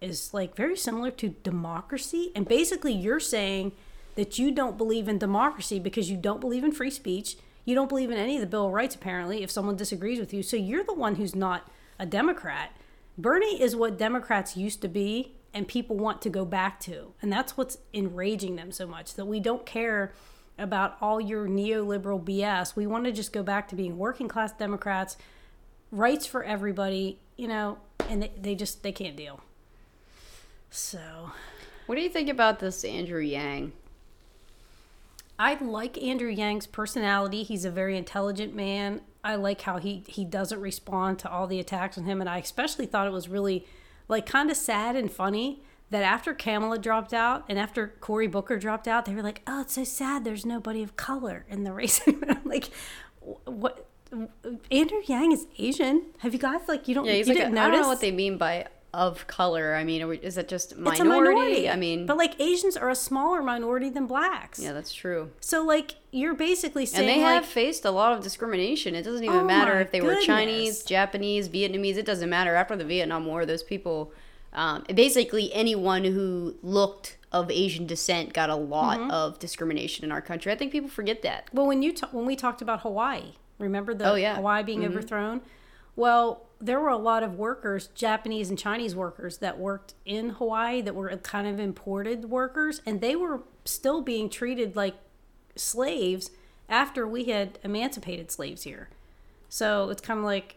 is 0.06 0.34
like 0.34 0.56
very 0.56 0.78
similar 0.78 1.12
to 1.12 1.30
democracy, 1.44 2.32
and 2.36 2.48
basically 2.48 2.94
you're 2.94 3.20
saying 3.20 3.72
that 4.16 4.40
you 4.40 4.52
don't 4.52 4.78
believe 4.78 5.08
in 5.08 5.18
democracy 5.18 5.80
because 5.80 6.10
you 6.10 6.18
don't 6.18 6.42
believe 6.42 6.64
in 6.64 6.72
free 6.72 6.92
speech. 6.92 7.38
You 7.66 7.76
don't 7.76 7.90
believe 7.90 8.12
in 8.12 8.18
any 8.18 8.36
of 8.36 8.42
the 8.42 8.48
Bill 8.48 8.68
of 8.68 8.74
Rights, 8.74 8.96
apparently, 8.96 9.44
if 9.44 9.52
someone 9.52 9.76
disagrees 9.76 10.20
with 10.20 10.34
you. 10.34 10.44
So 10.44 10.56
you're 10.56 10.84
the 10.84 10.94
one 10.94 11.16
who's 11.16 11.36
not 11.36 11.70
a 12.00 12.06
Democrat. 12.06 12.72
Bernie 13.18 13.62
is 13.62 13.76
what 13.76 13.98
Democrats 13.98 14.56
used 14.56 14.82
to 14.82 14.88
be, 14.88 15.34
and 15.54 15.68
people 15.68 15.98
want 15.98 16.22
to 16.22 16.30
go 16.30 16.46
back 16.46 16.80
to. 16.82 17.14
And 17.22 17.32
that's 17.32 17.58
what's 17.58 17.78
enraging 17.94 18.56
them 18.56 18.72
so 18.72 18.86
much 18.86 19.16
that 19.16 19.26
we 19.26 19.40
don't 19.40 19.66
care 19.66 20.14
about 20.58 20.98
all 21.02 21.20
your 21.20 21.48
neoliberal 21.48 22.24
BS. 22.24 22.76
We 22.76 22.88
want 22.88 23.06
to 23.06 23.12
just 23.12 23.34
go 23.34 23.44
back 23.44 23.68
to 23.70 23.76
being 23.76 23.98
working 23.98 24.28
class 24.28 24.52
Democrats, 24.52 25.18
rights 25.92 26.26
for 26.26 26.44
everybody, 26.44 27.20
you 27.36 27.48
know, 27.48 27.78
and 28.10 28.24
they, 28.24 28.32
they 28.40 28.56
just 28.56 28.84
they 28.84 28.92
can't 28.92 29.16
deal. 29.16 29.42
So, 30.70 31.32
What 31.86 31.96
do 31.96 32.02
you 32.02 32.10
think 32.10 32.30
about 32.30 32.60
this 32.60 32.84
Andrew 32.84 33.22
Yang? 33.22 33.72
I 35.38 35.56
like 35.56 36.02
Andrew 36.02 36.30
Yang's 36.30 36.66
personality. 36.66 37.44
He's 37.44 37.66
a 37.66 37.70
very 37.72 37.98
intelligent 37.98 38.56
man. 38.56 39.02
I 39.24 39.36
like 39.36 39.62
how 39.62 39.78
he 39.78 40.04
he 40.08 40.24
doesn't 40.24 40.62
respond 40.62 41.20
to 41.20 41.30
all 41.32 41.48
the 41.48 41.60
attacks 41.60 41.98
on 41.98 42.06
him, 42.06 42.22
and 42.22 42.30
I 42.30 42.38
especially 42.38 42.86
thought 42.86 43.08
it 43.08 43.14
was 43.14 43.28
really 43.28 43.66
like 44.08 44.26
kind 44.26 44.50
of 44.50 44.56
sad 44.58 44.96
and 44.96 45.12
funny 45.12 45.62
that 45.90 46.04
after 46.04 46.34
Kamala 46.34 46.80
dropped 46.80 47.14
out 47.14 47.44
and 47.50 47.60
after 47.60 47.88
Cory 48.00 48.28
Booker 48.28 48.58
dropped 48.58 48.88
out, 48.88 49.06
they 49.06 49.14
were 49.14 49.24
like, 49.24 49.42
"Oh, 49.46 49.62
it's 49.62 49.74
so 49.74 49.84
sad. 49.84 50.24
There's 50.24 50.46
nobody 50.46 50.82
of 50.84 50.96
color 50.96 51.46
in 51.50 51.64
the 51.64 51.74
race." 51.80 52.02
I'm 52.08 52.42
like, 52.46 52.70
what? 53.46 53.88
Andrew 54.72 55.02
Yang 55.06 55.32
is 55.34 55.48
Asian. 55.58 56.04
Have 56.20 56.32
you 56.34 56.40
guys 56.40 56.62
like 56.68 56.88
you 56.88 56.96
don't? 56.96 57.06
Yeah, 57.06 57.14
he's 57.14 57.28
you 57.28 57.34
like, 57.34 57.44
didn't 57.44 57.58
I 57.58 57.70
don't 57.70 57.82
know 57.82 57.88
what 57.90 58.00
they 58.02 58.12
mean 58.12 58.38
by 58.38 58.68
of 58.96 59.28
color. 59.28 59.76
I 59.76 59.84
mean, 59.84 60.02
is 60.22 60.38
it 60.38 60.48
just 60.48 60.72
It's 60.72 60.80
minority? 60.80 61.02
a 61.02 61.06
minority. 61.06 61.70
I 61.70 61.76
mean, 61.76 62.06
but 62.06 62.18
like 62.18 62.40
Asians 62.40 62.78
are 62.78 62.90
a 62.90 62.96
smaller 62.96 63.42
minority 63.44 63.90
than 63.90 64.08
blacks. 64.08 64.60
yeah, 64.60 64.74
that's 64.74 64.94
true. 64.94 65.32
So 65.42 65.64
like 65.64 65.96
you're 66.12 66.34
basically 66.34 66.86
saying 66.86 67.10
And 67.10 67.20
they 67.20 67.24
like, 67.24 67.34
have 67.36 67.46
faced 67.46 67.84
a 67.86 67.92
lot 67.92 68.14
of 68.14 68.24
discrimination. 68.24 68.96
It 68.96 69.04
doesn't 69.04 69.24
even 69.24 69.40
Oh 69.42 69.44
matter 69.46 69.80
if 69.80 69.92
they 69.92 70.02
were 70.02 70.16
Chinese. 70.22 70.84
Japanese, 70.84 71.50
Vietnamese. 71.50 71.98
It 71.98 72.06
doesn't 72.06 72.30
matter. 72.30 72.56
After 72.56 72.76
the 72.76 72.86
Vietnam 72.86 73.26
War, 73.26 73.46
those 73.46 73.64
people, 73.64 74.14
um, 74.54 74.86
basically 74.94 75.54
anyone 75.54 76.04
who 76.06 76.56
looked 76.64 77.18
of 77.34 77.52
Asian 77.52 77.86
descent 77.86 78.32
got 78.32 78.50
a 78.50 78.56
lot 78.56 78.98
Mm-hmm. 78.98 79.12
of 79.12 79.40
discrimination 79.40 80.06
in 80.06 80.12
our 80.14 80.22
country. 80.22 80.54
I 80.54 80.56
think 80.56 80.72
people 80.72 80.90
forget 80.90 81.22
that. 81.24 81.50
Well, 81.52 81.68
when 81.68 81.84
you 81.84 81.92
ta- 81.92 82.08
when 82.14 82.26
we 82.26 82.38
talked 82.38 82.62
about 82.62 82.80
Hawaii, 82.82 83.34
remember 83.60 83.94
the 83.94 84.10
Oh, 84.10 84.16
yeah. 84.16 84.36
Hawaii 84.36 84.64
being 84.64 84.86
overthrown? 84.86 85.42
Well, 85.98 86.45
there 86.66 86.80
were 86.80 86.90
a 86.90 86.98
lot 86.98 87.24
of 87.24 87.36
workers, 87.36 87.88
Japanese 87.96 88.50
and 88.50 88.58
Chinese 88.58 88.96
workers, 88.96 89.38
that 89.38 89.58
worked 89.58 89.94
in 90.06 90.32
Hawaii 90.32 90.82
that 90.82 90.96
were 90.96 91.16
kind 91.18 91.48
of 91.48 91.60
imported 91.60 92.26
workers, 92.26 92.82
and 92.86 93.02
they 93.02 93.16
were 93.16 93.42
still 93.66 94.02
being 94.02 94.30
treated 94.30 94.76
like 94.76 94.96
slaves 95.56 96.32
after 96.68 97.08
we 97.08 97.26
had 97.26 97.60
emancipated 97.64 98.32
slaves 98.32 98.64
here. 98.64 98.90
So 99.50 99.90
it's 99.90 100.02
kind 100.02 100.20
of 100.20 100.26
like 100.26 100.56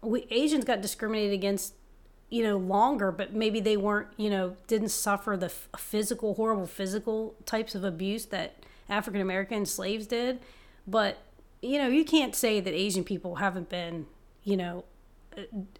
we 0.00 0.26
Asians 0.30 0.64
got 0.64 0.80
discriminated 0.80 1.32
against, 1.32 1.74
you 2.30 2.42
know, 2.42 2.56
longer, 2.56 3.10
but 3.10 3.32
maybe 3.32 3.60
they 3.60 3.76
weren't, 3.76 4.08
you 4.16 4.30
know, 4.30 4.56
didn't 4.66 4.90
suffer 4.90 5.36
the 5.36 5.48
physical, 5.48 6.34
horrible 6.34 6.66
physical 6.66 7.34
types 7.46 7.74
of 7.74 7.84
abuse 7.84 8.26
that 8.26 8.56
African 8.88 9.20
American 9.20 9.66
slaves 9.66 10.06
did. 10.06 10.40
But 10.86 11.18
you 11.62 11.78
know, 11.78 11.88
you 11.88 12.04
can't 12.04 12.34
say 12.34 12.60
that 12.60 12.74
Asian 12.74 13.04
people 13.04 13.36
haven't 13.36 13.70
been, 13.70 14.06
you 14.42 14.56
know, 14.56 14.84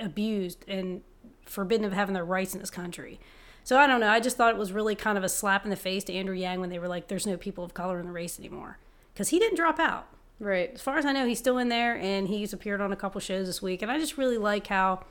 abused 0.01 0.65
and 0.69 1.03
forbidden 1.47 1.85
of 1.85 1.93
having 1.93 2.15
their 2.15 2.25
rights 2.25 2.55
in 2.55 2.61
this 2.61 2.71
country. 2.71 3.21
So 3.65 3.79
I 3.79 3.87
don't 3.87 4.01
know. 4.01 4.09
I 4.09 4.21
just 4.21 4.37
thought 4.37 4.53
it 4.55 4.59
was 4.59 4.73
really 4.73 4.95
kind 4.95 5.17
of 5.17 5.25
a 5.25 5.29
slap 5.29 5.65
in 5.65 5.71
the 5.71 5.77
face 5.77 6.05
to 6.05 6.13
Andrew 6.13 6.35
Yang 6.35 6.61
when 6.61 6.71
they 6.71 6.79
were 6.79 6.89
like, 6.89 7.09
"There's 7.09 7.27
no 7.27 7.37
people 7.37 7.65
of 7.65 7.73
color 7.75 7.99
in 7.99 8.07
the 8.07 8.13
race 8.13 8.39
anymore," 8.39 8.79
because 9.13 9.29
he 9.31 9.39
didn't 9.39 9.57
drop 9.57 9.79
out 9.79 10.07
Right. 10.39 10.73
as 10.75 10.83
far 10.83 10.99
as 10.99 11.07
I 11.07 11.13
know, 11.13 11.27
he's 11.27 11.39
still 11.39 11.59
in 11.59 11.69
there 11.71 11.97
and 11.97 12.29
he's 12.29 12.53
appeared 12.53 12.81
on 12.81 12.93
a 12.93 12.97
couple 12.97 13.21
shows 13.21 13.47
this 13.47 13.63
week. 13.63 13.81
And 13.83 13.91
I 13.91 13.99
just 13.99 14.19
really 14.19 14.37
like 14.37 14.67
how 14.67 15.05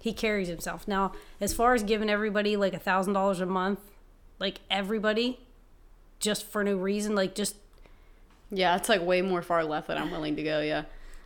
he 0.00 0.12
carries 0.12 0.48
himself. 0.48 0.88
Now, 0.88 1.12
as 1.40 1.52
far 1.52 1.74
as 1.74 1.82
giving 1.82 2.08
everybody 2.10 2.56
like 2.56 2.72
a 2.74 2.78
thousand 2.78 3.12
dollars 3.12 3.40
a 3.40 3.46
month, 3.46 3.78
like 4.38 4.60
everybody, 4.70 5.38
just 6.18 6.44
for 6.46 6.64
no 6.64 6.76
reason, 6.76 7.14
like 7.14 7.34
just 7.34 7.56
Yeah, 8.52 8.74
it's 8.76 8.88
like 8.88 9.02
way 9.02 9.22
more 9.22 9.42
far 9.42 9.62
left 9.64 9.86
than 9.88 9.98
I'm 9.98 10.10
willing 10.10 10.34
to 10.36 10.42
go. 10.42 10.60
Yeah. 10.60 10.84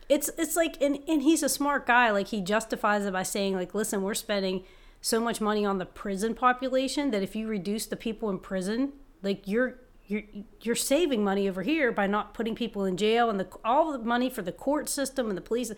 It's 0.09 0.29
it's 0.37 0.55
like 0.55 0.81
and 0.81 0.99
and 1.07 1.21
he's 1.21 1.43
a 1.43 1.49
smart 1.49 1.85
guy. 1.85 2.11
Like 2.11 2.27
he 2.27 2.41
justifies 2.41 3.05
it 3.05 3.13
by 3.13 3.23
saying 3.23 3.55
like, 3.55 3.73
listen, 3.73 4.01
we're 4.01 4.13
spending 4.13 4.63
so 5.01 5.19
much 5.19 5.39
money 5.39 5.65
on 5.65 5.77
the 5.77 5.85
prison 5.85 6.33
population 6.33 7.11
that 7.11 7.21
if 7.21 7.35
you 7.35 7.47
reduce 7.47 7.85
the 7.85 7.95
people 7.95 8.29
in 8.29 8.39
prison, 8.39 8.93
like 9.21 9.47
you're 9.47 9.79
you're 10.07 10.23
you're 10.61 10.75
saving 10.75 11.23
money 11.23 11.49
over 11.49 11.63
here 11.63 11.91
by 11.91 12.07
not 12.07 12.33
putting 12.33 12.55
people 12.55 12.85
in 12.85 12.97
jail 12.97 13.29
and 13.29 13.39
the 13.39 13.47
all 13.63 13.91
the 13.91 13.99
money 13.99 14.29
for 14.29 14.41
the 14.41 14.51
court 14.51 14.87
system 14.87 15.29
and 15.29 15.37
the 15.37 15.41
police 15.41 15.71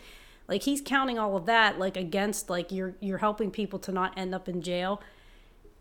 like 0.47 0.63
he's 0.63 0.81
counting 0.81 1.17
all 1.17 1.35
of 1.35 1.45
that 1.45 1.79
like 1.79 1.95
against 1.95 2.49
like 2.49 2.71
you're 2.71 2.95
you're 2.99 3.19
helping 3.19 3.51
people 3.51 3.79
to 3.79 3.91
not 3.91 4.17
end 4.17 4.35
up 4.35 4.49
in 4.49 4.61
jail 4.61 5.01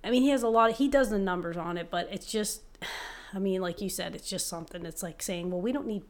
i 0.04 0.10
mean 0.10 0.22
he 0.22 0.28
has 0.28 0.42
a 0.42 0.48
lot 0.48 0.72
he 0.72 0.88
does 0.88 1.10
the 1.10 1.18
numbers 1.18 1.56
on 1.56 1.76
it 1.76 1.90
but 1.90 2.08
it's 2.12 2.30
just 2.30 2.62
i 3.36 3.38
mean 3.38 3.60
like 3.60 3.80
you 3.82 3.88
said 3.88 4.14
it's 4.16 4.28
just 4.28 4.48
something 4.48 4.84
it's 4.86 5.02
like 5.02 5.20
saying 5.22 5.50
well 5.50 5.60
we 5.60 5.70
don't 5.72 5.86
need 5.86 6.02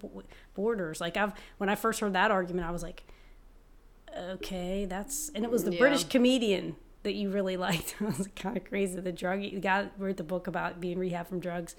borders 0.55 1.01
like 1.01 1.17
i've 1.17 1.33
when 1.59 1.69
i 1.69 1.75
first 1.75 1.99
heard 2.01 2.13
that 2.13 2.31
argument 2.31 2.67
i 2.67 2.71
was 2.71 2.83
like 2.83 3.03
okay 4.17 4.85
that's 4.87 5.31
and 5.35 5.45
it 5.45 5.51
was 5.51 5.65
the 5.65 5.73
Yeah. 5.73 5.79
british 5.79 6.05
comedian 6.05 6.77
that 7.03 7.15
you 7.15 7.31
really 7.31 7.57
liked 7.69 7.97
it 8.01 8.05
was 8.19 8.29
kind 8.37 8.57
of 8.57 8.65
crazy 8.65 8.99
the 9.01 9.13
drug 9.13 9.41
the 9.41 9.61
guy 9.61 9.89
wrote 9.99 10.17
the 10.17 10.25
book 10.25 10.47
about 10.47 10.81
being 10.81 10.99
rehab 10.99 11.27
from 11.29 11.41
drugs 11.41 11.75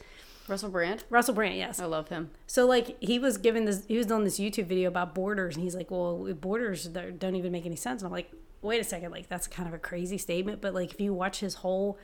Russell 0.48 0.70
Brand. 0.70 1.04
russell 1.10 1.34
brand 1.34 1.56
yes 1.58 1.80
I 1.80 1.86
love 1.86 2.10
him. 2.10 2.32
so 2.46 2.66
like 2.66 2.96
he 3.02 3.20
was 3.20 3.38
giving 3.38 3.66
this, 3.66 3.84
he 3.88 3.98
was 3.98 4.10
on 4.12 4.24
this 4.24 4.40
YouTube 4.40 4.68
video 4.68 4.88
about 4.88 5.14
borders, 5.14 5.56
and 5.56 5.64
he's 5.66 5.76
like, 5.76 5.92
"Well, 5.92 6.34
borders 6.40 6.86
don't 6.88 7.36
even 7.36 7.52
make 7.52 7.66
any 7.66 7.76
sense." 7.76 8.02
And 8.02 8.08
I'm 8.08 8.14
like, 8.14 8.32
"Wait 8.62 8.80
a 8.80 8.84
second, 8.86 9.12
like 9.12 9.28
that's 9.28 9.46
kind 9.46 9.68
of 9.68 9.74
a 9.76 9.78
crazy 9.78 10.18
statement." 10.18 10.62
But 10.62 10.74
like 10.74 10.94
if 10.94 11.02
you 11.02 11.14
watch 11.14 11.42
his 11.42 11.56
whole 11.56 11.98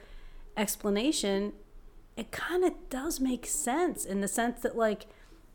explanation, 0.57 1.53
it 2.15 2.31
kind 2.31 2.63
of 2.63 2.73
does 2.89 3.19
make 3.19 3.45
sense 3.45 4.05
in 4.05 4.21
the 4.21 4.27
sense 4.27 4.61
that 4.61 4.77
like 4.77 5.07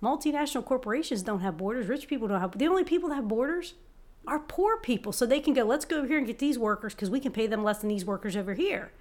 multinational 0.02 0.64
corporations 0.64 1.22
don't 1.22 1.40
have 1.40 1.56
borders, 1.56 1.86
rich 1.88 2.08
people 2.08 2.28
don't 2.28 2.40
have. 2.40 2.58
The 2.58 2.68
only 2.68 2.84
people 2.84 3.08
that 3.10 3.16
have 3.16 3.28
borders 3.28 3.74
are 4.26 4.38
poor 4.38 4.76
people, 4.76 5.12
so 5.12 5.24
they 5.24 5.40
can 5.40 5.54
go, 5.54 5.64
"Let's 5.64 5.84
go 5.84 5.98
over 5.98 6.06
here 6.06 6.18
and 6.18 6.26
get 6.26 6.38
these 6.38 6.58
workers 6.58 6.94
because 6.94 7.10
we 7.10 7.20
can 7.20 7.32
pay 7.32 7.46
them 7.46 7.64
less 7.64 7.78
than 7.78 7.88
these 7.88 8.04
workers 8.04 8.36
over 8.36 8.54
here." 8.54 8.92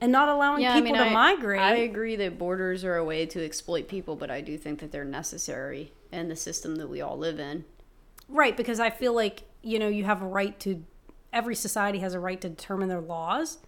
And 0.00 0.12
not 0.12 0.28
allowing 0.28 0.62
Yeah, 0.62 0.72
I 0.72 0.80
people 0.80 0.92
mean, 0.92 1.00
to 1.00 1.08
I, 1.08 1.12
migrate. 1.12 1.60
I 1.60 1.76
agree 1.76 2.16
that 2.16 2.38
borders 2.38 2.84
are 2.84 2.96
a 2.96 3.04
way 3.04 3.26
to 3.26 3.44
exploit 3.44 3.88
people, 3.88 4.16
but 4.16 4.30
I 4.30 4.40
do 4.40 4.58
think 4.58 4.80
that 4.80 4.92
they're 4.92 5.04
necessary 5.04 5.92
in 6.12 6.28
the 6.28 6.36
system 6.36 6.76
that 6.76 6.88
we 6.88 7.00
all 7.00 7.16
live 7.16 7.40
in. 7.40 7.64
Right, 8.28 8.56
because 8.56 8.80
I 8.80 8.90
feel 8.90 9.14
like, 9.14 9.44
you 9.62 9.78
know, 9.78 9.88
you 9.88 10.04
have 10.04 10.20
a 10.20 10.26
right 10.26 10.58
to, 10.60 10.84
every 11.32 11.54
society 11.54 12.00
has 12.00 12.12
a 12.12 12.20
right 12.20 12.40
to 12.40 12.48
determine 12.48 12.88
their 12.88 13.00
laws. 13.00 13.58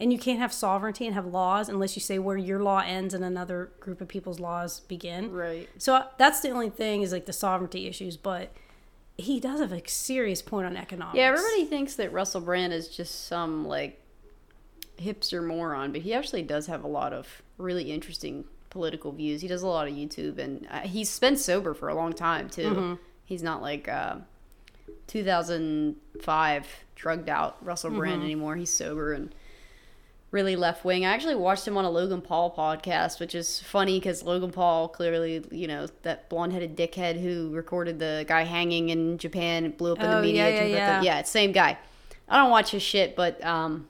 And 0.00 0.12
you 0.12 0.18
can't 0.18 0.38
have 0.38 0.52
sovereignty 0.52 1.06
and 1.06 1.14
have 1.14 1.26
laws 1.26 1.68
unless 1.68 1.96
you 1.96 2.00
say 2.00 2.18
where 2.20 2.36
your 2.36 2.62
law 2.62 2.82
ends 2.86 3.14
and 3.14 3.24
another 3.24 3.72
group 3.80 4.00
of 4.00 4.06
people's 4.06 4.38
laws 4.38 4.80
begin. 4.80 5.32
Right. 5.32 5.68
So 5.78 5.94
uh, 5.94 6.06
that's 6.18 6.40
the 6.40 6.50
only 6.50 6.70
thing 6.70 7.02
is 7.02 7.10
like 7.10 7.26
the 7.26 7.32
sovereignty 7.32 7.86
issues. 7.88 8.16
But 8.16 8.52
he 9.16 9.40
does 9.40 9.58
have 9.60 9.72
a 9.72 9.82
serious 9.88 10.40
point 10.40 10.66
on 10.66 10.76
economics. 10.76 11.16
Yeah, 11.18 11.24
everybody 11.24 11.64
thinks 11.64 11.96
that 11.96 12.12
Russell 12.12 12.40
Brand 12.40 12.72
is 12.72 12.88
just 12.88 13.26
some 13.26 13.66
like 13.66 14.00
hipster 14.98 15.44
moron, 15.44 15.90
but 15.90 16.02
he 16.02 16.14
actually 16.14 16.42
does 16.42 16.68
have 16.68 16.84
a 16.84 16.88
lot 16.88 17.12
of 17.12 17.42
really 17.56 17.90
interesting 17.90 18.44
political 18.70 19.10
views. 19.10 19.40
He 19.40 19.48
does 19.48 19.62
a 19.62 19.66
lot 19.66 19.88
of 19.88 19.94
YouTube, 19.94 20.38
and 20.38 20.68
uh, 20.70 20.80
he's 20.80 21.18
been 21.18 21.36
sober 21.36 21.74
for 21.74 21.88
a 21.88 21.94
long 21.96 22.12
time 22.12 22.48
too. 22.48 22.70
Mm-hmm. 22.70 22.94
He's 23.24 23.42
not 23.42 23.62
like 23.62 23.88
uh, 23.88 24.16
2005 25.06 26.66
drugged 26.94 27.28
out 27.28 27.56
Russell 27.64 27.90
Brand 27.90 28.16
Mm-hmm. 28.16 28.24
anymore. 28.24 28.56
He's 28.56 28.70
sober 28.70 29.12
and 29.12 29.34
really 30.30 30.56
left 30.56 30.84
wing. 30.84 31.06
I 31.06 31.10
actually 31.14 31.34
watched 31.36 31.66
him 31.66 31.76
on 31.78 31.84
a 31.84 31.90
Logan 31.90 32.20
Paul 32.20 32.54
podcast, 32.54 33.18
which 33.20 33.34
is 33.34 33.60
funny 33.60 33.98
because 33.98 34.22
Logan 34.22 34.50
Paul 34.50 34.88
clearly, 34.88 35.42
you 35.50 35.66
know, 35.66 35.86
that 36.02 36.28
blonde 36.28 36.52
headed 36.52 36.76
dickhead 36.76 37.20
who 37.20 37.50
recorded 37.54 37.98
the 37.98 38.24
guy 38.28 38.42
hanging 38.42 38.90
in 38.90 39.16
Japan 39.18 39.64
and 39.64 39.76
blew 39.76 39.92
up 39.92 40.00
in 40.00 40.06
Oh, 40.06 40.16
the 40.16 40.22
media. 40.22 40.48
yeah, 40.50 40.54
yeah, 40.56 40.64
the- 40.64 40.70
yeah. 40.70 41.02
yeah, 41.18 41.22
same 41.22 41.52
guy. 41.52 41.78
I 42.28 42.36
don't 42.36 42.50
watch 42.50 42.70
his 42.72 42.82
shit, 42.82 43.16
but 43.16 43.42
um, 43.42 43.88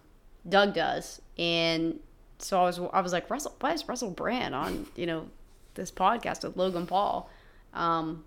Doug 0.49 0.75
does, 0.75 1.21
and 1.37 1.99
so 2.39 2.61
I 2.61 2.65
was 2.67 2.79
I 2.93 3.01
was 3.01 3.13
like 3.13 3.29
Russell, 3.29 3.57
why 3.59 3.73
is 3.73 3.89
Russell 3.89 4.13
Brand 4.13 4.55
on 4.55 4.87
you 4.95 5.07
know 5.07 5.27
this 5.75 5.91
podcast 5.91 6.45
with 6.45 6.57
Logan 6.57 6.87
Paul, 6.87 7.29
um, 7.75 8.25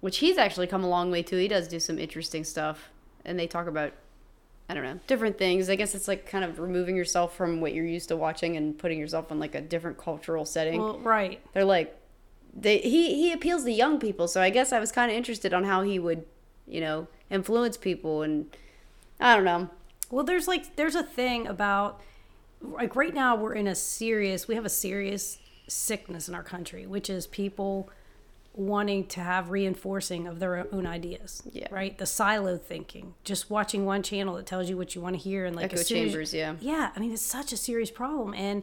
which 0.00 0.16
he's 0.18 0.38
actually 0.38 0.66
come 0.66 0.82
a 0.82 0.88
long 0.88 1.10
way 1.10 1.22
too. 1.22 1.36
He 1.36 1.46
does 1.46 1.68
do 1.68 1.78
some 1.78 1.98
interesting 1.98 2.42
stuff, 2.42 2.88
and 3.22 3.38
they 3.38 3.46
talk 3.46 3.66
about 3.66 3.92
I 4.70 4.74
don't 4.74 4.84
know 4.84 5.00
different 5.08 5.36
things. 5.36 5.68
I 5.68 5.74
guess 5.74 5.96
it's 5.96 6.06
like 6.06 6.26
kind 6.26 6.44
of 6.44 6.60
removing 6.60 6.94
yourself 6.94 7.36
from 7.36 7.60
what 7.60 7.74
you're 7.74 7.84
used 7.84 8.08
to 8.10 8.16
watching 8.16 8.56
and 8.56 8.78
putting 8.78 9.00
yourself 9.00 9.32
in 9.32 9.40
like 9.40 9.56
a 9.56 9.60
different 9.60 9.98
cultural 9.98 10.44
setting. 10.44 10.80
Well, 10.80 11.00
right. 11.00 11.40
They're 11.52 11.64
like 11.64 11.98
they 12.54 12.78
he 12.78 13.16
he 13.16 13.32
appeals 13.32 13.64
to 13.64 13.72
young 13.72 13.98
people, 13.98 14.28
so 14.28 14.40
I 14.40 14.50
guess 14.50 14.72
I 14.72 14.78
was 14.78 14.92
kind 14.92 15.10
of 15.10 15.16
interested 15.16 15.52
on 15.52 15.64
how 15.64 15.82
he 15.82 15.98
would 15.98 16.24
you 16.68 16.80
know 16.80 17.08
influence 17.30 17.76
people 17.76 18.22
and 18.22 18.54
I 19.18 19.34
don't 19.34 19.44
know. 19.44 19.70
Well, 20.08 20.24
there's 20.24 20.46
like 20.46 20.76
there's 20.76 20.94
a 20.94 21.02
thing 21.02 21.48
about 21.48 22.00
like 22.60 22.94
right 22.94 23.12
now 23.12 23.34
we're 23.34 23.54
in 23.54 23.66
a 23.66 23.74
serious 23.74 24.46
we 24.46 24.54
have 24.54 24.64
a 24.64 24.70
serious 24.70 25.38
sickness 25.66 26.28
in 26.28 26.34
our 26.36 26.44
country, 26.44 26.86
which 26.86 27.10
is 27.10 27.26
people 27.26 27.90
wanting 28.52 29.06
to 29.06 29.20
have 29.20 29.50
reinforcing 29.50 30.26
of 30.26 30.38
their 30.40 30.66
own 30.72 30.86
ideas. 30.86 31.42
Yeah. 31.52 31.68
Right? 31.70 31.96
The 31.96 32.06
silo 32.06 32.58
thinking. 32.58 33.14
Just 33.24 33.50
watching 33.50 33.86
one 33.86 34.02
channel 34.02 34.34
that 34.36 34.46
tells 34.46 34.68
you 34.68 34.76
what 34.76 34.94
you 34.94 35.00
want 35.00 35.16
to 35.16 35.22
hear 35.22 35.46
and 35.46 35.54
like 35.54 35.72
Echo 35.72 35.82
chambers, 35.82 36.34
yeah. 36.34 36.56
Yeah, 36.60 36.90
I 36.94 37.00
mean 37.00 37.12
it's 37.12 37.22
such 37.22 37.52
a 37.52 37.56
serious 37.56 37.90
problem 37.90 38.34
and 38.34 38.62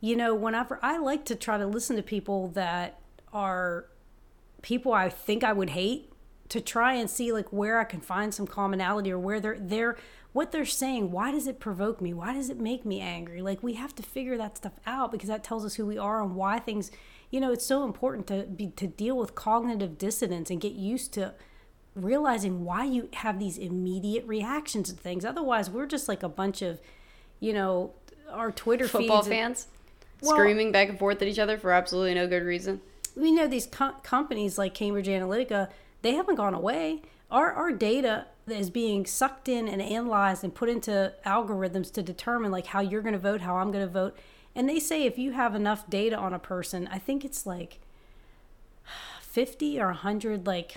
you 0.00 0.16
know, 0.16 0.34
whenever 0.34 0.78
I 0.82 0.98
like 0.98 1.24
to 1.26 1.34
try 1.34 1.56
to 1.56 1.66
listen 1.66 1.96
to 1.96 2.02
people 2.02 2.48
that 2.48 3.00
are 3.32 3.86
people 4.60 4.92
I 4.92 5.08
think 5.08 5.42
I 5.42 5.52
would 5.52 5.70
hate 5.70 6.12
to 6.50 6.60
try 6.60 6.94
and 6.94 7.08
see 7.08 7.32
like 7.32 7.52
where 7.52 7.80
I 7.80 7.84
can 7.84 8.00
find 8.00 8.32
some 8.32 8.46
commonality 8.46 9.10
or 9.10 9.18
where 9.18 9.40
they're 9.40 9.58
they're 9.58 9.96
what 10.32 10.52
they're 10.52 10.64
saying 10.64 11.10
why 11.10 11.30
does 11.32 11.46
it 11.46 11.58
provoke 11.58 12.00
me 12.00 12.12
why 12.12 12.32
does 12.32 12.50
it 12.50 12.58
make 12.58 12.84
me 12.84 13.00
angry 13.00 13.40
like 13.40 13.62
we 13.62 13.74
have 13.74 13.94
to 13.94 14.02
figure 14.02 14.36
that 14.36 14.56
stuff 14.56 14.74
out 14.86 15.10
because 15.10 15.28
that 15.28 15.42
tells 15.42 15.64
us 15.64 15.74
who 15.74 15.86
we 15.86 15.96
are 15.96 16.22
and 16.22 16.34
why 16.34 16.58
things 16.58 16.90
you 17.34 17.40
know 17.40 17.50
it's 17.52 17.66
so 17.66 17.84
important 17.84 18.28
to 18.28 18.44
be 18.44 18.68
to 18.68 18.86
deal 18.86 19.16
with 19.16 19.34
cognitive 19.34 19.98
dissonance 19.98 20.50
and 20.50 20.60
get 20.60 20.72
used 20.74 21.12
to 21.12 21.34
realizing 21.96 22.64
why 22.64 22.84
you 22.84 23.08
have 23.14 23.40
these 23.40 23.58
immediate 23.58 24.24
reactions 24.24 24.90
to 24.90 24.94
things 24.96 25.24
otherwise 25.24 25.68
we're 25.68 25.84
just 25.86 26.08
like 26.08 26.22
a 26.22 26.28
bunch 26.28 26.62
of 26.62 26.80
you 27.40 27.52
know 27.52 27.92
our 28.30 28.52
twitter 28.52 28.86
Football 28.86 29.24
fans 29.24 29.66
Well- 30.22 30.36
screaming 30.36 30.70
back 30.70 30.88
and 30.88 30.96
forth 30.96 31.20
at 31.22 31.26
each 31.26 31.40
other 31.40 31.58
for 31.58 31.72
absolutely 31.72 32.14
no 32.14 32.28
good 32.28 32.44
reason. 32.44 32.80
we 33.16 33.32
know 33.32 33.48
these 33.48 33.66
co- 33.66 33.96
companies 34.04 34.56
like 34.56 34.72
Cambridge 34.72 35.08
Analytica, 35.08 35.70
they 36.02 36.14
haven't 36.14 36.36
gone 36.36 36.54
away. 36.54 37.02
Our, 37.30 37.52
our 37.52 37.72
data 37.72 38.26
is 38.46 38.70
being 38.70 39.06
sucked 39.06 39.48
in 39.48 39.68
and 39.68 39.80
analyzed 39.80 40.44
and 40.44 40.54
put 40.54 40.68
into 40.68 41.12
algorithms 41.24 41.92
to 41.94 42.02
determine 42.02 42.50
like 42.52 42.66
how 42.66 42.80
you're 42.80 43.02
going 43.02 43.14
to 43.14 43.18
vote, 43.18 43.40
how 43.40 43.56
I'm 43.56 43.70
going 43.72 43.84
to 43.84 43.92
vote. 43.92 44.16
And 44.54 44.68
they 44.68 44.78
say 44.78 45.04
if 45.04 45.18
you 45.18 45.32
have 45.32 45.54
enough 45.54 45.88
data 45.90 46.16
on 46.16 46.32
a 46.32 46.38
person, 46.38 46.88
I 46.90 46.98
think 46.98 47.24
it's 47.24 47.46
like 47.46 47.80
50 49.20 49.80
or 49.80 49.86
100 49.86 50.46
like 50.46 50.76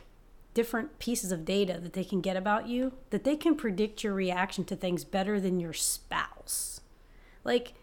different 0.54 0.98
pieces 0.98 1.32
of 1.32 1.46
data 1.46 1.80
that 1.80 1.94
they 1.94 2.04
can 2.04 2.20
get 2.20 2.36
about 2.36 2.68
you 2.68 2.94
that 3.12 3.24
they 3.24 3.36
can 3.36 3.56
predict 3.56 4.04
your 4.04 4.16
reaction 4.16 4.63
to 4.66 4.76
things 4.76 5.04
better 5.04 5.40
than 5.40 5.60
your 5.60 5.74
spouse. 5.74 6.82
Like 7.44 7.74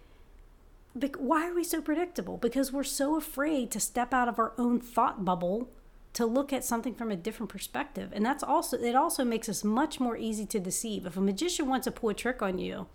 why 1.19 1.49
are 1.49 1.55
we 1.55 1.65
so 1.65 1.81
predictable? 1.81 2.37
Because 2.37 2.73
we're 2.73 2.83
so 2.83 3.17
afraid 3.17 3.71
to 3.71 3.81
step 3.81 4.13
out 4.13 4.29
of 4.29 4.39
our 4.39 4.53
own 4.59 4.81
thought 4.81 5.25
bubble 5.25 5.69
to 6.15 6.25
look 6.27 6.53
at 6.53 6.65
something 6.65 6.95
from 6.95 7.11
a 7.11 7.17
different 7.17 7.51
perspective. 7.51 8.11
And 8.13 8.25
that's 8.25 8.43
also 8.43 8.79
it 8.79 8.95
also 8.95 9.25
makes 9.25 9.49
us 9.49 9.65
much 9.65 10.01
more 10.01 10.17
easy 10.17 10.47
to 10.47 10.61
deceive. 10.61 11.07
If 11.07 11.17
a 11.17 11.21
magician 11.21 11.69
wants 11.69 11.85
to 11.85 11.91
pull 11.91 12.11
a 12.11 12.15
trick 12.15 12.43
on 12.43 12.59
you, 12.59 12.87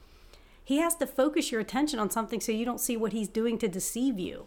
he 0.69 0.77
has 0.77 0.93
to 0.93 1.07
focus 1.07 1.51
your 1.51 1.59
attention 1.59 1.97
on 1.97 2.11
something 2.11 2.39
so 2.39 2.51
you 2.51 2.63
don't 2.63 2.79
see 2.79 2.95
what 2.95 3.11
he's 3.11 3.27
doing 3.27 3.57
to 3.57 3.67
deceive 3.67 4.19
you. 4.19 4.45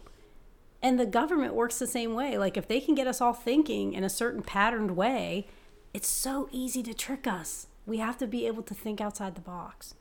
And 0.81 0.97
the 0.97 1.05
government 1.05 1.53
works 1.53 1.77
the 1.79 1.85
same 1.85 2.13
way. 2.13 2.37
Like 2.37 2.55
if 2.55 2.65
they 2.65 2.79
can 2.79 2.95
get 2.95 3.07
us 3.07 3.19
all 3.19 3.33
thinking 3.33 3.91
in 3.91 4.05
a 4.05 4.09
certain 4.09 4.41
patterned 4.41 4.95
way, 4.95 5.47
it's 5.93 6.07
so 6.07 6.47
easy 6.49 6.81
to 6.83 6.93
trick 6.93 7.27
us. 7.27 7.67
We 7.85 7.97
have 7.97 8.17
to 8.19 8.25
be 8.25 8.47
able 8.47 8.63
to 8.63 8.73
think 8.73 9.01
outside 9.01 9.35
the 9.35 9.41
box. 9.41 9.95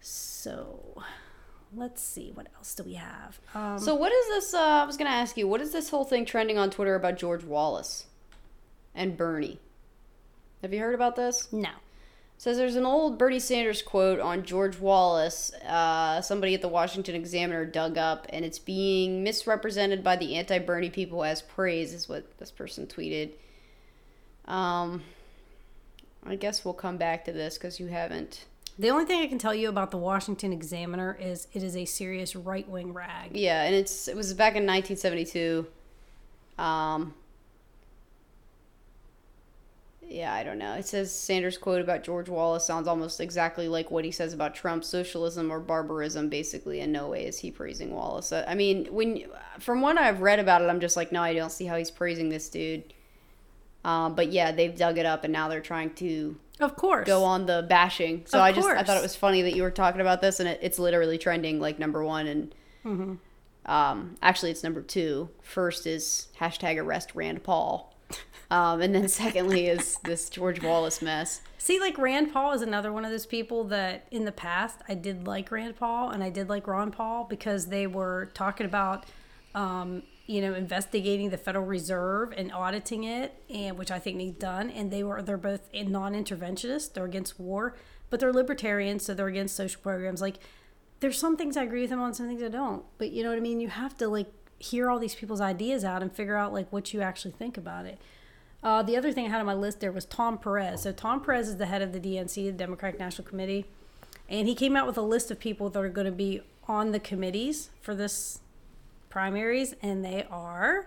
So, 0.00 1.00
let's 1.72 2.02
see 2.02 2.32
what 2.34 2.48
else 2.56 2.74
do 2.74 2.82
we 2.82 2.94
have. 2.94 3.38
Um, 3.54 3.78
So 3.78 3.94
what 3.94 4.10
is 4.10 4.26
this? 4.26 4.54
Uh, 4.54 4.82
I 4.82 4.84
was 4.84 4.96
gonna 4.96 5.10
ask 5.10 5.36
you, 5.36 5.46
what 5.46 5.60
is 5.60 5.70
this 5.70 5.90
whole 5.90 6.04
thing 6.04 6.24
trending 6.24 6.58
on 6.58 6.68
Twitter 6.68 6.96
about 6.96 7.16
George 7.16 7.44
Wallace 7.44 8.06
and 8.92 9.16
Bernie? 9.16 9.60
Have 10.62 10.74
you 10.74 10.80
heard 10.80 10.96
about 10.96 11.14
this? 11.14 11.52
no. 11.52 11.70
Says 12.38 12.56
there's 12.56 12.76
an 12.76 12.84
old 12.86 13.18
Bernie 13.18 13.38
Sanders 13.38 13.82
quote 13.82 14.18
on 14.18 14.42
George 14.42 14.78
Wallace. 14.78 15.52
Uh, 15.66 16.20
somebody 16.20 16.54
at 16.54 16.62
the 16.62 16.68
Washington 16.68 17.14
Examiner 17.14 17.64
dug 17.64 17.96
up, 17.96 18.26
and 18.30 18.44
it's 18.44 18.58
being 18.58 19.22
misrepresented 19.22 20.02
by 20.02 20.16
the 20.16 20.34
anti-Bernie 20.34 20.90
people 20.90 21.22
as 21.22 21.40
praise, 21.40 21.92
is 21.92 22.08
what 22.08 22.38
this 22.38 22.50
person 22.50 22.86
tweeted. 22.86 23.30
Um, 24.46 25.02
I 26.26 26.36
guess 26.36 26.64
we'll 26.64 26.74
come 26.74 26.96
back 26.96 27.24
to 27.26 27.32
this 27.32 27.58
because 27.58 27.78
you 27.78 27.86
haven't. 27.86 28.44
The 28.78 28.90
only 28.90 29.04
thing 29.04 29.20
I 29.20 29.26
can 29.26 29.38
tell 29.38 29.54
you 29.54 29.68
about 29.68 29.90
the 29.90 29.98
Washington 29.98 30.52
Examiner 30.52 31.16
is 31.20 31.46
it 31.52 31.62
is 31.62 31.76
a 31.76 31.84
serious 31.84 32.34
right 32.34 32.68
wing 32.68 32.92
rag. 32.92 33.36
Yeah, 33.36 33.62
and 33.62 33.74
it's 33.74 34.08
it 34.08 34.16
was 34.16 34.32
back 34.34 34.56
in 34.56 34.66
1972. 34.66 35.66
Um, 36.58 37.14
yeah, 40.12 40.32
I 40.34 40.42
don't 40.44 40.58
know. 40.58 40.74
It 40.74 40.86
says 40.86 41.14
Sanders' 41.14 41.58
quote 41.58 41.80
about 41.80 42.02
George 42.04 42.28
Wallace 42.28 42.64
sounds 42.64 42.86
almost 42.86 43.20
exactly 43.20 43.68
like 43.68 43.90
what 43.90 44.04
he 44.04 44.10
says 44.10 44.32
about 44.32 44.54
Trump, 44.54 44.84
socialism 44.84 45.50
or 45.50 45.58
barbarism. 45.60 46.28
Basically, 46.28 46.80
in 46.80 46.92
no 46.92 47.08
way 47.08 47.26
is 47.26 47.38
he 47.38 47.50
praising 47.50 47.92
Wallace. 47.94 48.32
Uh, 48.32 48.44
I 48.46 48.54
mean, 48.54 48.86
when 48.90 49.24
from 49.58 49.80
what 49.80 49.98
I've 49.98 50.20
read 50.20 50.38
about 50.38 50.62
it, 50.62 50.66
I'm 50.66 50.80
just 50.80 50.96
like, 50.96 51.12
no, 51.12 51.22
I 51.22 51.34
don't 51.34 51.50
see 51.52 51.64
how 51.66 51.76
he's 51.76 51.90
praising 51.90 52.28
this 52.28 52.48
dude. 52.48 52.92
Um, 53.84 54.14
but 54.14 54.30
yeah, 54.30 54.52
they've 54.52 54.76
dug 54.76 54.98
it 54.98 55.06
up, 55.06 55.24
and 55.24 55.32
now 55.32 55.48
they're 55.48 55.60
trying 55.60 55.92
to 55.94 56.36
Of 56.60 56.76
course. 56.76 57.06
go 57.06 57.24
on 57.24 57.46
the 57.46 57.66
bashing. 57.68 58.22
So 58.26 58.38
Of 58.38 58.44
I 58.44 58.52
just 58.52 58.68
I 58.68 58.82
thought 58.84 58.96
it 58.96 59.02
was 59.02 59.16
funny 59.16 59.42
that 59.42 59.56
you 59.56 59.62
were 59.62 59.72
talking 59.72 60.00
about 60.00 60.20
this, 60.20 60.38
and 60.38 60.48
it, 60.48 60.60
it's 60.62 60.78
literally 60.78 61.18
trending 61.18 61.58
like 61.60 61.78
number 61.78 62.04
one, 62.04 62.26
and 62.26 62.54
Mm-hmm. 62.84 63.70
um, 63.72 64.16
actually 64.22 64.50
it's 64.50 64.62
number 64.64 64.82
two. 64.82 65.30
First 65.40 65.86
is 65.86 66.28
hashtag 66.40 66.78
arrest 66.82 67.14
Rand 67.14 67.42
Paul, 67.44 67.91
um, 68.52 68.82
and 68.82 68.94
then 68.94 69.08
secondly 69.08 69.66
is 69.66 69.96
this 70.04 70.28
George 70.28 70.62
Wallace 70.62 71.00
mess. 71.00 71.40
See, 71.56 71.80
like 71.80 71.96
Rand 71.96 72.32
Paul 72.32 72.52
is 72.52 72.60
another 72.60 72.92
one 72.92 73.04
of 73.04 73.10
those 73.10 73.24
people 73.24 73.64
that 73.64 74.06
in 74.10 74.26
the 74.26 74.32
past 74.32 74.80
I 74.88 74.94
did 74.94 75.26
like 75.26 75.50
Rand 75.50 75.76
Paul 75.76 76.10
and 76.10 76.22
I 76.22 76.28
did 76.28 76.50
like 76.50 76.66
Ron 76.66 76.90
Paul 76.90 77.24
because 77.24 77.66
they 77.66 77.86
were 77.86 78.30
talking 78.34 78.66
about, 78.66 79.06
um, 79.54 80.02
you 80.26 80.42
know, 80.42 80.52
investigating 80.52 81.30
the 81.30 81.38
Federal 81.38 81.64
Reserve 81.64 82.34
and 82.36 82.52
auditing 82.52 83.04
it, 83.04 83.42
and 83.48 83.78
which 83.78 83.90
I 83.90 83.98
think 83.98 84.18
needs 84.18 84.38
done. 84.38 84.68
And 84.68 84.90
they 84.90 85.02
were 85.02 85.22
they're 85.22 85.38
both 85.38 85.72
non-interventionists. 85.72 86.92
They're 86.92 87.06
against 87.06 87.40
war, 87.40 87.74
but 88.10 88.20
they're 88.20 88.32
libertarians, 88.32 89.04
so 89.04 89.14
they're 89.14 89.28
against 89.28 89.56
social 89.56 89.80
programs. 89.80 90.20
Like, 90.20 90.38
there's 91.00 91.18
some 91.18 91.38
things 91.38 91.56
I 91.56 91.64
agree 91.64 91.80
with 91.80 91.90
them 91.90 92.00
on, 92.00 92.12
some 92.12 92.28
things 92.28 92.42
I 92.42 92.48
don't. 92.48 92.84
But 92.98 93.12
you 93.12 93.22
know 93.22 93.30
what 93.30 93.38
I 93.38 93.40
mean. 93.40 93.60
You 93.60 93.68
have 93.68 93.96
to 93.98 94.08
like 94.08 94.30
hear 94.58 94.90
all 94.90 94.98
these 94.98 95.14
people's 95.14 95.40
ideas 95.40 95.84
out 95.84 96.02
and 96.02 96.12
figure 96.12 96.36
out 96.36 96.52
like 96.52 96.70
what 96.70 96.92
you 96.92 97.00
actually 97.00 97.32
think 97.32 97.56
about 97.56 97.86
it. 97.86 97.98
Uh, 98.62 98.82
the 98.82 98.96
other 98.96 99.12
thing 99.12 99.26
I 99.26 99.28
had 99.28 99.40
on 99.40 99.46
my 99.46 99.54
list 99.54 99.80
there 99.80 99.92
was 99.92 100.04
Tom 100.04 100.38
Perez. 100.38 100.82
So 100.82 100.92
Tom 100.92 101.20
Perez 101.20 101.48
is 101.48 101.56
the 101.56 101.66
head 101.66 101.82
of 101.82 101.92
the 101.92 102.00
DNC, 102.00 102.34
the 102.46 102.52
Democratic 102.52 103.00
National 103.00 103.26
Committee, 103.26 103.66
and 104.28 104.46
he 104.46 104.54
came 104.54 104.76
out 104.76 104.86
with 104.86 104.96
a 104.96 105.02
list 105.02 105.30
of 105.30 105.40
people 105.40 105.68
that 105.70 105.78
are 105.80 105.88
going 105.88 106.06
to 106.06 106.12
be 106.12 106.42
on 106.68 106.92
the 106.92 107.00
committees 107.00 107.70
for 107.80 107.94
this 107.94 108.40
primaries, 109.10 109.74
and 109.82 110.04
they 110.04 110.26
are 110.30 110.86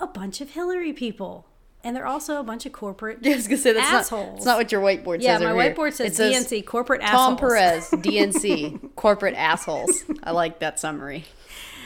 a 0.00 0.06
bunch 0.06 0.40
of 0.40 0.50
Hillary 0.50 0.92
people, 0.92 1.46
and 1.82 1.96
they're 1.96 2.06
also 2.06 2.38
a 2.38 2.42
bunch 2.42 2.66
of 2.66 2.72
corporate 2.72 3.18
I 3.26 3.34
was 3.34 3.46
gonna 3.48 3.56
say 3.56 3.72
that's 3.72 3.90
not 3.90 4.00
assholes. 4.00 4.36
it's 4.38 4.46
not 4.46 4.58
what 4.58 4.72
your 4.72 4.82
whiteboard 4.82 5.22
yeah, 5.22 5.34
says. 5.34 5.40
Yeah, 5.42 5.46
my 5.46 5.52
over 5.52 5.62
here. 5.62 5.74
whiteboard 5.74 5.92
says, 5.94 6.18
It 6.20 6.32
DNC, 6.32 6.66
corporate 6.66 7.00
Tom 7.00 7.34
assholes. 7.34 7.90
Tom 7.90 8.02
Perez, 8.02 8.34
DNC, 8.34 8.94
corporate 8.96 9.34
assholes. 9.34 10.04
I 10.22 10.32
like 10.32 10.58
that 10.58 10.78
summary. 10.78 11.24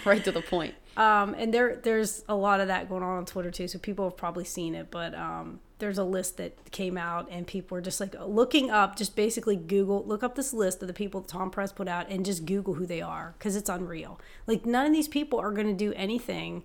Right 0.04 0.24
to 0.24 0.32
the 0.32 0.42
point. 0.42 0.74
Um, 0.98 1.34
and 1.38 1.54
there 1.54 1.76
there's 1.76 2.24
a 2.28 2.34
lot 2.34 2.60
of 2.60 2.66
that 2.66 2.88
going 2.88 3.04
on 3.04 3.18
on 3.18 3.24
Twitter 3.24 3.52
too, 3.52 3.68
so 3.68 3.78
people 3.78 4.04
have 4.04 4.16
probably 4.16 4.44
seen 4.44 4.74
it. 4.74 4.90
But 4.90 5.14
um, 5.14 5.60
there's 5.78 5.96
a 5.96 6.02
list 6.04 6.38
that 6.38 6.72
came 6.72 6.98
out 6.98 7.28
and 7.30 7.46
people 7.46 7.76
were 7.76 7.80
just 7.80 8.00
like 8.00 8.16
looking 8.20 8.68
up 8.68 8.96
just 8.96 9.14
basically 9.14 9.54
google 9.54 10.04
look 10.04 10.24
up 10.24 10.34
this 10.34 10.52
list 10.52 10.82
of 10.82 10.88
the 10.88 10.94
people 10.94 11.20
that 11.20 11.28
Tom 11.28 11.52
Perez 11.52 11.70
put 11.70 11.86
out 11.86 12.08
and 12.08 12.24
just 12.24 12.44
google 12.44 12.74
who 12.74 12.84
they 12.84 13.00
are 13.00 13.34
because 13.38 13.54
it's 13.54 13.70
unreal. 13.70 14.20
Like 14.48 14.66
none 14.66 14.86
of 14.86 14.92
these 14.92 15.08
people 15.08 15.38
are 15.38 15.52
going 15.52 15.68
to 15.68 15.72
do 15.72 15.92
anything. 15.94 16.64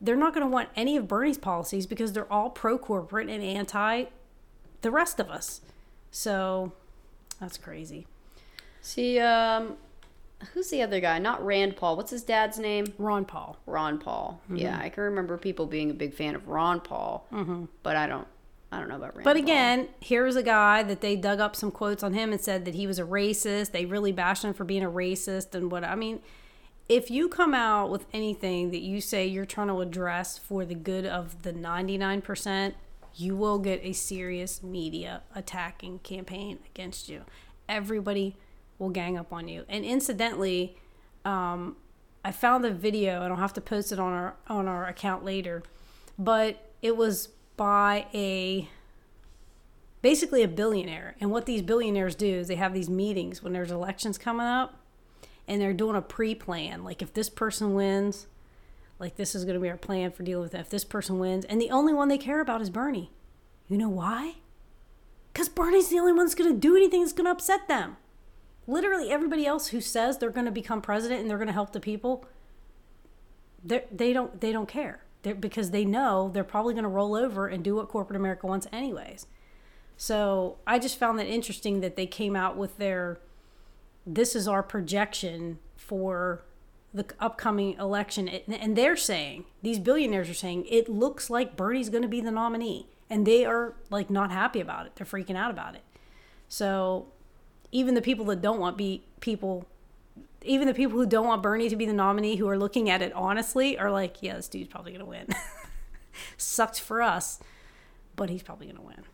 They're 0.00 0.16
not 0.16 0.34
going 0.34 0.44
to 0.44 0.50
want 0.50 0.70
any 0.74 0.96
of 0.96 1.06
bernie's 1.06 1.38
policies 1.38 1.86
because 1.86 2.12
they're 2.12 2.32
all 2.32 2.50
pro-corporate 2.50 3.28
and 3.28 3.42
anti 3.42 4.06
the 4.82 4.90
rest 4.90 5.20
of 5.20 5.30
us. 5.30 5.60
So 6.10 6.72
that's 7.38 7.56
crazy. 7.56 8.08
See, 8.82 9.20
um, 9.20 9.76
who's 10.52 10.70
the 10.70 10.82
other 10.82 11.00
guy? 11.00 11.18
Not 11.18 11.44
Rand 11.44 11.76
Paul. 11.76 11.96
What's 11.96 12.10
his 12.10 12.22
dad's 12.22 12.58
name? 12.58 12.86
ron 12.98 13.24
paul 13.24 13.58
Ron 13.66 13.98
Paul. 13.98 14.40
Yeah, 14.52 14.78
I 14.80 14.88
can 14.88 15.04
remember 15.04 15.36
people 15.36 15.66
being 15.66 15.90
a 15.90 15.94
big 15.94 16.14
fan 16.14 16.34
of 16.34 16.48
Ron 16.48 16.80
Paul, 16.80 17.26
mm-hmm. 17.32 17.66
but 17.82 17.96
I 17.96 18.06
don't. 18.06 18.26
I 18.72 18.78
don't 18.78 18.88
know 18.88 18.96
about 18.96 19.16
Rand. 19.16 19.24
But 19.24 19.34
Paul. 19.34 19.42
again, 19.42 19.88
here's 20.00 20.36
a 20.36 20.44
guy 20.44 20.84
that 20.84 21.00
they 21.00 21.16
dug 21.16 21.40
up 21.40 21.56
some 21.56 21.72
quotes 21.72 22.04
on 22.04 22.12
him 22.12 22.30
and 22.30 22.40
said 22.40 22.64
that 22.66 22.74
he 22.74 22.86
was 22.86 23.00
a 23.00 23.04
racist. 23.04 23.72
They 23.72 23.84
really 23.84 24.12
bashed 24.12 24.44
him 24.44 24.54
for 24.54 24.62
being 24.62 24.84
a 24.84 24.90
racist 24.90 25.54
and 25.56 25.72
what 25.72 25.82
I 25.82 25.96
mean. 25.96 26.20
If 26.88 27.10
you 27.10 27.28
come 27.28 27.52
out 27.52 27.90
with 27.90 28.06
anything 28.12 28.70
that 28.70 28.80
you 28.80 29.00
say 29.00 29.26
you're 29.26 29.44
trying 29.44 29.68
to 29.68 29.80
address 29.80 30.38
for 30.38 30.64
the 30.64 30.74
good 30.74 31.04
of 31.04 31.42
the 31.42 31.52
99%, 31.52 32.74
you 33.14 33.36
will 33.36 33.58
get 33.58 33.80
a 33.82 33.92
serious 33.92 34.62
media 34.62 35.22
attacking 35.34 36.00
campaign 36.00 36.58
against 36.66 37.08
you. 37.08 37.22
Everybody 37.68 38.36
will 38.80 38.90
gang 38.90 39.16
up 39.16 39.32
on 39.32 39.46
you. 39.46 39.64
And 39.68 39.84
incidentally, 39.84 40.76
um, 41.24 41.76
I 42.24 42.32
found 42.32 42.64
the 42.64 42.72
video 42.72 43.22
and 43.22 43.32
I'll 43.32 43.38
have 43.38 43.52
to 43.54 43.60
post 43.60 43.92
it 43.92 44.00
on 44.00 44.12
our 44.12 44.34
on 44.48 44.66
our 44.66 44.86
account 44.86 45.24
later, 45.24 45.62
but 46.18 46.72
it 46.82 46.96
was 46.96 47.28
by 47.56 48.06
a 48.12 48.68
basically 50.02 50.42
a 50.42 50.48
billionaire. 50.48 51.14
And 51.20 51.30
what 51.30 51.46
these 51.46 51.62
billionaires 51.62 52.14
do 52.14 52.26
is 52.26 52.48
they 52.48 52.56
have 52.56 52.74
these 52.74 52.90
meetings 52.90 53.42
when 53.42 53.52
there's 53.52 53.70
elections 53.70 54.18
coming 54.18 54.46
up 54.46 54.80
and 55.46 55.60
they're 55.60 55.74
doing 55.74 55.96
a 55.96 56.02
pre-plan. 56.02 56.84
Like 56.84 57.02
if 57.02 57.12
this 57.12 57.28
person 57.28 57.74
wins, 57.74 58.26
like 58.98 59.16
this 59.16 59.34
is 59.34 59.44
going 59.44 59.54
to 59.54 59.60
be 59.60 59.68
our 59.68 59.76
plan 59.76 60.10
for 60.10 60.22
dealing 60.22 60.42
with 60.42 60.52
that. 60.52 60.62
If 60.62 60.70
this 60.70 60.84
person 60.84 61.18
wins, 61.18 61.44
and 61.44 61.60
the 61.60 61.70
only 61.70 61.92
one 61.92 62.08
they 62.08 62.18
care 62.18 62.40
about 62.40 62.62
is 62.62 62.70
Bernie. 62.70 63.10
You 63.68 63.76
know 63.76 63.88
why? 63.88 64.36
Because 65.32 65.48
Bernie's 65.48 65.88
the 65.88 65.98
only 65.98 66.12
one 66.12 66.26
that's 66.26 66.34
going 66.34 66.52
to 66.52 66.58
do 66.58 66.76
anything 66.76 67.00
that's 67.00 67.12
going 67.12 67.26
to 67.26 67.30
upset 67.30 67.68
them. 67.68 67.96
Literally 68.70 69.10
everybody 69.10 69.46
else 69.46 69.68
who 69.68 69.80
says 69.80 70.18
they're 70.18 70.30
going 70.30 70.46
to 70.46 70.52
become 70.52 70.80
president 70.80 71.20
and 71.20 71.28
they're 71.28 71.38
going 71.38 71.48
to 71.48 71.52
help 71.52 71.72
the 71.72 71.80
people, 71.80 72.24
they 73.64 74.12
don't 74.12 74.40
they 74.40 74.52
don't 74.52 74.68
care. 74.68 75.02
They're, 75.22 75.34
because 75.34 75.70
they 75.70 75.84
know 75.84 76.30
they're 76.32 76.44
probably 76.44 76.72
going 76.72 76.84
to 76.84 76.88
roll 76.88 77.14
over 77.14 77.46
and 77.46 77.62
do 77.62 77.74
what 77.74 77.88
corporate 77.88 78.16
America 78.16 78.46
wants 78.46 78.66
anyways. 78.72 79.26
So 79.96 80.58
I 80.66 80.78
just 80.78 80.98
found 80.98 81.18
that 81.18 81.26
interesting 81.26 81.80
that 81.80 81.96
they 81.96 82.06
came 82.06 82.36
out 82.36 82.56
with 82.56 82.78
their 82.78 83.20
this 84.06 84.34
is 84.34 84.48
our 84.48 84.62
projection 84.62 85.58
for 85.76 86.44
the 86.92 87.04
upcoming 87.20 87.74
election 87.74 88.28
and 88.28 88.76
they're 88.76 88.96
saying 88.96 89.44
these 89.62 89.78
billionaires 89.78 90.28
are 90.28 90.34
saying 90.34 90.64
it 90.68 90.88
looks 90.88 91.30
like 91.30 91.56
Bernie's 91.56 91.88
going 91.88 92.02
to 92.02 92.08
be 92.08 92.20
the 92.20 92.30
nominee 92.30 92.88
and 93.08 93.26
they 93.26 93.44
are 93.44 93.74
like 93.90 94.10
not 94.10 94.32
happy 94.32 94.60
about 94.60 94.86
it 94.86 94.96
they're 94.96 95.06
freaking 95.06 95.36
out 95.36 95.50
about 95.50 95.76
it 95.76 95.82
so 96.48 97.06
even 97.72 97.94
the 97.94 98.02
people 98.02 98.24
that 98.26 98.40
don't 98.40 98.58
want 98.58 98.76
be 98.76 99.04
people 99.20 99.66
even 100.42 100.66
the 100.66 100.74
people 100.74 100.98
who 100.98 101.06
don't 101.06 101.26
want 101.26 101.42
Bernie 101.42 101.68
to 101.68 101.76
be 101.76 101.84
the 101.84 101.92
nominee 101.92 102.36
who 102.36 102.48
are 102.48 102.58
looking 102.58 102.88
at 102.88 103.02
it 103.02 103.12
honestly 103.12 103.78
are 103.78 103.90
like 103.90 104.22
yeah 104.22 104.36
this 104.36 104.48
dude's 104.48 104.68
probably 104.68 104.92
going 104.92 105.04
to 105.04 105.10
win 105.10 105.26
sucked 106.36 106.80
for 106.80 107.02
us 107.02 107.38
but 108.16 108.30
he's 108.30 108.42
probably 108.42 108.66
going 108.66 108.76
to 108.76 108.82
win 108.82 109.04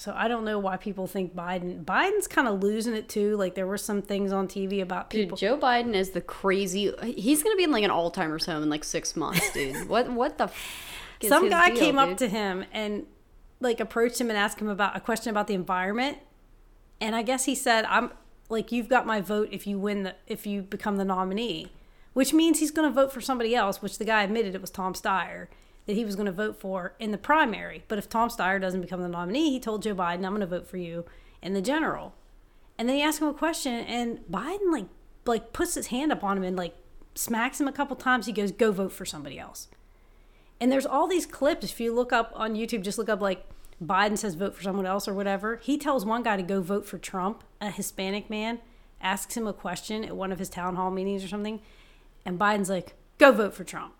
so 0.00 0.14
I 0.16 0.28
don't 0.28 0.46
know 0.46 0.58
why 0.58 0.78
people 0.78 1.06
think 1.06 1.36
Biden. 1.36 1.84
Biden's 1.84 2.26
kind 2.26 2.48
of 2.48 2.62
losing 2.62 2.94
it 2.94 3.06
too. 3.06 3.36
Like 3.36 3.54
there 3.54 3.66
were 3.66 3.76
some 3.76 4.00
things 4.00 4.32
on 4.32 4.48
TV 4.48 4.80
about 4.80 5.10
people. 5.10 5.36
Dude, 5.36 5.40
Joe 5.40 5.58
Biden 5.58 5.92
is 5.92 6.12
the 6.12 6.22
crazy. 6.22 6.90
He's 7.02 7.42
gonna 7.42 7.56
be 7.56 7.64
in 7.64 7.70
like 7.70 7.84
an 7.84 7.90
Alzheimer's 7.90 8.46
home 8.46 8.62
in 8.62 8.70
like 8.70 8.82
six 8.82 9.14
months, 9.14 9.52
dude. 9.52 9.88
what 9.90 10.10
what 10.10 10.38
the? 10.38 10.50
some 11.28 11.50
guy 11.50 11.68
deal, 11.68 11.78
came 11.78 11.96
dude? 11.96 12.12
up 12.12 12.16
to 12.16 12.28
him 12.28 12.64
and 12.72 13.04
like 13.60 13.78
approached 13.78 14.18
him 14.18 14.30
and 14.30 14.38
asked 14.38 14.58
him 14.58 14.68
about 14.68 14.96
a 14.96 15.00
question 15.00 15.28
about 15.28 15.48
the 15.48 15.54
environment, 15.54 16.16
and 17.00 17.16
I 17.16 17.22
guess 17.22 17.44
he 17.44 17.54
said, 17.54 17.84
"I'm 17.86 18.12
like 18.48 18.72
you've 18.72 18.88
got 18.88 19.06
my 19.06 19.20
vote 19.20 19.48
if 19.52 19.66
you 19.66 19.78
win 19.78 20.02
the 20.02 20.14
if 20.26 20.46
you 20.46 20.62
become 20.62 20.96
the 20.96 21.04
nominee." 21.04 21.72
Which 22.12 22.32
means 22.32 22.58
he's 22.58 22.72
going 22.72 22.88
to 22.88 22.94
vote 22.94 23.12
for 23.12 23.20
somebody 23.20 23.54
else, 23.54 23.80
which 23.80 23.98
the 23.98 24.04
guy 24.04 24.24
admitted 24.24 24.54
it 24.54 24.60
was 24.60 24.70
Tom 24.70 24.94
Steyer 24.94 25.46
that 25.86 25.94
he 25.94 26.04
was 26.04 26.16
going 26.16 26.26
to 26.26 26.32
vote 26.32 26.58
for 26.60 26.94
in 26.98 27.12
the 27.12 27.18
primary. 27.18 27.84
But 27.86 27.98
if 27.98 28.08
Tom 28.08 28.28
Steyer 28.28 28.60
doesn't 28.60 28.80
become 28.80 29.00
the 29.00 29.08
nominee, 29.08 29.50
he 29.50 29.60
told 29.60 29.82
Joe 29.82 29.94
Biden, 29.94 30.24
"I'm 30.24 30.32
going 30.32 30.40
to 30.40 30.46
vote 30.46 30.66
for 30.66 30.76
you 30.76 31.04
in 31.40 31.54
the 31.54 31.62
general." 31.62 32.14
And 32.76 32.88
then 32.88 32.96
he 32.96 33.02
asked 33.02 33.20
him 33.20 33.28
a 33.28 33.34
question, 33.34 33.72
and 33.72 34.20
Biden 34.30 34.72
like 34.72 34.86
like 35.26 35.52
puts 35.52 35.74
his 35.74 35.88
hand 35.88 36.10
up 36.10 36.24
on 36.24 36.36
him 36.36 36.44
and 36.44 36.56
like 36.56 36.74
smacks 37.14 37.60
him 37.60 37.68
a 37.68 37.72
couple 37.72 37.96
times. 37.96 38.26
He 38.26 38.32
goes, 38.32 38.52
"Go 38.52 38.72
vote 38.72 38.92
for 38.92 39.04
somebody 39.04 39.38
else." 39.38 39.68
And 40.60 40.70
there's 40.70 40.86
all 40.86 41.06
these 41.06 41.26
clips. 41.26 41.64
If 41.64 41.80
you 41.80 41.94
look 41.94 42.12
up 42.12 42.32
on 42.34 42.54
YouTube, 42.54 42.82
just 42.82 42.98
look 42.98 43.08
up 43.08 43.20
like 43.20 43.46
Biden 43.82 44.18
says 44.18 44.34
vote 44.34 44.54
for 44.54 44.62
someone 44.62 44.86
else 44.86 45.08
or 45.08 45.14
whatever. 45.14 45.56
He 45.56 45.78
tells 45.78 46.04
one 46.04 46.22
guy 46.22 46.36
to 46.36 46.42
go 46.42 46.60
vote 46.60 46.86
for 46.86 46.98
Trump, 46.98 47.44
a 47.60 47.70
Hispanic 47.70 48.28
man, 48.28 48.60
asks 49.00 49.36
him 49.36 49.46
a 49.46 49.52
question 49.52 50.04
at 50.04 50.16
one 50.16 50.32
of 50.32 50.38
his 50.38 50.50
town 50.50 50.76
hall 50.76 50.90
meetings 50.90 51.24
or 51.24 51.28
something, 51.28 51.60
and 52.26 52.38
Biden's 52.38 52.68
like, 52.68 52.94
"Go 53.18 53.32
vote 53.32 53.54
for 53.54 53.64
Trump." 53.64 53.94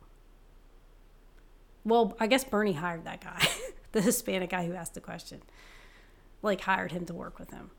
Well, 1.85 2.15
I 2.21 2.27
guess 2.27 2.45
Bernie 2.45 2.75
hired 2.75 3.05
that 3.05 3.23
guy, 3.23 3.43
the 3.93 4.03
Hispanic 4.03 4.51
guy 4.51 4.67
who 4.67 4.75
asked 4.75 4.95
the 4.95 5.01
question. 5.01 5.43
Like 6.43 6.61
hired 6.63 6.93
him 6.93 7.07
to 7.07 7.15
work 7.15 7.39
with 7.39 7.51
him. 7.51 7.71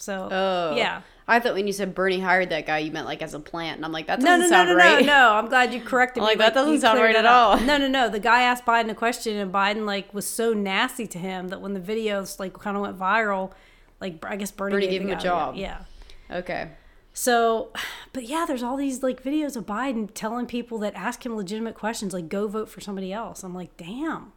So 0.00 0.28
oh, 0.30 0.76
yeah. 0.76 1.02
I 1.28 1.38
thought 1.38 1.54
when 1.54 1.66
you 1.66 1.72
said 1.72 1.94
Bernie 1.94 2.18
hired 2.18 2.50
that 2.50 2.66
guy, 2.66 2.78
you 2.78 2.90
meant 2.90 3.06
like 3.06 3.22
as 3.22 3.34
a 3.34 3.38
plant, 3.38 3.76
and 3.76 3.84
I'm 3.84 3.92
like, 3.92 4.08
that 4.08 4.20
doesn't 4.20 4.40
no, 4.40 4.44
no, 4.44 4.48
sound 4.48 4.68
no, 4.68 4.74
no, 4.74 4.78
right. 4.78 5.06
No, 5.06 5.12
no, 5.12 5.32
I'm 5.34 5.48
glad 5.48 5.72
you 5.72 5.80
corrected 5.80 6.22
me. 6.22 6.26
Like, 6.26 6.38
like 6.38 6.48
that 6.48 6.54
doesn't 6.54 6.80
sound 6.80 6.98
right 6.98 7.14
at 7.14 7.26
all. 7.26 7.60
No, 7.60 7.76
no, 7.76 7.86
no. 7.86 8.08
The 8.08 8.18
guy 8.18 8.42
asked 8.42 8.64
Biden 8.64 8.90
a 8.90 8.94
question, 8.94 9.36
and 9.36 9.52
Biden 9.52 9.86
like 9.86 10.12
was 10.12 10.26
so 10.26 10.52
nasty 10.52 11.06
to 11.06 11.18
him 11.18 11.48
that 11.48 11.60
when 11.60 11.74
the 11.74 11.80
videos 11.80 12.40
like 12.40 12.54
kind 12.54 12.76
of 12.76 12.82
went 12.82 12.98
viral, 12.98 13.52
like 14.00 14.24
I 14.24 14.36
guess 14.36 14.50
Bernie, 14.50 14.74
Bernie 14.74 14.88
gave, 14.88 15.02
him 15.02 15.10
a 15.10 15.20
job. 15.20 15.54
Yeah. 15.54 15.84
Okay. 16.30 16.70
So, 17.12 17.70
but 18.12 18.24
yeah, 18.24 18.44
there's 18.46 18.62
all 18.62 18.76
these 18.76 19.02
like 19.02 19.22
videos 19.22 19.56
of 19.56 19.66
Biden 19.66 20.08
telling 20.14 20.46
people 20.46 20.78
that 20.78 20.94
ask 20.94 21.24
him 21.26 21.36
legitimate 21.36 21.74
questions, 21.74 22.12
like 22.12 22.28
go 22.28 22.48
vote 22.48 22.68
for 22.68 22.80
somebody 22.80 23.12
else. 23.12 23.42
I'm 23.42 23.54
like, 23.54 23.76
damn, 23.76 24.32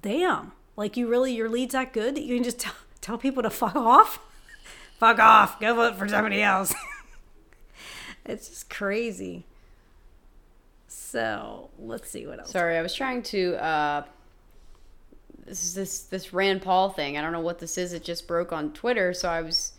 damn. 0.00 0.52
Like 0.76 0.96
you 0.96 1.06
really 1.06 1.34
your 1.34 1.48
lead's 1.48 1.72
that 1.72 1.92
good 1.92 2.16
that 2.16 2.22
you 2.22 2.34
can 2.34 2.44
just 2.44 2.58
tell, 2.60 2.74
tell 3.00 3.18
people 3.18 3.42
to 3.42 3.50
fuck 3.50 3.76
off, 3.76 4.18
fuck 4.98 5.18
off, 5.18 5.60
go 5.60 5.74
vote 5.74 5.96
for 5.96 6.08
somebody 6.08 6.42
else. 6.42 6.74
it's 8.24 8.48
just 8.48 8.70
crazy. 8.70 9.44
So 10.88 11.70
let's 11.78 12.10
see 12.10 12.26
what 12.26 12.38
else. 12.40 12.50
Sorry, 12.50 12.76
I 12.76 12.82
was 12.82 12.94
trying 12.94 13.22
to. 13.24 13.54
uh 13.62 14.02
This 15.44 15.64
is 15.64 15.74
this 15.74 16.00
this 16.02 16.32
Rand 16.32 16.62
Paul 16.62 16.90
thing. 16.90 17.16
I 17.16 17.22
don't 17.22 17.32
know 17.32 17.40
what 17.40 17.58
this 17.58 17.78
is. 17.78 17.92
It 17.92 18.04
just 18.04 18.26
broke 18.26 18.52
on 18.52 18.72
Twitter, 18.72 19.12
so 19.14 19.28
I 19.28 19.42
was 19.42 19.72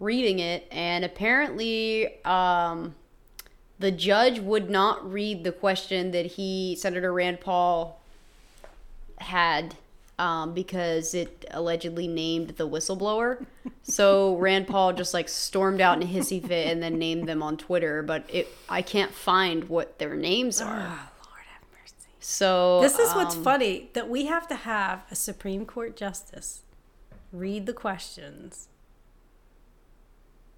reading 0.00 0.38
it, 0.40 0.66
and 0.70 1.04
apparently, 1.04 2.22
um, 2.24 2.94
the 3.78 3.90
judge 3.90 4.40
would 4.40 4.68
not 4.68 5.10
read 5.10 5.44
the 5.44 5.52
question 5.52 6.10
that 6.10 6.26
he, 6.26 6.76
Senator 6.76 7.12
Rand 7.12 7.40
Paul, 7.40 8.00
had 9.18 9.76
um, 10.18 10.54
because 10.54 11.14
it 11.14 11.44
allegedly 11.50 12.06
named 12.06 12.50
the 12.50 12.68
whistleblower. 12.68 13.44
So 13.82 14.36
Rand 14.38 14.66
Paul 14.66 14.92
just 14.92 15.14
like 15.14 15.28
stormed 15.28 15.80
out 15.80 16.00
in 16.00 16.08
a 16.08 16.10
hissy 16.10 16.40
fit 16.40 16.68
and 16.68 16.82
then 16.82 16.98
named 16.98 17.28
them 17.28 17.42
on 17.42 17.56
Twitter, 17.56 18.02
but 18.02 18.24
it 18.28 18.48
I 18.68 18.82
can't 18.82 19.12
find 19.12 19.68
what 19.68 19.98
their 19.98 20.14
names 20.14 20.60
are. 20.60 20.80
Oh, 20.80 21.10
Lord 21.26 21.44
have 21.52 21.62
mercy. 21.72 22.08
So 22.20 22.80
this 22.80 22.98
is 22.98 23.10
um, 23.10 23.16
what's 23.16 23.34
funny 23.34 23.90
that 23.94 24.08
we 24.08 24.26
have 24.26 24.46
to 24.48 24.54
have 24.54 25.04
a 25.10 25.14
Supreme 25.14 25.66
Court 25.66 25.96
justice 25.96 26.62
read 27.32 27.66
the 27.66 27.72
questions 27.72 28.68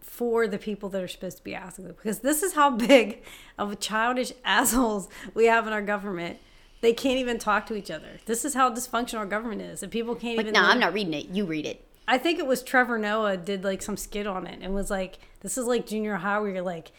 for 0.00 0.46
the 0.48 0.58
people 0.58 0.88
that 0.88 1.02
are 1.02 1.08
supposed 1.08 1.36
to 1.36 1.44
be 1.44 1.54
asking 1.54 1.84
them 1.84 1.94
because 1.94 2.20
this 2.20 2.42
is 2.42 2.54
how 2.54 2.70
big 2.70 3.22
of 3.58 3.78
childish 3.80 4.32
assholes 4.44 5.08
we 5.34 5.46
have 5.46 5.66
in 5.66 5.72
our 5.72 5.82
government 5.82 6.38
they 6.80 6.92
can't 6.92 7.18
even 7.18 7.38
talk 7.38 7.66
to 7.66 7.74
each 7.74 7.90
other 7.90 8.20
this 8.26 8.44
is 8.44 8.54
how 8.54 8.72
dysfunctional 8.72 9.18
our 9.18 9.26
government 9.26 9.62
is 9.62 9.82
and 9.82 9.90
people 9.92 10.14
can't 10.14 10.36
like, 10.36 10.46
even 10.46 10.54
no 10.54 10.62
i'm 10.62 10.80
not 10.80 10.92
reading 10.92 11.14
it 11.14 11.28
you 11.28 11.44
read 11.44 11.66
it 11.66 11.84
i 12.06 12.16
think 12.18 12.38
it 12.38 12.46
was 12.46 12.62
trevor 12.62 12.98
noah 12.98 13.36
did 13.36 13.64
like 13.64 13.82
some 13.82 13.96
skit 13.96 14.26
on 14.26 14.46
it 14.46 14.58
and 14.62 14.74
was 14.74 14.90
like 14.90 15.18
this 15.40 15.56
is 15.56 15.66
like 15.66 15.86
junior 15.86 16.16
high 16.16 16.38
where 16.38 16.50
you're 16.50 16.62
like 16.62 16.92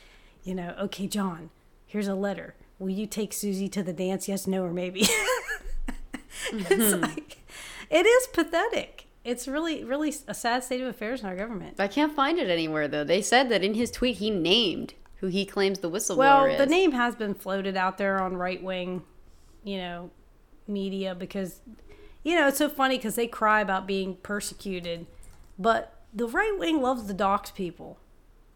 you 0.44 0.54
know 0.54 0.76
okay 0.80 1.08
john 1.08 1.50
here's 1.86 2.08
a 2.08 2.16
letter 2.16 2.56
will 2.80 2.90
you 2.90 3.06
take 3.06 3.34
susie 3.34 3.70
to 3.70 3.84
the 3.84 3.94
dance 3.94 4.28
yes 4.28 4.48
no 4.48 4.64
or 4.64 4.74
maybe 4.74 5.02
mm-hmm. 6.52 6.60
it's 6.70 6.94
like 6.96 7.38
it 7.90 8.06
is 8.06 8.28
pathetic 8.28 9.08
it's 9.28 9.46
really, 9.46 9.84
really 9.84 10.16
a 10.30 10.34
sad 10.34 10.64
state 10.64 10.80
of 10.80 10.88
affairs 10.88 11.20
in 11.20 11.28
our 11.28 11.36
government. 11.36 11.76
I 11.80 11.90
can't 11.90 12.16
find 12.16 12.40
it 12.40 12.50
anywhere 12.50 12.88
though. 12.88 13.04
They 13.04 13.22
said 13.22 13.50
that 13.50 13.62
in 13.62 13.74
his 13.74 13.92
tweet 13.92 14.18
he 14.18 14.30
named 14.30 14.94
who 15.18 15.28
he 15.28 15.46
claims 15.46 15.80
the 15.80 15.90
whistleblower 15.90 16.18
well, 16.18 16.46
is. 16.46 16.58
the 16.58 16.66
name 16.66 16.94
has 16.94 17.14
been 17.14 17.34
floated 17.34 17.76
out 17.76 17.98
there 17.98 18.22
on 18.22 18.38
right 18.38 18.64
wing, 18.64 19.04
you 19.68 19.78
know, 19.78 20.10
media 20.68 21.14
because 21.14 21.62
you 22.24 22.36
know, 22.36 22.48
it's 22.48 22.58
so 22.58 22.70
funny 22.70 22.98
because 22.98 23.16
they 23.16 23.28
cry 23.28 23.62
about 23.62 23.88
being 23.88 24.16
persecuted, 24.16 25.06
but 25.60 26.02
the 26.14 26.28
right 26.28 26.56
wing 26.58 26.82
loves 26.82 27.06
to 27.06 27.14
dox 27.14 27.52
people 27.52 28.00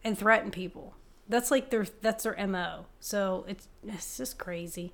and 0.04 0.18
threaten 0.18 0.52
people. 0.52 0.96
That's 1.28 1.52
like 1.52 1.70
their 1.70 1.86
that's 2.02 2.24
their 2.24 2.48
mo. 2.48 2.86
So 3.00 3.46
it's 3.48 3.68
it's 3.86 4.18
just 4.18 4.38
crazy. 4.38 4.94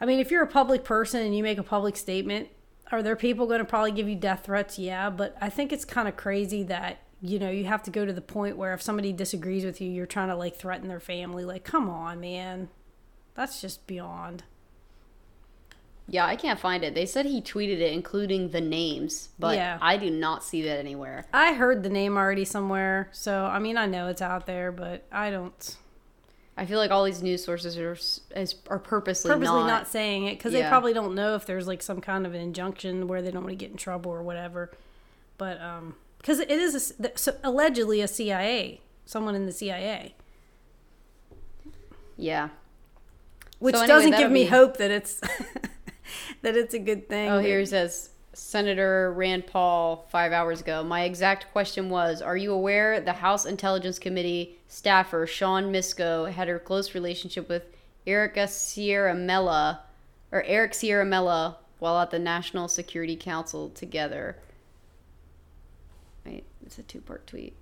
I 0.00 0.06
mean, 0.06 0.20
if 0.20 0.30
you're 0.30 0.42
a 0.42 0.46
public 0.46 0.84
person 0.84 1.22
and 1.22 1.36
you 1.36 1.42
make 1.42 1.58
a 1.58 1.62
public 1.62 1.96
statement, 1.96 2.48
are 2.90 3.02
there 3.02 3.16
people 3.16 3.46
going 3.46 3.60
to 3.60 3.64
probably 3.64 3.92
give 3.92 4.08
you 4.08 4.16
death 4.16 4.44
threats? 4.44 4.78
Yeah, 4.78 5.08
but 5.10 5.36
I 5.40 5.48
think 5.50 5.72
it's 5.72 5.84
kind 5.84 6.08
of 6.08 6.16
crazy 6.16 6.62
that 6.64 6.98
you 7.20 7.38
know 7.38 7.50
you 7.50 7.64
have 7.64 7.82
to 7.84 7.90
go 7.90 8.04
to 8.04 8.12
the 8.12 8.20
point 8.20 8.56
where 8.56 8.74
if 8.74 8.82
somebody 8.82 9.12
disagrees 9.12 9.64
with 9.64 9.80
you, 9.80 9.90
you're 9.90 10.06
trying 10.06 10.28
to 10.28 10.36
like 10.36 10.56
threaten 10.56 10.88
their 10.88 11.00
family. 11.00 11.44
Like, 11.44 11.64
come 11.64 11.88
on, 11.88 12.20
man, 12.20 12.68
that's 13.34 13.60
just 13.60 13.86
beyond. 13.86 14.44
Yeah, 16.06 16.26
I 16.26 16.36
can't 16.36 16.60
find 16.60 16.84
it. 16.84 16.94
They 16.94 17.06
said 17.06 17.24
he 17.24 17.40
tweeted 17.40 17.78
it, 17.80 17.92
including 17.92 18.50
the 18.50 18.60
names, 18.60 19.30
but 19.38 19.56
Yeah. 19.56 19.78
I 19.80 19.96
do 19.96 20.10
not 20.10 20.44
see 20.44 20.60
that 20.62 20.78
anywhere. 20.78 21.24
I 21.32 21.54
heard 21.54 21.82
the 21.82 21.88
name 21.88 22.16
already 22.18 22.44
somewhere, 22.44 23.08
so 23.12 23.44
I 23.46 23.58
mean 23.58 23.76
I 23.78 23.86
know 23.86 24.08
it's 24.08 24.20
out 24.22 24.44
there, 24.46 24.70
but 24.70 25.06
I 25.10 25.30
don't 25.30 25.76
I 26.56 26.66
feel 26.66 26.78
like 26.78 26.90
all 26.92 27.02
these 27.04 27.20
news 27.22 27.42
sources 27.44 27.76
are 27.78 27.92
is, 28.38 28.54
are 28.68 28.78
purposely, 28.78 29.28
purposely 29.30 29.46
not. 29.60 29.66
not, 29.66 29.88
saying 29.88 30.26
it 30.26 30.38
because 30.38 30.52
they 30.52 30.62
probably 30.62 30.92
don't 30.92 31.14
know 31.14 31.34
if 31.34 31.46
there's 31.46 31.66
like 31.66 31.82
some 31.82 32.00
kind 32.00 32.26
of 32.26 32.34
an 32.34 32.40
injunction 32.40 33.08
where 33.08 33.22
they 33.22 33.30
don't 33.32 33.42
want 33.42 33.50
to 33.52 33.56
get 33.56 33.70
in 33.72 33.76
trouble 33.76 34.12
or 34.12 34.22
whatever. 34.22 34.70
But 35.36 35.60
um, 35.60 35.96
because 36.18 36.38
it 36.38 36.50
is 36.50 36.94
a 37.00 37.18
so 37.18 37.34
allegedly 37.42 38.00
a 38.02 38.06
CIA, 38.08 38.80
someone 39.04 39.34
in 39.34 39.46
the 39.46 39.52
CIA, 39.52 40.14
Yeah. 42.16 42.50
which 43.58 43.74
So 43.74 43.82
anyway, 43.82 43.96
doesn't 43.96 44.16
give 44.18 44.30
me 44.30 44.44
be- 44.44 44.50
hope 44.50 44.76
that 44.76 44.90
it's 44.92 45.20
that 46.44 46.56
it's 46.56 46.74
a 46.74 46.78
good 46.78 47.08
thing. 47.08 47.30
Oh, 47.30 47.38
here 47.38 47.58
he 47.58 47.66
says 47.66 48.10
Senator 48.34 49.12
Rand 49.14 49.46
Paul 49.46 50.06
five 50.10 50.30
hours 50.30 50.60
ago. 50.60 50.84
My 50.84 51.04
exact 51.04 51.50
question 51.52 51.88
was 51.88 52.20
Are 52.20 52.36
you 52.36 52.52
aware 52.52 53.00
the 53.00 53.14
House 53.14 53.46
Intelligence 53.46 53.98
Committee 53.98 54.58
staffer 54.68 55.26
Sean 55.26 55.72
Misko 55.72 56.30
had 56.30 56.48
a 56.48 56.58
close 56.58 56.94
relationship 56.94 57.48
with 57.48 57.64
Erica 58.06 58.40
Ciaramella 58.40 59.78
or 60.30 60.42
Eric 60.42 60.72
Ciaramella 60.72 61.56
while 61.78 61.98
at 61.98 62.10
the 62.10 62.18
National 62.18 62.68
Security 62.68 63.16
Council 63.16 63.70
together? 63.70 64.36
Wait, 66.26 66.44
it's 66.64 66.78
a 66.78 66.82
two 66.82 67.00
part 67.00 67.26
tweet. 67.26 67.54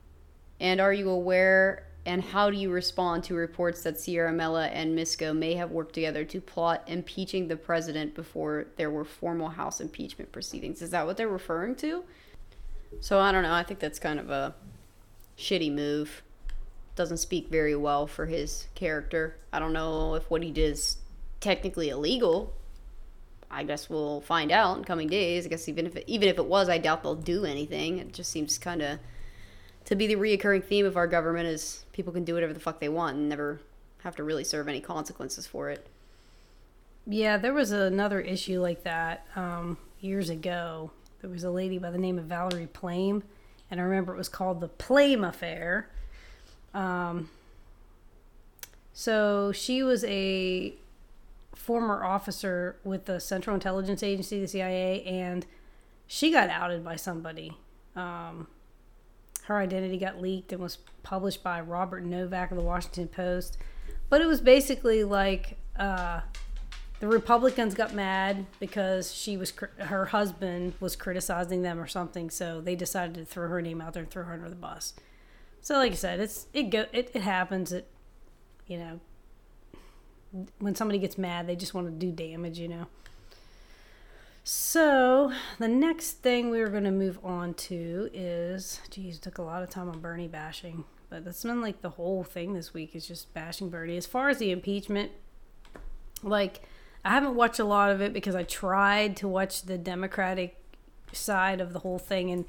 And 0.59 0.81
are 0.81 0.93
you 0.93 1.09
aware 1.09 1.85
and 2.05 2.23
how 2.23 2.51
do 2.51 2.57
you 2.57 2.71
respond 2.71 3.23
to 3.25 3.35
reports 3.35 3.83
that 3.83 3.95
Ciaramella 3.95 4.71
and 4.73 4.99
Misko 4.99 5.37
may 5.37 5.55
have 5.55 5.71
worked 5.71 5.95
together 5.95 6.25
to 6.25 6.41
plot 6.41 6.83
impeaching 6.89 7.47
the 7.47 7.57
president 7.57 8.15
before 8.15 8.67
there 8.77 8.91
were 8.91 9.05
formal 9.05 9.51
House 9.51 9.81
impeachment 9.81 10.33
proceedings? 10.33 10.83
Is 10.83 10.91
that 10.91 11.07
what 11.07 11.17
they're 11.17 11.29
referring 11.29 11.77
to? 11.77 12.03
So 13.01 13.21
I 13.21 13.31
don't 13.31 13.45
know. 13.45 13.53
I 13.53 13.63
think 13.63 13.79
that's 13.79 14.01
kind 14.01 14.19
of 14.19 14.31
a 14.31 14.55
shitty 15.39 15.73
move. 15.73 16.23
Doesn't 16.97 17.19
speak 17.19 17.49
very 17.49 17.77
well 17.77 18.09
for 18.09 18.27
his 18.27 18.67
character. 18.75 19.37
I 19.53 19.61
don't 19.61 19.73
know 19.73 20.17
if 20.17 20.29
what 20.29 20.43
he 20.43 20.51
did 20.51 20.73
is 20.73 20.97
technically 21.41 21.89
illegal. 21.89 22.53
I 23.49 23.63
guess 23.63 23.89
we'll 23.89 24.23
find 24.23 24.51
out 24.51 24.77
in 24.77 24.85
coming 24.85 25.09
days. 25.09 25.47
I 25.47 25.51
guess 25.51 25.69
even 25.69 25.87
if 25.87 25.95
it, 25.95 26.05
even 26.09 26.29
if 26.29 26.39
it 26.39 26.47
was, 26.47 26.69
I 26.69 26.79
doubt 26.79 27.03
they'll 27.03 27.15
do 27.15 27.45
anything. 27.45 27.99
It 27.99 28.13
just 28.13 28.31
seems 28.31 28.59
kind 28.59 28.83
of 28.83 28.99
to 29.85 29.95
be 29.95 30.07
the 30.07 30.17
reoccurring 30.17 30.65
theme 30.65 30.87
of 30.87 30.97
our 30.97 31.07
government 31.07 31.47
is 31.47 31.82
people 31.93 32.13
can 32.13 32.25
do 32.25 32.35
whatever 32.35 32.53
the 32.53 32.61
fuck 32.61 32.81
they 32.81 32.89
want 32.89 33.17
and 33.17 33.29
never 33.29 33.61
have 34.03 34.17
to 34.17 34.25
really 34.25 34.45
serve 34.45 34.69
any 34.69 34.81
consequences 34.81 35.47
for 35.47 35.71
it. 35.71 35.87
Yeah, 37.07 37.37
there 37.37 37.53
was 37.53 37.73
another 37.73 38.21
issue 38.21 38.61
like 38.61 38.85
that 38.85 39.27
um, 39.37 39.77
years 40.01 40.31
ago. 40.31 40.91
There 41.21 41.31
was 41.31 41.45
a 41.45 41.51
lady 41.51 41.79
by 41.79 41.91
the 41.91 41.99
name 41.99 42.19
of 42.19 42.25
Valerie 42.25 42.67
Plame, 42.67 43.23
and 43.71 43.81
I 43.81 43.85
remember 43.85 44.15
it 44.15 44.19
was 44.19 44.29
called 44.29 44.61
the 44.61 44.69
Plame 44.69 45.25
Affair. 45.25 45.89
Um, 46.75 47.31
so 48.93 49.53
she 49.53 49.83
was 49.83 50.05
a 50.05 50.75
former 51.55 52.05
officer 52.05 52.77
with 52.85 53.05
the 53.07 53.21
Central 53.21 53.55
Intelligence 53.55 54.03
Agency, 54.03 54.41
the 54.41 54.49
CIA, 54.49 55.03
and 55.05 55.47
she 56.07 56.31
got 56.31 56.51
outed 56.51 56.85
by 56.85 56.97
somebody. 56.97 57.57
Um, 57.95 58.49
her 59.45 59.59
identity 59.59 59.99
got 59.99 60.21
leaked 60.21 60.53
and 60.53 60.61
was 60.61 60.79
published 61.03 61.43
by 61.43 61.61
Robert 61.61 62.05
Novak 62.05 62.51
of 62.51 62.57
the 62.57 62.63
Washington 62.63 63.09
Post. 63.09 63.59
But 64.09 64.21
it 64.21 64.27
was 64.27 64.41
basically 64.41 65.05
like 65.05 65.57
uh, 65.77 66.21
the 67.01 67.09
Republicans 67.09 67.75
got 67.75 67.95
mad 67.95 68.47
because 68.61 69.13
she 69.13 69.37
was 69.37 69.53
her 69.79 70.07
husband 70.07 70.75
was 70.81 70.95
criticizing 70.95 71.63
them 71.63 71.81
or 71.81 71.87
something, 71.87 72.31
so 72.31 72.61
they 72.61 72.77
decided 72.77 73.15
to 73.15 73.25
throw 73.25 73.49
her 73.49 73.61
name 73.61 73.81
out 73.81 73.95
there 73.95 74.03
and 74.03 74.11
throw 74.11 74.25
her 74.25 74.33
under 74.33 74.49
the 74.49 74.55
bus. 74.55 74.95
So, 75.61 75.77
like 75.77 75.93
I 75.93 75.97
said, 75.97 76.21
it's 76.21 76.47
it 76.53 76.65
go 76.65 76.87
it, 76.93 77.11
it 77.15 77.23
happens. 77.23 77.73
It 77.73 77.89
you 78.67 78.79
know 78.79 79.01
when 80.59 80.75
somebody 80.75 80.99
gets 80.99 81.19
mad, 81.19 81.47
they 81.47 81.57
just 81.57 81.75
want 81.75 81.87
to 81.87 81.93
do 81.93 82.11
damage, 82.11 82.59
you 82.59 82.69
know. 82.69 82.87
So 84.45 85.33
the 85.61 85.69
next 85.69 86.15
thing 86.15 86.51
we 86.51 86.59
were 86.59 86.69
going 86.69 86.83
to 86.85 86.91
move 86.91 87.19
on 87.23 87.55
to 87.55 88.11
is, 88.13 88.81
geez, 88.91 89.21
took 89.21 89.39
a 89.39 89.43
lot 89.43 89.63
of 89.63 89.71
time 89.71 89.89
on 89.89 90.01
Bernie 90.01 90.27
bashing, 90.27 90.85
but 91.11 91.25
that's 91.25 91.45
been 91.45 91.61
like 91.61 91.81
the 91.81 91.91
whole 91.91 92.25
thing 92.25 92.53
this 92.53 92.75
week 92.75 92.97
is 92.97 93.07
just 93.07 93.33
bashing 93.35 93.71
Bernie. 93.71 93.97
As 93.97 94.07
far 94.07 94.31
as 94.31 94.39
the 94.39 94.51
impeachment, 94.51 95.13
like 96.25 96.63
I 97.05 97.11
haven't 97.11 97.37
watched 97.37 97.61
a 97.61 97.65
lot 97.65 97.91
of 97.91 98.01
it 98.01 98.13
because 98.13 98.35
I 98.35 98.43
tried 98.43 99.17
to 99.19 99.29
watch 99.29 99.63
the 99.63 99.79
Democratic 99.79 100.57
side 101.13 101.61
of 101.61 101.73
the 101.73 101.81
whole 101.81 102.01
thing, 102.01 102.31
and 102.33 102.45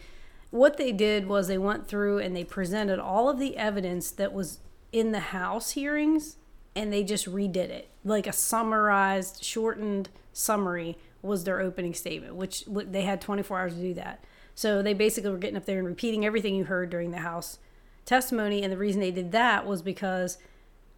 what 0.49 0.77
they 0.77 0.91
did 0.91 1.27
was 1.27 1.47
they 1.47 1.57
went 1.59 1.87
through 1.87 2.17
and 2.17 2.35
they 2.35 2.43
presented 2.43 2.99
all 2.99 3.29
of 3.29 3.37
the 3.37 3.55
evidence 3.57 4.09
that 4.11 4.33
was 4.33 4.59
in 4.91 5.11
the 5.11 5.19
House 5.19 5.71
hearings, 5.71 6.37
and 6.75 6.91
they 6.91 7.03
just 7.03 7.31
redid 7.31 7.69
it 7.69 7.89
like 8.03 8.25
a 8.25 8.33
summarized, 8.33 9.43
shortened 9.43 10.09
summary 10.31 10.97
was 11.24 11.43
their 11.43 11.59
opening 11.59 11.93
statement, 11.93 12.36
which 12.36 12.65
they 12.67 13.01
had 13.01 13.21
24 13.21 13.59
hours 13.59 13.74
to 13.74 13.82
do 13.82 13.93
that. 13.95 14.24
So 14.55 14.84
they 14.84 14.93
basically 14.93 15.32
were 15.32 15.38
getting 15.38 15.57
up 15.57 15.65
there 15.65 15.80
and 15.80 15.88
repeating 15.88 16.26
everything 16.26 16.55
you 16.55 16.65
heard 16.65 16.89
during 16.89 17.11
the 17.11 17.19
House 17.19 17.57
testimony. 18.05 18.61
And 18.61 18.71
the 18.71 18.78
reason 18.78 19.01
they 19.01 19.09
did 19.09 19.32
that 19.32 19.65
was 19.65 19.82
because 19.82 20.38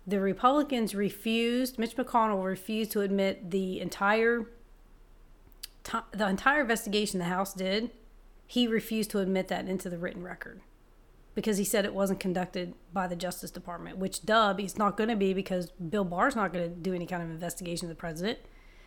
the 0.06 0.20
Republicans 0.20 0.94
refused, 0.94 1.80
Mitch 1.80 1.96
McConnell 1.96 2.44
refused 2.44 2.92
to 2.92 3.02
admit 3.02 3.52
the 3.52 3.80
entire 3.80 4.48
the 6.12 6.28
entire 6.28 6.62
investigation 6.62 7.20
the 7.20 7.26
House 7.26 7.54
did. 7.54 7.92
He 8.48 8.68
refused 8.68 9.12
to 9.12 9.20
admit 9.20 9.50
that 9.50 9.68
into 9.68 9.88
the 9.88 10.00
written 10.00 10.24
record 10.24 10.62
because 11.36 11.58
he 11.58 11.64
said 11.64 11.86
it 11.86 11.94
wasn't 11.94 12.20
conducted 12.20 12.74
by 12.92 13.06
the 13.06 13.16
Justice 13.16 13.52
Department, 13.52 13.98
which 13.98 14.26
dub 14.26 14.60
he's 14.60 14.78
not 14.78 14.98
going 14.98 15.10
to 15.10 15.16
be 15.16 15.34
because 15.34 15.70
Bill 15.72 16.04
Barr's 16.04 16.36
not 16.36 16.52
going 16.52 16.68
to 16.68 16.76
do 16.76 16.94
any 16.94 17.06
kind 17.06 17.22
of 17.22 17.30
investigation 17.30 17.86
of 17.86 17.90
the 17.90 18.00
president. 18.00 18.40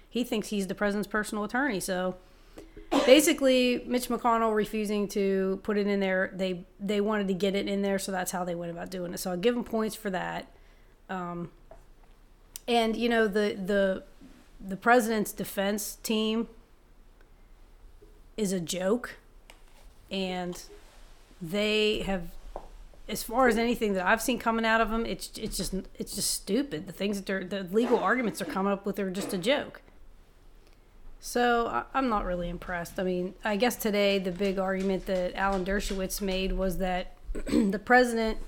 He 0.08 0.24
thinks 0.24 0.48
he's 0.48 0.66
the 0.66 0.74
president's 0.74 1.08
personal 1.08 1.44
attorney. 1.44 1.80
So 1.80 2.16
basically, 2.90 3.84
Mitch 3.86 4.08
McConnell 4.08 4.54
refusing 4.54 5.08
to 5.08 5.60
put 5.62 5.76
it 5.76 5.86
in 5.86 6.00
there. 6.00 6.32
They 6.34 6.64
they 6.80 7.00
wanted 7.00 7.28
to 7.28 7.34
get 7.34 7.54
it 7.54 7.68
in 7.68 7.82
there, 7.82 7.98
so 7.98 8.12
that's 8.12 8.32
how 8.32 8.44
they 8.44 8.54
went 8.54 8.72
about 8.72 8.90
doing 8.90 9.12
it. 9.12 9.18
So 9.18 9.30
I'll 9.30 9.36
give 9.36 9.56
him 9.56 9.64
points 9.64 9.94
for 9.94 10.10
that. 10.10 10.50
Um, 11.10 11.50
and 12.66 12.96
you 12.96 13.08
know 13.08 13.26
the 13.28 13.58
the 13.64 14.04
the 14.66 14.76
president's 14.76 15.32
defense 15.32 15.96
team 16.02 16.48
is 18.36 18.52
a 18.52 18.60
joke, 18.60 19.16
and 20.10 20.62
they 21.40 22.00
have 22.00 22.30
as 23.08 23.22
far 23.22 23.48
as 23.48 23.56
anything 23.56 23.94
that 23.94 24.06
I've 24.06 24.20
seen 24.20 24.38
coming 24.38 24.66
out 24.66 24.80
of 24.80 24.90
them, 24.90 25.06
it's 25.06 25.30
it's 25.38 25.56
just 25.56 25.74
it's 25.98 26.14
just 26.14 26.30
stupid. 26.30 26.86
The 26.86 26.92
things 26.92 27.16
that 27.16 27.26
they're 27.26 27.44
the 27.44 27.64
legal 27.74 27.98
arguments 27.98 28.40
they're 28.40 28.52
coming 28.52 28.72
up 28.72 28.84
with 28.84 28.98
are 28.98 29.10
just 29.10 29.32
a 29.32 29.38
joke. 29.38 29.80
So 31.20 31.84
I'm 31.94 32.08
not 32.08 32.24
really 32.24 32.48
impressed. 32.48 32.98
I 32.98 33.02
mean, 33.02 33.34
I 33.44 33.56
guess 33.56 33.76
today 33.76 34.18
the 34.18 34.30
big 34.30 34.58
argument 34.58 35.06
that 35.06 35.34
Alan 35.34 35.64
Dershowitz 35.64 36.20
made 36.20 36.52
was 36.52 36.78
that 36.78 37.14
the 37.32 37.80
president. 37.84 38.38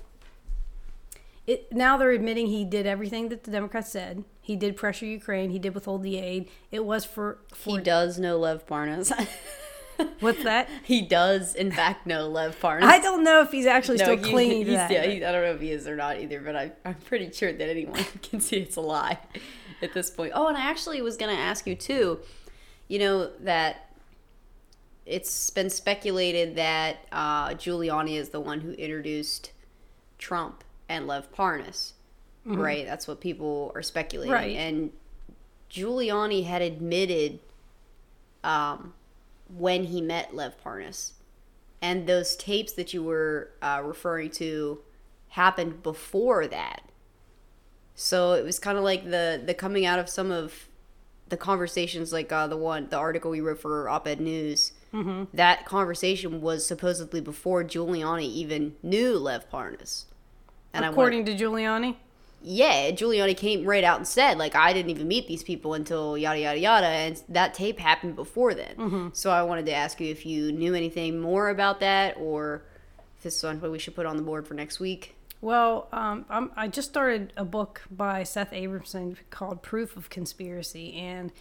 It, 1.47 1.73
now 1.73 1.97
they're 1.97 2.11
admitting 2.11 2.47
he 2.47 2.63
did 2.63 2.85
everything 2.85 3.29
that 3.29 3.43
the 3.43 3.51
Democrats 3.51 3.89
said. 3.89 4.23
He 4.39 4.55
did 4.55 4.77
pressure 4.77 5.05
Ukraine. 5.05 5.49
He 5.49 5.59
did 5.59 5.73
withhold 5.73 6.03
the 6.03 6.17
aid. 6.17 6.47
It 6.71 6.85
was 6.85 7.03
for 7.03 7.39
He 7.57 7.77
does 7.79 8.19
know 8.19 8.37
Lev 8.37 8.65
Parnas. 8.67 9.11
what's 10.19 10.43
that? 10.43 10.69
he 10.83 11.01
does, 11.01 11.55
in 11.55 11.71
fact, 11.71 12.05
know 12.07 12.27
Lev 12.27 12.59
Parnas. 12.59 12.83
I 12.83 12.99
don't 12.99 13.23
know 13.23 13.41
if 13.41 13.51
he's 13.51 13.65
actually 13.65 13.97
still 13.97 14.17
he- 14.17 14.31
clinging 14.31 14.65
to 14.65 14.71
that. 14.71 14.91
Yeah, 14.91 15.05
he, 15.05 15.25
I 15.25 15.31
don't 15.31 15.43
know 15.43 15.53
if 15.53 15.61
he 15.61 15.71
is 15.71 15.87
or 15.87 15.95
not 15.95 16.19
either, 16.19 16.39
but 16.41 16.55
I, 16.55 16.71
I'm 16.85 16.95
pretty 16.95 17.31
sure 17.31 17.51
that 17.51 17.69
anyone 17.69 18.03
can 18.23 18.39
see 18.39 18.57
it's 18.57 18.77
a 18.77 18.81
lie 18.81 19.17
at 19.81 19.93
this 19.93 20.09
point. 20.09 20.31
Oh, 20.35 20.47
and 20.47 20.57
I 20.57 20.61
actually 20.61 21.01
was 21.01 21.17
going 21.17 21.35
to 21.35 21.41
ask 21.41 21.67
you 21.67 21.75
too. 21.75 22.19
You 22.91 22.99
know 22.99 23.29
that 23.39 23.89
it's 25.05 25.49
been 25.49 25.69
speculated 25.69 26.57
that 26.57 26.97
uh, 27.09 27.51
Giuliani 27.51 28.17
is 28.17 28.29
the 28.29 28.41
one 28.41 28.59
who 28.59 28.73
introduced 28.73 29.51
Trump 30.17 30.65
and 30.89 31.07
Lev 31.07 31.31
Parnas, 31.31 31.93
right? 32.45 32.85
That's 32.85 33.07
what 33.07 33.21
people 33.21 33.71
are 33.75 33.81
speculating. 33.81 34.33
Mm-hmm. 34.33 34.43
Right. 34.43 34.57
And 34.57 34.91
Giuliani 35.69 36.43
had 36.45 36.61
admitted 36.61 37.39
um, 38.43 38.93
when 39.47 39.85
he 39.85 40.01
met 40.01 40.35
Lev 40.35 40.61
Parnas. 40.61 41.13
And 41.81 42.07
those 42.07 42.35
tapes 42.35 42.73
that 42.73 42.93
you 42.93 43.03
were 43.03 43.51
uh, 43.61 43.81
referring 43.85 44.31
to 44.31 44.79
happened 45.29 45.81
before 45.81 46.45
that. 46.45 46.81
So 47.95 48.33
it 48.33 48.43
was 48.43 48.59
kind 48.59 48.77
of 48.77 48.83
like 48.83 49.05
the 49.05 49.41
the 49.43 49.53
coming 49.53 49.85
out 49.85 49.97
of 49.97 50.09
some 50.09 50.29
of 50.29 50.67
the 51.31 51.37
conversations, 51.37 52.13
like 52.13 52.31
uh, 52.31 52.45
the 52.45 52.57
one 52.57 52.87
the 52.89 52.97
article 52.97 53.31
we 53.31 53.41
wrote 53.41 53.59
for 53.59 53.89
Op-Ed 53.89 54.21
News. 54.21 54.73
Mm-hmm. 54.93 55.35
That 55.35 55.65
conversation 55.65 56.41
was 56.41 56.65
supposedly 56.65 57.21
before 57.21 57.63
Giuliani 57.63 58.25
even 58.25 58.75
knew 58.83 59.17
Lev 59.17 59.49
Parnas. 59.49 60.05
And 60.73 60.85
according 60.85 61.25
to 61.25 61.35
Giuliani, 61.35 61.95
yeah, 62.43 62.91
Giuliani 62.91 63.35
came 63.35 63.65
right 63.65 63.83
out 63.83 63.97
and 63.97 64.07
said, 64.07 64.37
like, 64.37 64.55
I 64.55 64.73
didn't 64.73 64.91
even 64.91 65.07
meet 65.07 65.27
these 65.27 65.43
people 65.43 65.73
until 65.73 66.17
yada 66.17 66.39
yada 66.39 66.59
yada, 66.59 66.87
and 66.87 67.23
that 67.29 67.53
tape 67.53 67.79
happened 67.79 68.15
before 68.15 68.53
then. 68.53 68.75
Mm-hmm. 68.75 69.07
So 69.13 69.31
I 69.31 69.43
wanted 69.43 69.65
to 69.67 69.73
ask 69.73 69.99
you 69.99 70.11
if 70.11 70.25
you 70.25 70.51
knew 70.51 70.75
anything 70.75 71.19
more 71.19 71.49
about 71.49 71.79
that, 71.79 72.17
or 72.17 72.63
if 73.17 73.23
this 73.23 73.33
is 73.33 73.39
something 73.39 73.71
we 73.71 73.79
should 73.79 73.95
put 73.95 74.05
on 74.05 74.17
the 74.17 74.23
board 74.23 74.45
for 74.45 74.53
next 74.53 74.79
week. 74.79 75.15
Well, 75.41 75.87
um, 75.91 76.51
i 76.55 76.67
just 76.67 76.89
started 76.89 77.33
a 77.35 77.43
book 77.43 77.81
by 77.89 78.21
Seth 78.21 78.51
Abramson 78.51 79.17
called 79.31 79.63
Proof 79.63 79.97
of 79.97 80.07
Conspiracy, 80.11 80.93
and 80.93 81.31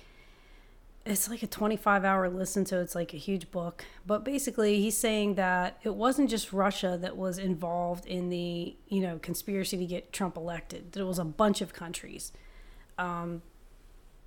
it's 1.05 1.29
like 1.29 1.43
a 1.43 1.47
25 1.47 2.03
hour 2.03 2.31
listen, 2.31 2.65
so 2.65 2.81
it's 2.81 2.95
like 2.95 3.13
a 3.13 3.19
huge 3.19 3.51
book. 3.51 3.85
But 4.07 4.25
basically, 4.25 4.81
he's 4.81 4.97
saying 4.97 5.35
that 5.35 5.79
it 5.83 5.95
wasn't 5.95 6.31
just 6.31 6.51
Russia 6.51 6.99
that 7.03 7.19
was 7.19 7.37
involved 7.37 8.07
in 8.07 8.31
the 8.31 8.75
you 8.89 9.01
know 9.01 9.19
conspiracy 9.19 9.77
to 9.77 9.85
get 9.85 10.15
Trump 10.15 10.35
elected. 10.35 10.93
There 10.93 11.05
was 11.05 11.19
a 11.19 11.25
bunch 11.25 11.61
of 11.61 11.75
countries, 11.75 12.33
um, 12.97 13.43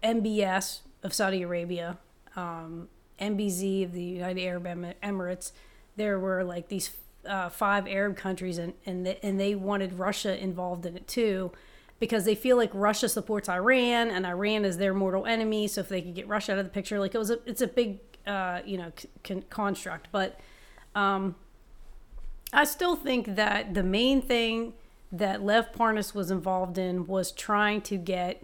MBS 0.03 0.81
of 1.01 1.15
Saudi 1.15 1.41
Arabia, 1.41 1.97
um, 2.35 2.89
MBZ 3.19 3.85
of 3.85 3.93
the 3.93 4.03
United 4.03 4.43
Arab 4.43 4.65
Emirates. 5.01 5.51
There 5.95 6.19
were 6.19 6.43
like 6.43 6.67
these 6.69 6.91
uh, 7.27 7.49
five 7.49 7.87
Arab 7.87 8.17
countries, 8.17 8.57
and 8.57 8.73
and 8.85 9.05
the, 9.05 9.25
and 9.25 9.39
they 9.39 9.55
wanted 9.55 9.93
Russia 9.93 10.41
involved 10.41 10.85
in 10.85 10.95
it 10.95 11.07
too, 11.07 11.51
because 11.99 12.25
they 12.25 12.35
feel 12.35 12.57
like 12.57 12.71
Russia 12.73 13.09
supports 13.09 13.49
Iran, 13.49 14.09
and 14.09 14.25
Iran 14.25 14.65
is 14.65 14.77
their 14.77 14.93
mortal 14.93 15.25
enemy. 15.25 15.67
So 15.67 15.81
if 15.81 15.89
they 15.89 16.01
could 16.01 16.15
get 16.15 16.27
Russia 16.27 16.53
out 16.53 16.59
of 16.59 16.65
the 16.65 16.71
picture, 16.71 16.99
like 16.99 17.15
it 17.15 17.19
was 17.19 17.29
a 17.29 17.39
it's 17.45 17.61
a 17.61 17.67
big 17.67 17.99
uh, 18.27 18.61
you 18.65 18.77
know 18.77 18.91
con- 19.23 19.45
construct, 19.49 20.09
but 20.11 20.39
um, 20.95 21.35
I 22.51 22.65
still 22.65 22.95
think 22.95 23.35
that 23.35 23.73
the 23.73 23.83
main 23.83 24.21
thing 24.21 24.73
that 25.11 25.43
Lev 25.43 25.71
Parnas 25.71 26.13
was 26.13 26.31
involved 26.31 26.77
in 26.77 27.07
was 27.07 27.31
trying 27.31 27.81
to 27.81 27.97
get 27.97 28.43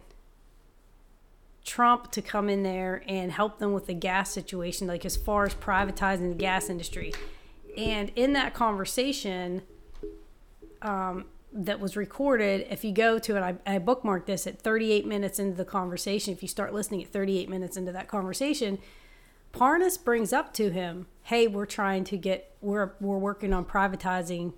Trump 1.64 2.12
to 2.12 2.22
come 2.22 2.50
in 2.50 2.64
there 2.64 3.04
and 3.08 3.32
help 3.32 3.60
them 3.60 3.74
with 3.74 3.86
the 3.88 3.94
gas 3.94 4.32
situation, 4.32 4.88
like 4.88 5.06
as 5.06 5.18
far 5.18 5.46
as 5.46 5.54
privatizing 5.54 6.30
the 6.30 6.36
gas 6.36 6.70
industry. 6.70 7.14
And 7.78 8.12
in 8.16 8.34
that 8.34 8.54
conversation 8.54 9.62
um, 10.82 11.26
that 11.54 11.80
was 11.80 11.96
recorded, 11.96 12.68
if 12.70 12.84
you 12.84 12.92
go 12.92 13.20
to 13.20 13.36
it, 13.38 13.42
I, 13.42 13.76
I 13.76 13.80
bookmarked 13.80 14.26
this 14.26 14.48
at 14.48 14.60
38 14.60 15.06
minutes 15.06 15.40
into 15.40 15.56
the 15.56 15.66
conversation. 15.66 16.34
If 16.34 16.42
you 16.42 16.48
start 16.48 16.74
listening 16.74 17.04
at 17.04 17.10
38 17.10 17.50
minutes 17.50 17.78
into 17.78 17.92
that 17.92 18.08
conversation, 18.08 18.80
Parnas 19.54 20.04
brings 20.04 20.32
up 20.32 20.54
to 20.54 20.70
him, 20.70 21.08
"Hey, 21.24 21.48
we're 21.48 21.66
trying 21.66 22.04
to 22.06 22.18
get 22.18 22.56
we're 22.62 22.92
we're 23.00 23.18
working 23.18 23.52
on 23.54 23.66
privatizing 23.66 24.54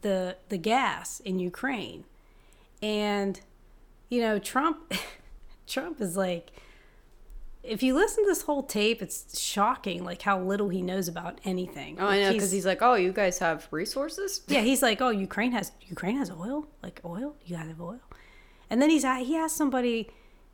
the 0.00 0.36
the 0.48 0.58
gas 0.58 1.20
in 1.20 1.38
Ukraine," 1.38 2.04
and 2.82 3.40
you 4.08 4.20
know 4.20 4.38
Trump 4.40 4.92
Trump 5.66 6.00
is 6.00 6.16
like 6.16 6.50
if 7.62 7.82
you 7.82 7.94
listen 7.94 8.24
to 8.24 8.30
this 8.30 8.42
whole 8.42 8.62
tape, 8.62 9.02
it's 9.02 9.38
shocking, 9.38 10.04
like 10.04 10.22
how 10.22 10.40
little 10.40 10.68
he 10.68 10.82
knows 10.82 11.06
about 11.08 11.40
anything. 11.44 11.96
Oh, 12.00 12.06
I 12.06 12.20
know, 12.20 12.32
because 12.32 12.50
he's, 12.50 12.64
he's, 12.64 12.66
like, 12.66 12.82
"Oh, 12.82 12.94
you 12.94 13.12
guys 13.12 13.38
have 13.38 13.68
resources." 13.70 14.42
Yeah, 14.48 14.62
he's 14.62 14.82
like, 14.82 15.00
"Oh, 15.00 15.10
Ukraine 15.10 15.52
has 15.52 15.72
Ukraine 15.82 16.16
has 16.18 16.30
oil, 16.30 16.66
like 16.82 17.00
oil. 17.04 17.36
You 17.44 17.56
guys 17.56 17.68
have 17.68 17.80
oil." 17.80 18.00
And 18.68 18.82
then 18.82 18.90
he's 18.90 19.04
he 19.04 19.36
asked 19.36 19.56
somebody 19.56 20.10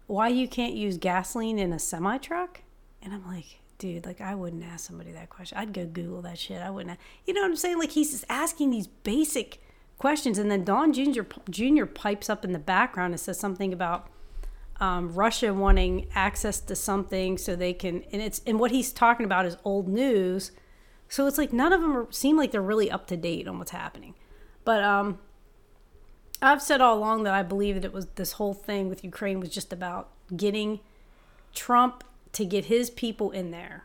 why 0.06 0.28
you 0.28 0.48
can't 0.48 0.74
use 0.74 0.98
gasoline 0.98 1.58
in 1.58 1.72
a 1.72 1.78
semi 1.78 2.18
truck, 2.18 2.62
and 3.02 3.14
I'm 3.14 3.26
like, 3.26 3.60
dude, 3.78 4.04
like 4.04 4.20
I 4.20 4.34
wouldn't 4.34 4.64
ask 4.64 4.86
somebody 4.86 5.12
that 5.12 5.30
question. 5.30 5.56
I'd 5.56 5.72
go 5.72 5.86
Google 5.86 6.20
that 6.22 6.38
shit. 6.38 6.60
I 6.60 6.70
wouldn't. 6.70 6.98
You 7.24 7.32
know 7.32 7.40
what 7.40 7.48
I'm 7.48 7.56
saying? 7.56 7.78
Like 7.78 7.92
he's 7.92 8.10
just 8.10 8.24
asking 8.28 8.70
these 8.70 8.86
basic 8.86 9.62
questions, 9.98 10.36
and 10.36 10.50
then 10.50 10.62
Don 10.64 10.92
Junior 10.92 11.26
Junior 11.48 11.86
pipes 11.86 12.28
up 12.28 12.44
in 12.44 12.52
the 12.52 12.58
background 12.58 13.14
and 13.14 13.20
says 13.20 13.40
something 13.40 13.72
about 13.72 14.08
um, 14.80 15.12
Russia 15.14 15.52
wanting 15.52 16.06
access 16.14 16.60
to 16.60 16.76
something 16.76 17.36
so 17.38 17.56
they 17.56 17.72
can, 17.72 18.04
and 18.12 18.22
it's 18.22 18.40
and 18.46 18.60
what 18.60 18.70
he's 18.70 18.92
talking 18.92 19.24
about 19.24 19.46
is 19.46 19.56
old 19.64 19.88
news. 19.88 20.52
So 21.08 21.26
it's 21.26 21.38
like 21.38 21.52
none 21.52 21.72
of 21.72 21.80
them 21.80 21.96
are, 21.96 22.06
seem 22.10 22.36
like 22.36 22.52
they're 22.52 22.62
really 22.62 22.90
up 22.90 23.06
to 23.08 23.16
date 23.16 23.48
on 23.48 23.58
what's 23.58 23.70
happening. 23.70 24.14
But 24.64 24.84
um, 24.84 25.18
I've 26.40 26.62
said 26.62 26.80
all 26.80 26.96
along 26.96 27.24
that 27.24 27.34
I 27.34 27.42
believe 27.42 27.74
that 27.74 27.84
it 27.84 27.92
was 27.92 28.06
this 28.14 28.32
whole 28.32 28.54
thing 28.54 28.88
with 28.88 29.02
Ukraine 29.02 29.40
was 29.40 29.48
just 29.48 29.72
about 29.72 30.10
getting 30.36 30.80
Trump 31.54 32.04
to 32.32 32.44
get 32.44 32.66
his 32.66 32.90
people 32.90 33.30
in 33.30 33.50
there 33.50 33.84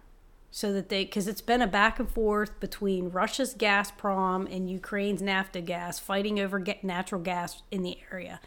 so 0.51 0.71
that 0.71 0.89
they 0.89 1.03
because 1.03 1.27
it's 1.27 1.41
been 1.41 1.63
a 1.63 1.67
back 1.67 1.97
and 1.97 2.07
forth 2.07 2.59
between 2.59 3.09
Russia's 3.09 3.55
Gazprom 3.55 4.53
and 4.55 4.69
Ukraine's 4.69 5.21
Naftogaz 5.21 5.99
fighting 5.99 6.39
over 6.39 6.63
natural 6.83 7.21
gas 7.21 7.63
in 7.71 7.81
the 7.81 7.97
area. 8.11 8.39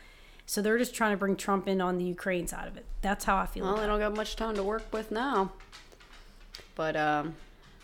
So 0.47 0.63
they're 0.63 0.79
just 0.79 0.95
trying 0.95 1.11
to 1.11 1.17
bring 1.17 1.37
Trump 1.37 1.67
in 1.67 1.81
on 1.81 1.99
the 1.99 2.05
Ukraine 2.05 2.47
side 2.47 2.69
of 2.69 2.77
it. 2.77 2.87
That's 3.03 3.25
how 3.25 3.37
I 3.37 3.47
feel. 3.47 3.65
Well, 3.65 3.77
they 3.77 3.87
don't 3.87 3.99
got 3.99 4.15
much 4.15 4.37
time 4.37 4.55
to 4.55 4.63
work 4.63 4.85
with 4.93 5.11
now. 5.11 5.53
But 6.77 6.97
um, 6.97 7.35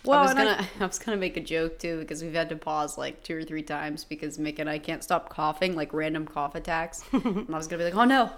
well, 0.04 0.20
I 0.20 0.22
was 0.22 0.34
gonna 0.34 0.56
I, 0.60 0.68
I, 0.84 0.86
was 0.86 0.98
gonna 0.98 1.16
make 1.16 1.36
a 1.36 1.40
joke 1.40 1.78
too 1.78 1.98
because 1.98 2.22
we've 2.22 2.34
had 2.34 2.48
to 2.50 2.56
pause 2.56 2.96
like 2.96 3.22
two 3.24 3.36
or 3.36 3.42
three 3.42 3.62
times 3.62 4.04
because 4.04 4.38
Mick 4.38 4.60
and 4.60 4.70
I 4.70 4.78
can't 4.78 5.02
stop 5.02 5.28
coughing 5.28 5.74
like 5.74 5.92
random 5.92 6.26
cough 6.26 6.54
attacks. 6.54 7.04
and 7.12 7.46
I 7.48 7.56
was 7.56 7.66
gonna 7.66 7.80
be 7.80 7.84
like, 7.84 7.96
oh 7.96 8.04
no. 8.04 8.30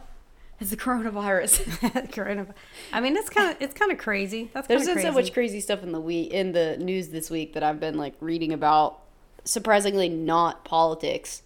It's 0.60 0.70
the 0.70 0.76
coronavirus. 0.76 1.64
coronavirus. 2.12 2.54
I 2.92 3.00
mean, 3.00 3.16
it's 3.16 3.28
kind 3.28 3.50
of 3.50 3.60
it's 3.60 3.74
kind 3.74 3.90
of 3.90 3.98
crazy. 3.98 4.50
That's 4.54 4.68
there's 4.68 4.86
been 4.86 5.00
so 5.00 5.12
much 5.12 5.32
crazy 5.32 5.60
stuff 5.60 5.82
in 5.82 5.92
the 5.92 6.00
week 6.00 6.30
in 6.30 6.52
the 6.52 6.76
news 6.78 7.08
this 7.08 7.28
week 7.28 7.54
that 7.54 7.62
I've 7.62 7.80
been 7.80 7.98
like 7.98 8.14
reading 8.20 8.52
about. 8.52 9.00
Surprisingly, 9.44 10.08
not 10.08 10.64
politics. 10.64 11.42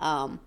Um, 0.00 0.40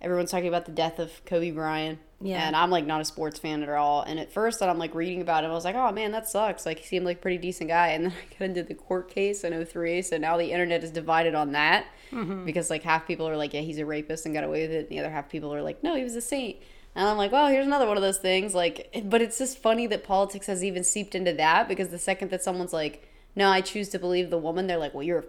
everyone's 0.00 0.30
talking 0.30 0.48
about 0.48 0.66
the 0.66 0.72
death 0.72 0.98
of 0.98 1.24
Kobe 1.24 1.50
Bryant. 1.50 1.98
Yeah. 2.20 2.46
And 2.46 2.56
I'm 2.56 2.70
like 2.70 2.86
not 2.86 3.00
a 3.00 3.04
sports 3.04 3.38
fan 3.38 3.62
at 3.62 3.68
all. 3.68 4.02
And 4.02 4.18
at 4.18 4.32
first, 4.32 4.60
that 4.60 4.70
I'm 4.70 4.78
like 4.78 4.94
reading 4.94 5.20
about 5.20 5.44
it, 5.44 5.48
I 5.48 5.52
was 5.52 5.64
like, 5.64 5.74
oh 5.74 5.92
man, 5.92 6.12
that 6.12 6.28
sucks. 6.28 6.64
Like 6.64 6.78
he 6.78 6.86
seemed 6.86 7.04
like 7.04 7.18
a 7.18 7.20
pretty 7.20 7.38
decent 7.38 7.68
guy. 7.68 7.88
And 7.88 8.06
then 8.06 8.12
I 8.30 8.38
got 8.38 8.44
into 8.44 8.62
the 8.62 8.74
court 8.74 9.10
case 9.10 9.44
in 9.44 9.64
03. 9.64 10.02
So 10.02 10.16
now 10.16 10.36
the 10.36 10.50
internet 10.50 10.82
is 10.84 10.90
divided 10.90 11.34
on 11.34 11.52
that 11.52 11.86
mm-hmm. 12.10 12.44
because 12.44 12.70
like 12.70 12.82
half 12.82 13.06
people 13.06 13.28
are 13.28 13.36
like, 13.36 13.52
yeah, 13.52 13.60
he's 13.60 13.78
a 13.78 13.86
rapist 13.86 14.24
and 14.24 14.34
got 14.34 14.44
away 14.44 14.62
with 14.62 14.70
it. 14.70 14.80
And 14.80 14.88
the 14.88 15.00
other 15.00 15.10
half 15.10 15.28
people 15.28 15.54
are 15.54 15.62
like, 15.62 15.82
no, 15.82 15.96
he 15.96 16.02
was 16.02 16.16
a 16.16 16.22
saint. 16.22 16.56
And 16.94 17.08
I'm 17.08 17.16
like, 17.16 17.32
well, 17.32 17.48
here's 17.48 17.66
another 17.66 17.86
one 17.86 17.96
of 17.96 18.02
those 18.02 18.18
things. 18.18 18.54
Like, 18.54 19.04
but 19.04 19.20
it's 19.20 19.38
just 19.38 19.58
funny 19.58 19.86
that 19.88 20.04
politics 20.04 20.46
has 20.46 20.62
even 20.62 20.84
seeped 20.84 21.14
into 21.14 21.32
that 21.34 21.68
because 21.68 21.88
the 21.88 21.98
second 21.98 22.30
that 22.30 22.42
someone's 22.42 22.72
like, 22.72 23.10
no, 23.36 23.50
I 23.50 23.60
choose 23.60 23.88
to 23.90 23.98
believe 23.98 24.30
the 24.30 24.38
woman, 24.38 24.66
they're 24.66 24.78
like, 24.78 24.94
well, 24.94 25.02
you're 25.02 25.24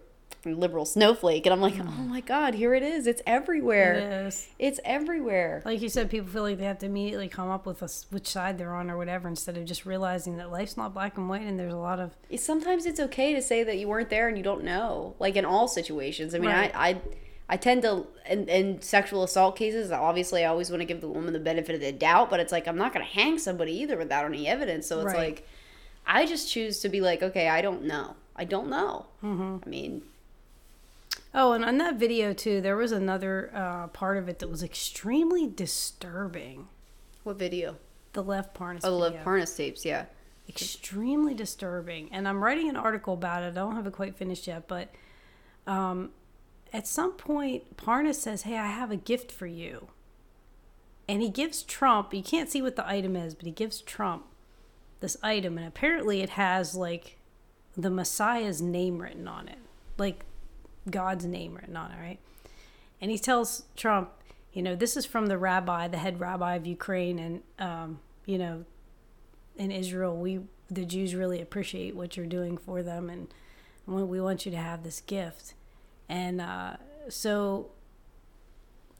liberal 0.53 0.85
snowflake 0.85 1.45
and 1.45 1.53
i'm 1.53 1.61
like 1.61 1.79
oh 1.79 2.03
my 2.03 2.21
god 2.21 2.53
here 2.53 2.73
it 2.73 2.83
is 2.83 3.07
it's 3.07 3.21
everywhere 3.25 3.93
it 3.93 4.27
is 4.27 4.47
it's 4.59 4.79
everywhere 4.85 5.61
like 5.65 5.81
you 5.81 5.89
said 5.89 6.09
people 6.09 6.27
feel 6.27 6.43
like 6.43 6.57
they 6.57 6.65
have 6.65 6.77
to 6.77 6.85
immediately 6.85 7.27
come 7.27 7.49
up 7.49 7.65
with 7.65 7.81
a, 7.81 7.89
which 8.11 8.27
side 8.27 8.57
they're 8.57 8.73
on 8.73 8.89
or 8.89 8.97
whatever 8.97 9.27
instead 9.27 9.57
of 9.57 9.65
just 9.65 9.85
realizing 9.85 10.37
that 10.37 10.51
life's 10.51 10.77
not 10.77 10.93
black 10.93 11.17
and 11.17 11.29
white 11.29 11.41
and 11.41 11.59
there's 11.59 11.73
a 11.73 11.77
lot 11.77 11.99
of 11.99 12.11
sometimes 12.37 12.85
it's 12.85 12.99
okay 12.99 13.33
to 13.33 13.41
say 13.41 13.63
that 13.63 13.77
you 13.77 13.87
weren't 13.87 14.09
there 14.09 14.27
and 14.27 14.37
you 14.37 14.43
don't 14.43 14.63
know 14.63 15.15
like 15.19 15.35
in 15.35 15.45
all 15.45 15.67
situations 15.67 16.35
i 16.35 16.39
mean 16.39 16.49
right. 16.49 16.71
I, 16.75 16.89
I 16.89 17.01
I 17.47 17.57
tend 17.57 17.83
to 17.83 18.07
in, 18.27 18.47
in 18.49 18.81
sexual 18.81 19.23
assault 19.23 19.55
cases. 19.55 19.91
Obviously, 19.91 20.43
I 20.43 20.47
always 20.47 20.71
want 20.71 20.81
to 20.81 20.85
give 20.85 21.01
the 21.01 21.07
woman 21.07 21.31
the 21.31 21.39
benefit 21.39 21.75
of 21.75 21.81
the 21.81 21.91
doubt, 21.91 22.29
but 22.29 22.39
it's 22.39 22.51
like 22.51 22.67
I'm 22.67 22.77
not 22.77 22.91
going 22.91 23.05
to 23.05 23.11
hang 23.11 23.37
somebody 23.37 23.73
either 23.73 23.97
without 23.97 24.25
any 24.25 24.47
evidence. 24.47 24.87
So 24.87 24.97
it's 25.01 25.13
right. 25.13 25.17
like 25.17 25.47
I 26.07 26.25
just 26.25 26.49
choose 26.49 26.79
to 26.79 26.89
be 26.89 27.01
like, 27.01 27.21
okay, 27.21 27.47
I 27.47 27.61
don't 27.61 27.83
know. 27.83 28.15
I 28.35 28.45
don't 28.45 28.69
know. 28.69 29.05
Mm-hmm. 29.23 29.57
I 29.63 29.69
mean, 29.69 30.01
Oh, 31.37 31.51
and 31.51 31.65
on 31.65 31.77
that 31.79 31.97
video 31.97 32.31
too, 32.31 32.61
there 32.61 32.77
was 32.77 32.93
another 32.93 33.51
uh, 33.53 33.87
part 33.87 34.17
of 34.17 34.29
it 34.29 34.39
that 34.39 34.49
was 34.49 34.63
extremely 34.63 35.45
disturbing. 35.45 36.69
What 37.23 37.37
video? 37.37 37.75
The 38.13 38.23
Lev 38.23 38.53
Parnas. 38.53 38.79
Oh, 38.85 38.91
the 38.91 38.95
Lev 38.95 39.15
Parnas 39.25 39.55
tapes, 39.55 39.83
yeah. 39.83 40.05
Extremely 40.47 41.33
disturbing, 41.33 42.07
and 42.13 42.25
I'm 42.25 42.41
writing 42.41 42.69
an 42.69 42.77
article 42.77 43.15
about 43.15 43.43
it. 43.43 43.47
I 43.47 43.51
don't 43.51 43.75
have 43.75 43.85
it 43.85 43.91
quite 43.91 44.15
finished 44.15 44.47
yet, 44.47 44.69
but 44.69 44.89
um, 45.67 46.11
at 46.71 46.87
some 46.87 47.13
point, 47.13 47.75
Parnas 47.75 48.15
says, 48.15 48.43
"Hey, 48.43 48.57
I 48.57 48.67
have 48.67 48.91
a 48.91 48.95
gift 48.95 49.31
for 49.31 49.47
you," 49.47 49.89
and 51.09 51.21
he 51.21 51.29
gives 51.29 51.63
Trump. 51.63 52.13
You 52.13 52.23
can't 52.23 52.49
see 52.49 52.61
what 52.61 52.77
the 52.77 52.87
item 52.87 53.15
is, 53.17 53.35
but 53.35 53.45
he 53.45 53.51
gives 53.51 53.81
Trump 53.81 54.25
this 55.01 55.17
item, 55.21 55.57
and 55.57 55.67
apparently 55.67 56.21
it 56.21 56.31
has 56.31 56.75
like 56.75 57.17
the 57.75 57.89
Messiah's 57.89 58.61
name 58.61 59.01
written 59.01 59.27
on 59.27 59.49
it, 59.49 59.59
like 59.97 60.23
God's 60.89 61.25
name 61.25 61.55
written 61.55 61.77
on 61.77 61.91
it, 61.91 61.97
right? 61.99 62.19
And 63.01 63.11
he 63.11 63.17
tells 63.17 63.63
Trump, 63.75 64.11
you 64.53 64.61
know, 64.61 64.75
this 64.75 64.95
is 64.95 65.05
from 65.05 65.27
the 65.27 65.37
rabbi, 65.37 65.87
the 65.87 65.97
head 65.97 66.19
rabbi 66.19 66.55
of 66.55 66.65
Ukraine, 66.65 67.19
and 67.19 67.41
um, 67.59 67.99
you 68.25 68.37
know, 68.37 68.65
in 69.57 69.71
Israel, 69.71 70.15
we 70.15 70.41
the 70.69 70.85
Jews 70.85 71.13
really 71.13 71.41
appreciate 71.41 71.95
what 71.95 72.17
you're 72.17 72.25
doing 72.25 72.57
for 72.57 72.81
them, 72.81 73.09
and 73.09 73.27
we 73.85 74.21
want 74.21 74.45
you 74.45 74.51
to 74.51 74.57
have 74.57 74.83
this 74.83 75.01
gift. 75.01 75.53
And 76.07 76.41
uh, 76.41 76.77
so 77.09 77.71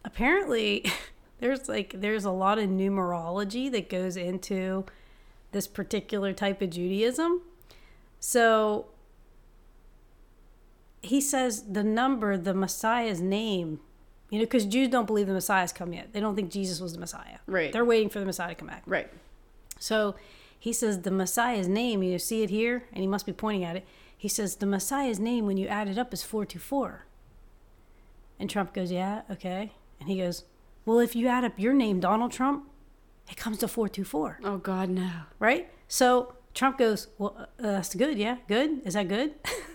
apparently, 0.04 0.86
there's 1.40 1.70
like 1.70 2.02
there's 2.02 2.26
a 2.26 2.32
lot 2.32 2.60
of 2.60 2.70
numerology 2.70 3.72
that 3.72 3.90
goes 3.90 4.18
into 4.18 4.86
this 5.52 5.68
particular 5.68 6.34
type 6.34 6.62
of 6.62 6.70
Judaism. 6.70 7.42
So 8.20 8.88
he 11.06 11.22
says 11.22 11.64
the 11.72 11.84
number, 11.84 12.38
the 12.38 12.54
Messiah's 12.54 13.22
name, 13.22 13.80
you 14.30 14.40
know, 14.40 14.46
because 14.46 14.66
Jews 14.66 14.90
don't 14.90 15.06
believe 15.06 15.28
the 15.28 15.34
Messiah's 15.34 15.72
come 15.72 15.94
yet. 15.94 16.14
They 16.14 16.20
don't 16.20 16.36
think 16.36 16.52
Jesus 16.52 16.80
was 16.80 16.94
the 16.94 17.00
Messiah. 17.00 17.38
Right. 17.48 17.72
They're 17.72 17.86
waiting 17.86 18.10
for 18.10 18.20
the 18.20 18.26
Messiah 18.26 18.50
to 18.50 18.56
come 18.56 18.68
back. 18.68 18.84
Right. 18.86 19.10
So 19.80 20.16
he 20.60 20.74
says 20.74 21.02
the 21.02 21.12
Messiah's 21.12 21.68
name, 21.68 22.02
you 22.02 22.18
see 22.18 22.42
it 22.42 22.50
here, 22.50 22.86
and 22.92 23.02
he 23.02 23.08
must 23.08 23.26
be 23.26 23.34
pointing 23.34 23.64
at 23.64 23.76
it. 23.76 23.86
He 24.18 24.28
says 24.28 24.56
the 24.56 24.66
Messiah's 24.66 25.20
name, 25.20 25.46
when 25.46 25.58
you 25.58 25.68
add 25.68 25.88
it 25.88 25.98
up, 25.98 26.14
is 26.14 26.24
424. 26.24 27.06
And 28.40 28.50
Trump 28.50 28.74
goes, 28.74 28.92
Yeah, 28.92 29.22
okay. 29.30 29.72
And 30.00 30.10
he 30.10 30.18
goes, 30.18 30.44
Well, 30.86 31.00
if 31.00 31.16
you 31.16 31.28
add 31.28 31.44
up 31.44 31.60
your 31.60 31.74
name, 31.74 32.00
Donald 32.00 32.32
Trump, 32.32 32.68
it 33.30 33.38
comes 33.38 33.60
to 33.60 33.68
424. 33.68 34.40
Oh, 34.44 34.58
God, 34.58 34.90
no. 34.90 35.12
Right? 35.40 35.70
So 35.88 36.34
Trump 36.54 36.78
goes, 36.78 37.08
Well, 37.18 37.36
uh, 37.38 37.46
that's 37.60 37.94
good. 37.94 38.18
Yeah, 38.18 38.38
good. 38.48 38.82
Is 38.86 38.96
that 38.96 39.08
good? 39.08 39.36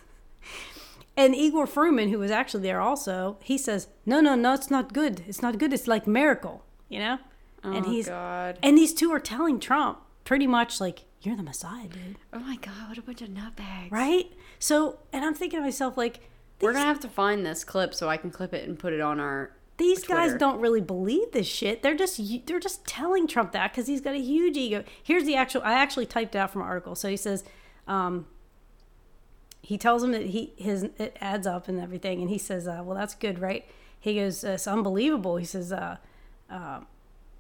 and 1.21 1.35
Igor 1.37 1.67
Fruman, 1.67 2.09
who 2.09 2.19
was 2.19 2.31
actually 2.31 2.63
there 2.63 2.81
also, 2.81 3.37
he 3.43 3.59
says, 3.59 3.89
No, 4.07 4.21
no, 4.21 4.35
no, 4.35 4.55
it's 4.55 4.71
not 4.71 4.93
good. 4.95 5.23
It's 5.29 5.43
not 5.43 5.59
good. 5.59 5.73
It's 5.73 5.87
like 5.87 6.07
miracle, 6.07 6.65
you 6.89 6.99
know? 6.99 7.19
Oh, 7.63 7.73
and 7.73 7.85
he's 7.85 8.09
God. 8.09 8.59
and 8.63 8.79
these 8.79 8.95
two 8.95 9.11
are 9.13 9.21
telling 9.21 9.61
Trump 9.61 10.01
pretty 10.25 10.47
much 10.47 10.81
like, 10.81 11.01
You're 11.21 11.37
the 11.37 11.43
Messiah, 11.43 11.89
dude. 11.89 12.17
Oh, 12.33 12.39
my 12.39 12.57
God. 12.57 12.89
What 12.89 12.99
a 12.99 13.03
bunch 13.03 13.21
of 13.21 13.29
nutbags. 13.29 13.91
Right? 13.91 14.33
So, 14.59 14.99
and 15.13 15.25
I'm 15.25 15.35
thinking 15.35 15.59
to 15.59 15.63
myself, 15.63 15.99
like, 15.99 16.21
We're 16.61 16.73
going 16.73 16.85
to 16.85 16.89
have 16.89 17.01
to 17.01 17.09
find 17.09 17.45
this 17.45 17.65
clip 17.65 17.95
so 17.95 18.09
I 18.09 18.17
can 18.17 18.31
clip 18.31 18.55
it 18.55 18.67
and 18.67 18.79
put 18.79 18.95
it 18.95 19.03
on 19.03 19.21
our. 19.21 19.53
these 19.77 20.03
guys 20.05 20.33
don't 20.35 20.59
really 20.59 20.81
believe 20.81 21.33
this 21.33 21.47
shit. 21.47 21.83
They're 21.83 21.97
just 21.97 22.19
they're 22.47 22.61
just 22.61 22.87
telling 22.87 23.27
Trump 23.27 23.53
that 23.53 23.73
because 23.73 23.87
he's 23.87 24.01
got 24.01 24.15
a 24.15 24.21
huge 24.21 24.57
ego. 24.57 24.85
Here's 25.03 25.25
the 25.25 25.37
actual. 25.37 25.61
I 25.65 25.75
actually 25.75 26.07
typed 26.07 26.35
it 26.35 26.39
out 26.39 26.51
from 26.51 26.63
an 26.63 26.69
article. 26.69 26.95
So 26.95 27.09
he 27.11 27.17
says, 27.19 27.45
um, 27.87 28.27
he 29.71 29.79
tells 29.79 30.03
him 30.03 30.11
that 30.11 30.27
he 30.27 30.53
his 30.57 30.83
it 30.99 31.17
adds 31.21 31.47
up 31.47 31.69
and 31.69 31.79
everything, 31.79 32.21
and 32.21 32.29
he 32.29 32.39
says, 32.39 32.67
uh, 32.67 32.83
"Well, 32.85 32.97
that's 32.99 33.15
good, 33.15 33.39
right?" 33.39 33.65
He 34.01 34.17
goes, 34.17 34.43
"It's 34.43 34.67
unbelievable." 34.67 35.37
He 35.37 35.45
says, 35.45 35.71
uh, 35.71 35.99
uh, 36.51 36.81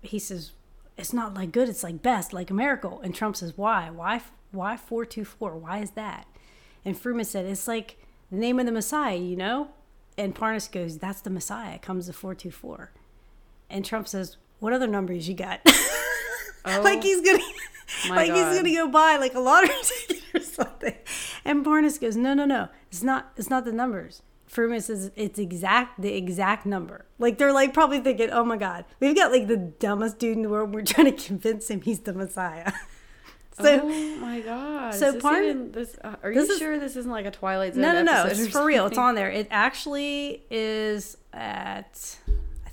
"He 0.00 0.20
says 0.20 0.52
it's 0.96 1.12
not 1.12 1.34
like 1.34 1.50
good. 1.50 1.68
It's 1.68 1.82
like 1.82 2.02
best, 2.02 2.32
like 2.32 2.48
a 2.48 2.54
miracle." 2.54 3.00
And 3.00 3.16
Trump 3.16 3.34
says, 3.34 3.58
"Why? 3.58 3.90
Why? 3.90 4.22
Why 4.52 4.76
four 4.76 5.04
two 5.04 5.24
four? 5.24 5.56
Why 5.56 5.78
is 5.80 5.90
that?" 6.02 6.28
And 6.84 6.94
Fruman 6.94 7.26
said, 7.26 7.46
"It's 7.46 7.66
like 7.66 7.96
the 8.30 8.36
name 8.36 8.60
of 8.60 8.66
the 8.66 8.70
Messiah, 8.70 9.16
you 9.16 9.34
know." 9.34 9.70
And 10.16 10.32
Parnas 10.32 10.70
goes, 10.70 10.98
"That's 10.98 11.22
the 11.22 11.30
Messiah." 11.30 11.74
It 11.74 11.82
comes 11.82 12.06
to 12.06 12.12
four 12.12 12.36
two 12.36 12.52
four, 12.52 12.92
and 13.68 13.84
Trump 13.84 14.06
says, 14.06 14.36
"What 14.60 14.72
other 14.72 14.86
numbers 14.86 15.28
you 15.28 15.34
got?" 15.34 15.62
like 16.64 17.02
he's 17.02 17.22
gonna, 17.22 17.42
like 18.08 18.28
God. 18.28 18.36
he's 18.36 18.56
gonna 18.56 18.72
go 18.74 18.88
buy 18.88 19.16
like 19.16 19.34
a 19.34 19.40
lottery 19.40 19.70
ticket 19.82 20.22
or 20.34 20.40
something. 20.40 20.94
And 21.44 21.64
Parnas 21.64 22.00
goes, 22.00 22.16
"No, 22.16 22.34
no, 22.34 22.44
no. 22.44 22.68
It's 22.90 23.02
not. 23.02 23.32
It's 23.36 23.50
not 23.50 23.64
the 23.64 23.72
numbers." 23.72 24.22
Fruman 24.50 24.82
says 24.82 25.12
it's 25.14 25.38
exact 25.38 26.00
the 26.02 26.12
exact 26.16 26.66
number. 26.66 27.04
Like 27.20 27.38
they're 27.38 27.52
like 27.52 27.72
probably 27.72 28.00
thinking, 28.00 28.30
"Oh 28.30 28.44
my 28.44 28.56
God, 28.56 28.84
we've 28.98 29.14
got 29.14 29.30
like 29.30 29.46
the 29.46 29.56
dumbest 29.56 30.18
dude 30.18 30.36
in 30.36 30.42
the 30.42 30.48
world. 30.48 30.74
We're 30.74 30.82
trying 30.82 31.14
to 31.14 31.24
convince 31.26 31.68
him 31.68 31.82
he's 31.82 32.00
the 32.00 32.12
Messiah." 32.12 32.72
so. 33.52 33.80
oh 33.84 34.16
my 34.16 34.40
god! 34.40 34.94
so 34.94 35.20
part- 35.20 35.44
even- 35.44 35.70
this, 35.72 35.96
uh, 36.02 36.16
are 36.22 36.34
this 36.34 36.48
you 36.48 36.54
is- 36.54 36.58
sure 36.58 36.78
this 36.80 36.96
isn't 36.96 37.10
like 37.12 37.26
a 37.26 37.30
Twilight 37.30 37.74
Zone? 37.74 37.82
No, 37.82 37.92
no, 37.92 38.02
no. 38.02 38.24
It's 38.26 38.48
for 38.48 38.64
real. 38.64 38.86
It's 38.86 38.98
on 38.98 39.14
there. 39.14 39.30
It 39.30 39.46
actually 39.52 40.42
is 40.50 41.16
at. 41.32 42.16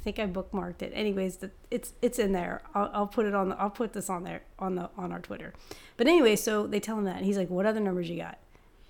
I 0.08 0.10
think 0.10 0.20
I 0.20 0.42
bookmarked 0.42 0.82
it. 0.84 0.94
Anyways, 0.96 1.36
the, 1.36 1.52
it's 1.70 1.92
it's 2.02 2.18
in 2.18 2.32
there. 2.32 2.62
I'll, 2.74 2.90
I'll 2.94 3.08
put 3.08 3.26
it 3.26 3.36
on. 3.36 3.50
The, 3.50 3.60
I'll 3.60 3.70
put 3.70 3.92
this 3.92 4.10
on 4.10 4.24
there 4.24 4.44
on 4.58 4.76
the 4.76 4.90
on 4.98 5.12
our 5.12 5.20
Twitter. 5.20 5.54
But 5.98 6.08
anyway, 6.08 6.38
so 6.38 6.66
they 6.66 6.80
tell 6.80 6.98
him 6.98 7.04
that 7.04 7.18
and 7.18 7.26
he's 7.26 7.38
like, 7.38 7.50
"What 7.50 7.66
other 7.66 7.82
numbers 7.82 8.10
you 8.10 8.16
got?" 8.16 8.38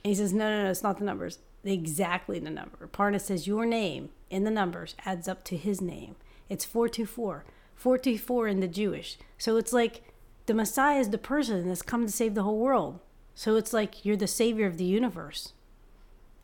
And 0.03 0.11
he 0.11 0.13
says, 0.13 0.31
"No, 0.31 0.47
no, 0.47 0.65
no. 0.65 0.69
It's 0.69 0.83
not 0.83 0.99
the 0.99 1.05
numbers. 1.05 1.39
Exactly 1.63 2.37
the 2.37 2.51
number." 2.51 2.87
Parnas 2.87 3.21
says 3.21 3.47
your 3.47 3.65
name 3.65 4.09
in 4.29 4.43
the 4.43 4.51
numbers 4.51 4.93
adds 5.07 5.27
up 5.27 5.43
to 5.45 5.57
his 5.57 5.81
name. 5.81 6.17
It's 6.49 6.65
four 6.65 6.87
two 6.87 7.07
four. 7.07 7.45
Four 7.73 7.97
two 7.97 8.19
four 8.19 8.47
in 8.47 8.59
the 8.59 8.67
Jewish. 8.67 9.17
So 9.39 9.57
it's 9.57 9.73
like 9.73 10.03
the 10.45 10.53
Messiah 10.53 10.99
is 10.99 11.09
the 11.09 11.17
person 11.17 11.67
that's 11.67 11.81
come 11.81 12.05
to 12.05 12.11
save 12.11 12.35
the 12.35 12.43
whole 12.43 12.59
world. 12.59 12.99
So 13.33 13.55
it's 13.55 13.73
like 13.73 14.05
you're 14.05 14.17
the 14.17 14.27
savior 14.27 14.67
of 14.67 14.77
the 14.77 14.83
universe. 14.83 15.53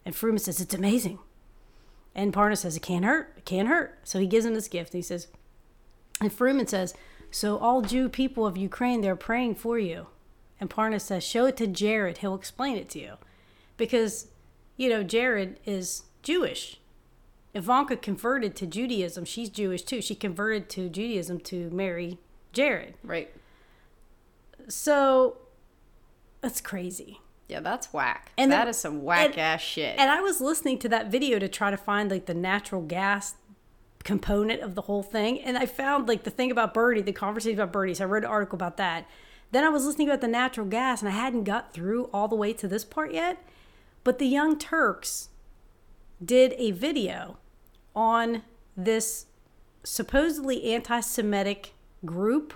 And 0.04 0.16
Fruman 0.16 0.40
says, 0.40 0.60
It's 0.60 0.74
amazing. 0.74 1.20
And 2.16 2.34
Parnas 2.34 2.59
says, 2.59 2.76
It 2.76 2.82
can't 2.82 3.05
hurt. 3.05 3.34
It 3.38 3.45
can't 3.45 3.68
hurt. 3.68 3.99
So 4.03 4.20
he 4.20 4.28
gives 4.28 4.45
him 4.45 4.53
this 4.53 4.68
gift. 4.68 4.93
And 4.93 4.99
he 4.99 5.03
says, 5.03 5.28
And 6.22 6.32
Fruman 6.32 6.70
says, 6.70 6.93
So 7.32 7.57
all 7.57 7.82
Jew 7.82 8.09
people 8.09 8.45
of 8.45 8.57
Ukraine, 8.57 9.01
they're 9.01 9.16
praying 9.16 9.55
for 9.55 9.80
you. 9.80 10.07
And 10.59 10.70
Parnas 10.70 11.01
says, 11.01 11.24
Show 11.24 11.45
it 11.45 11.57
to 11.57 11.68
Jared. 11.68 12.20
He'll 12.20 12.36
explain 12.36 12.78
it 12.78 12.89
to 12.89 12.99
you. 12.99 13.14
Because, 13.78 14.28
you 14.78 14.89
know, 14.89 15.03
Jared 15.03 15.59
is 15.66 16.03
Jewish. 16.22 16.80
Ivanka 17.53 17.97
converted 17.97 18.55
to 18.57 18.68
Judaism. 18.68 19.26
She's 19.26 19.49
Jewish 19.49 19.84
too. 19.84 20.01
She 20.01 20.16
converted 20.16 20.70
to 20.70 20.89
Judaism 20.89 21.39
to 21.41 21.70
marry 21.70 22.18
Jared. 22.51 22.95
Right. 23.03 23.34
So 24.68 25.38
that's 26.41 26.61
crazy. 26.61 27.20
Yeah, 27.48 27.60
that's 27.60 27.94
whack. 27.94 28.32
And 28.38 28.52
that 28.52 28.68
is 28.68 28.78
some 28.78 29.04
whack 29.04 29.32
and- 29.32 29.39
ass 29.39 29.62
shit. 29.62 29.98
And 30.00 30.10
I 30.10 30.22
was 30.22 30.41
listening 30.41 30.80
to 30.80 30.89
that 30.89 31.12
video 31.12 31.39
to 31.39 31.48
try 31.48 31.72
to 31.72 31.78
find 31.78 32.10
like 32.10 32.26
the 32.26 32.34
natural 32.34 32.82
gas 32.82 33.36
component 34.04 34.62
of 34.62 34.76
the 34.76 34.84
whole 34.84 35.04
thing. 35.04 35.39
And 35.41 35.58
I 35.58 35.66
found 35.66 36.08
like 36.08 36.24
the 36.24 36.30
thing 36.30 36.52
about 36.52 36.74
Birdie, 36.74 37.02
the 37.02 37.14
conversation 37.14 37.60
about 37.60 37.72
Birdie. 37.72 37.94
So 37.94 38.06
I 38.06 38.08
read 38.08 38.24
an 38.24 38.30
article 38.30 38.56
about 38.56 38.78
that. 38.78 39.06
Then 39.52 39.64
I 39.64 39.70
was 39.70 39.86
listening 39.86 40.10
about 40.10 40.22
the 40.22 40.28
natural 40.28 40.66
gas 40.66 41.02
and 41.02 41.10
I 41.10 41.14
hadn't 41.14 41.44
got 41.44 41.74
through 41.74 42.06
all 42.14 42.28
the 42.28 42.36
way 42.36 42.54
to 42.54 42.68
this 42.68 42.84
part 42.84 43.14
yet. 43.14 43.46
But 44.04 44.20
the 44.20 44.26
Young 44.26 44.58
Turks 44.58 45.30
did 46.24 46.54
a 46.58 46.72
video 46.72 47.38
on 47.96 48.44
this 48.76 49.28
supposedly 49.84 50.74
anti 50.74 51.00
Semitic 51.02 51.74
group. 52.06 52.54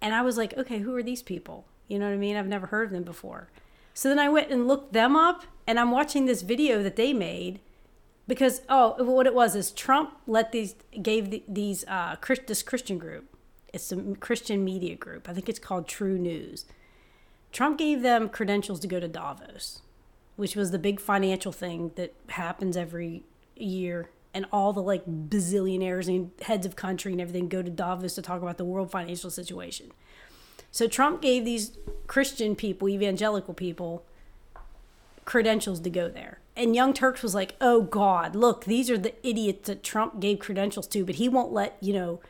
And 0.00 0.14
I 0.14 0.22
was 0.22 0.36
like, 0.36 0.56
okay, 0.56 0.78
who 0.78 0.94
are 0.94 1.02
these 1.02 1.22
people? 1.22 1.66
You 1.88 1.98
know 1.98 2.06
what 2.06 2.14
I 2.14 2.18
mean? 2.18 2.36
I've 2.36 2.46
never 2.46 2.68
heard 2.68 2.86
of 2.86 2.92
them 2.92 3.02
before. 3.02 3.50
So 4.00 4.08
then 4.08 4.18
I 4.18 4.30
went 4.30 4.50
and 4.50 4.66
looked 4.66 4.94
them 4.94 5.14
up, 5.14 5.44
and 5.66 5.78
I'm 5.78 5.90
watching 5.90 6.24
this 6.24 6.40
video 6.40 6.82
that 6.82 6.96
they 6.96 7.12
made 7.12 7.60
because 8.26 8.62
oh, 8.70 8.94
what 9.04 9.26
it 9.26 9.34
was 9.34 9.54
is 9.54 9.70
Trump 9.70 10.16
let 10.26 10.52
these 10.52 10.74
gave 11.02 11.28
the, 11.30 11.42
these 11.46 11.84
uh, 11.86 12.16
Chris, 12.16 12.40
this 12.46 12.62
Christian 12.62 12.96
group. 12.96 13.36
It's 13.74 13.92
a 13.92 13.96
Christian 14.18 14.64
media 14.64 14.96
group. 14.96 15.28
I 15.28 15.34
think 15.34 15.50
it's 15.50 15.58
called 15.58 15.86
TruNews. 15.86 16.64
Trump 17.52 17.76
gave 17.76 18.00
them 18.00 18.30
credentials 18.30 18.80
to 18.80 18.86
go 18.86 19.00
to 19.00 19.06
Davos, 19.06 19.82
which 20.36 20.56
was 20.56 20.70
the 20.70 20.78
big 20.78 20.98
financial 20.98 21.52
thing 21.52 21.90
that 21.96 22.14
happens 22.28 22.78
every 22.78 23.24
year. 23.54 24.08
And 24.32 24.46
all 24.50 24.72
the 24.72 24.82
like 24.82 25.04
bazillionaires 25.04 26.08
and 26.08 26.30
heads 26.40 26.64
of 26.64 26.74
country 26.74 27.12
and 27.12 27.20
everything 27.20 27.50
go 27.50 27.60
to 27.60 27.68
Davos 27.68 28.14
to 28.14 28.22
talk 28.22 28.40
about 28.40 28.56
the 28.56 28.64
world 28.64 28.90
financial 28.90 29.28
situation. 29.28 29.92
So 30.70 30.86
Trump 30.86 31.20
gave 31.20 31.44
these 31.44 31.78
Christian 32.06 32.54
people, 32.54 32.88
evangelical 32.88 33.54
people, 33.54 34.04
credentials 35.24 35.80
to 35.80 35.90
go 35.90 36.08
there. 36.08 36.38
And 36.56 36.74
Young 36.74 36.92
Turks 36.92 37.22
was 37.22 37.34
like, 37.34 37.54
"Oh 37.60 37.82
God, 37.82 38.34
look, 38.34 38.64
these 38.64 38.90
are 38.90 38.98
the 38.98 39.14
idiots 39.26 39.66
that 39.68 39.82
Trump 39.82 40.20
gave 40.20 40.38
credentials 40.38 40.86
to, 40.88 41.04
but 41.04 41.16
he 41.16 41.28
won't 41.28 41.52
let 41.52 41.76
you 41.80 41.92
know 41.92 42.20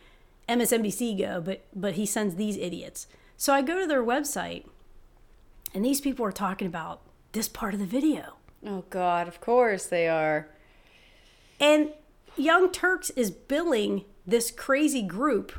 MSNBC 0.49 1.18
go, 1.18 1.41
but 1.41 1.62
but 1.74 1.95
he 1.95 2.07
sends 2.07 2.34
these 2.36 2.57
idiots." 2.57 3.07
So 3.36 3.53
I 3.53 3.62
go 3.62 3.80
to 3.80 3.86
their 3.86 4.05
website, 4.05 4.66
and 5.74 5.84
these 5.84 6.01
people 6.01 6.24
are 6.26 6.32
talking 6.32 6.66
about 6.66 7.01
this 7.32 7.49
part 7.49 7.74
of 7.74 7.80
the 7.80 7.86
video. 7.86 8.34
oh 8.66 8.84
god, 8.91 9.26
of 9.26 9.41
course 9.41 9.86
they 9.86 10.07
are. 10.07 10.49
And 11.59 11.93
Young 12.36 12.70
Turks 12.70 13.11
is 13.11 13.30
billing 13.30 14.05
this 14.26 14.51
crazy 14.51 15.03
group 15.03 15.59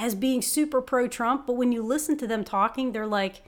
as 0.00 0.14
being 0.14 0.40
super 0.40 0.80
pro 0.80 1.06
Trump, 1.06 1.46
but 1.46 1.56
when 1.56 1.72
you 1.72 1.82
listen 1.82 2.16
to 2.16 2.26
them 2.26 2.42
talking, 2.42 2.92
they're 2.92 3.06
like, 3.06 3.42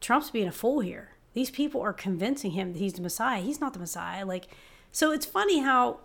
Trump's 0.00 0.30
being 0.30 0.48
a 0.48 0.52
fool 0.52 0.80
here. 0.80 1.10
These 1.34 1.50
people 1.50 1.80
are 1.82 1.92
convincing 1.92 2.50
him 2.50 2.72
that 2.72 2.80
he's 2.80 2.94
the 2.94 3.02
Messiah. 3.02 3.40
He's 3.40 3.60
not 3.60 3.72
the 3.72 3.78
Messiah. 3.78 4.26
Like, 4.26 4.48
so 4.90 5.12
it's 5.12 5.24
funny 5.24 5.60
how 5.60 6.00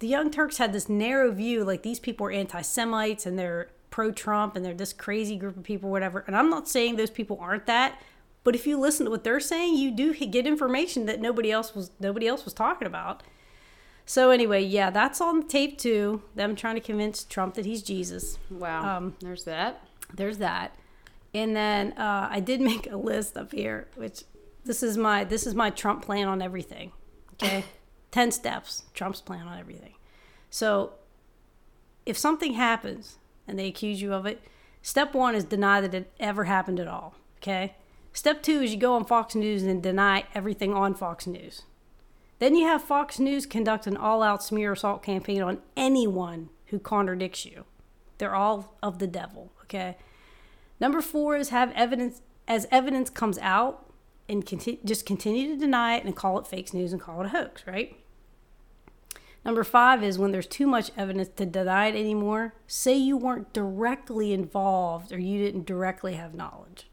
the 0.00 0.08
Young 0.08 0.32
Turks 0.32 0.56
had 0.56 0.72
this 0.72 0.88
narrow 0.88 1.30
view, 1.30 1.64
like 1.64 1.84
these 1.84 2.00
people 2.00 2.26
are 2.26 2.32
anti 2.32 2.60
Semites 2.60 3.24
and 3.24 3.38
they're 3.38 3.68
pro 3.90 4.10
Trump 4.10 4.56
and 4.56 4.64
they're 4.64 4.74
this 4.74 4.92
crazy 4.92 5.36
group 5.36 5.56
of 5.56 5.62
people, 5.62 5.88
whatever. 5.88 6.24
And 6.26 6.34
I'm 6.34 6.50
not 6.50 6.68
saying 6.68 6.96
those 6.96 7.10
people 7.10 7.38
aren't 7.40 7.66
that, 7.66 8.02
but 8.42 8.56
if 8.56 8.66
you 8.66 8.80
listen 8.80 9.04
to 9.04 9.10
what 9.12 9.22
they're 9.22 9.38
saying, 9.38 9.76
you 9.76 9.92
do 9.92 10.12
get 10.12 10.44
information 10.44 11.06
that 11.06 11.20
nobody 11.20 11.52
else 11.52 11.72
was 11.72 11.92
nobody 12.00 12.26
else 12.26 12.44
was 12.44 12.52
talking 12.52 12.86
about. 12.86 13.22
So 14.04 14.30
anyway, 14.30 14.62
yeah, 14.64 14.90
that's 14.90 15.20
on 15.20 15.46
tape 15.48 15.78
too. 15.78 16.22
Them 16.34 16.56
trying 16.56 16.74
to 16.74 16.80
convince 16.80 17.24
Trump 17.24 17.54
that 17.54 17.64
he's 17.64 17.82
Jesus. 17.82 18.38
Wow. 18.50 18.96
Um, 18.96 19.16
There's 19.20 19.44
that. 19.44 19.86
There's 20.12 20.38
that. 20.38 20.74
And 21.34 21.56
then 21.56 21.92
uh, 21.92 22.28
I 22.30 22.40
did 22.40 22.60
make 22.72 22.90
a 22.90 22.96
list 22.96 23.36
up 23.36 23.52
here, 23.52 23.88
which 23.94 24.24
this 24.64 24.82
is 24.82 24.96
my 24.96 25.24
this 25.24 25.46
is 25.46 25.54
my 25.54 25.70
Trump 25.70 26.04
plan 26.04 26.28
on 26.28 26.42
everything. 26.42 26.92
Okay, 27.34 27.64
ten 28.10 28.30
steps. 28.30 28.84
Trump's 28.94 29.20
plan 29.20 29.46
on 29.46 29.58
everything. 29.58 29.94
So, 30.50 30.92
if 32.04 32.18
something 32.18 32.54
happens 32.54 33.16
and 33.48 33.58
they 33.58 33.68
accuse 33.68 34.02
you 34.02 34.12
of 34.12 34.26
it, 34.26 34.42
step 34.82 35.14
one 35.14 35.34
is 35.34 35.44
deny 35.44 35.80
that 35.80 35.94
it 35.94 36.12
ever 36.20 36.44
happened 36.44 36.78
at 36.78 36.88
all. 36.88 37.14
Okay. 37.38 37.74
Step 38.12 38.42
two 38.42 38.60
is 38.60 38.72
you 38.72 38.78
go 38.78 38.94
on 38.94 39.06
Fox 39.06 39.34
News 39.34 39.62
and 39.62 39.82
deny 39.82 40.24
everything 40.34 40.74
on 40.74 40.94
Fox 40.94 41.26
News. 41.26 41.62
Then 42.42 42.56
you 42.56 42.66
have 42.66 42.82
Fox 42.82 43.20
News 43.20 43.46
conduct 43.46 43.86
an 43.86 43.96
all 43.96 44.20
out 44.20 44.42
smear 44.42 44.72
assault 44.72 45.04
campaign 45.04 45.42
on 45.42 45.62
anyone 45.76 46.48
who 46.66 46.80
contradicts 46.80 47.46
you. 47.46 47.66
They're 48.18 48.34
all 48.34 48.76
of 48.82 48.98
the 48.98 49.06
devil, 49.06 49.52
okay? 49.62 49.96
Number 50.80 51.00
four 51.00 51.36
is 51.36 51.50
have 51.50 51.70
evidence, 51.76 52.20
as 52.48 52.66
evidence 52.72 53.10
comes 53.10 53.38
out, 53.38 53.88
and 54.28 54.44
conti- 54.44 54.80
just 54.84 55.06
continue 55.06 55.50
to 55.50 55.56
deny 55.56 55.94
it 55.94 56.04
and 56.04 56.16
call 56.16 56.36
it 56.40 56.48
fake 56.48 56.74
news 56.74 56.92
and 56.92 57.00
call 57.00 57.20
it 57.20 57.26
a 57.26 57.28
hoax, 57.28 57.64
right? 57.64 57.96
Number 59.44 59.62
five 59.62 60.02
is 60.02 60.18
when 60.18 60.32
there's 60.32 60.48
too 60.48 60.66
much 60.66 60.90
evidence 60.96 61.28
to 61.36 61.46
deny 61.46 61.86
it 61.86 61.94
anymore, 61.94 62.54
say 62.66 62.96
you 62.96 63.16
weren't 63.16 63.52
directly 63.52 64.32
involved 64.32 65.12
or 65.12 65.20
you 65.20 65.38
didn't 65.38 65.64
directly 65.64 66.14
have 66.14 66.34
knowledge. 66.34 66.88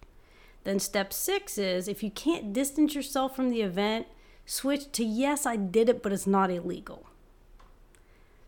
Then 0.64 0.78
step 0.78 1.12
six 1.12 1.58
is 1.58 1.88
if 1.88 2.04
you 2.04 2.12
can't 2.12 2.54
distance 2.54 2.94
yourself 2.94 3.36
from 3.36 3.50
the 3.50 3.64
event, 3.64 4.06
switch 4.50 4.92
to 4.94 5.04
yes, 5.04 5.46
I 5.46 5.56
did 5.56 5.90
it, 5.90 6.02
but 6.02 6.12
it's 6.12 6.28
not 6.28 6.50
illegal. 6.50 7.06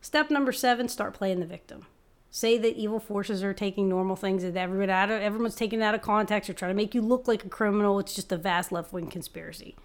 Step 0.02 0.32
number 0.32 0.52
seven, 0.52 0.88
start 0.88 1.14
playing 1.14 1.39
the 1.39 1.45
victim. 1.45 1.86
Say 2.32 2.58
that 2.58 2.76
evil 2.76 2.99
forces 2.99 3.43
are 3.43 3.54
taking 3.54 3.88
normal 3.88 4.16
things 4.16 4.41
that 4.41 4.58
everyone 4.58 4.89
out 4.89 5.12
of, 5.12 5.22
everyone's 5.22 5.56
taken 5.56 5.82
out 5.82 5.93
of 5.93 6.02
context 6.02 6.49
or 6.49 6.54
trying 6.54 6.72
to 6.72 6.76
make 6.76 6.95
you 6.95 7.02
look 7.02 7.28
like 7.28 7.45
a 7.45 7.49
criminal. 7.49 7.99
It's 7.99 8.16
just 8.16 8.32
a 8.32 8.38
vast 8.38 8.72
left 8.72 8.91
wing 8.91 9.08
conspiracy. 9.08 9.76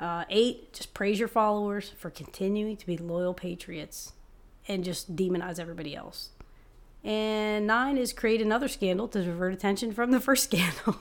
Uh, 0.00 0.24
eight, 0.30 0.72
just 0.72 0.94
praise 0.94 1.18
your 1.18 1.28
followers 1.28 1.90
for 1.98 2.10
continuing 2.10 2.76
to 2.76 2.86
be 2.86 2.96
loyal 2.96 3.34
patriots 3.34 4.12
and 4.66 4.82
just 4.82 5.14
demonize 5.14 5.58
everybody 5.58 5.94
else. 5.94 6.30
And 7.04 7.66
nine 7.66 7.98
is 7.98 8.12
create 8.12 8.40
another 8.40 8.68
scandal 8.68 9.08
to 9.08 9.22
divert 9.22 9.52
attention 9.52 9.92
from 9.92 10.10
the 10.10 10.20
first 10.20 10.44
scandal. 10.50 10.96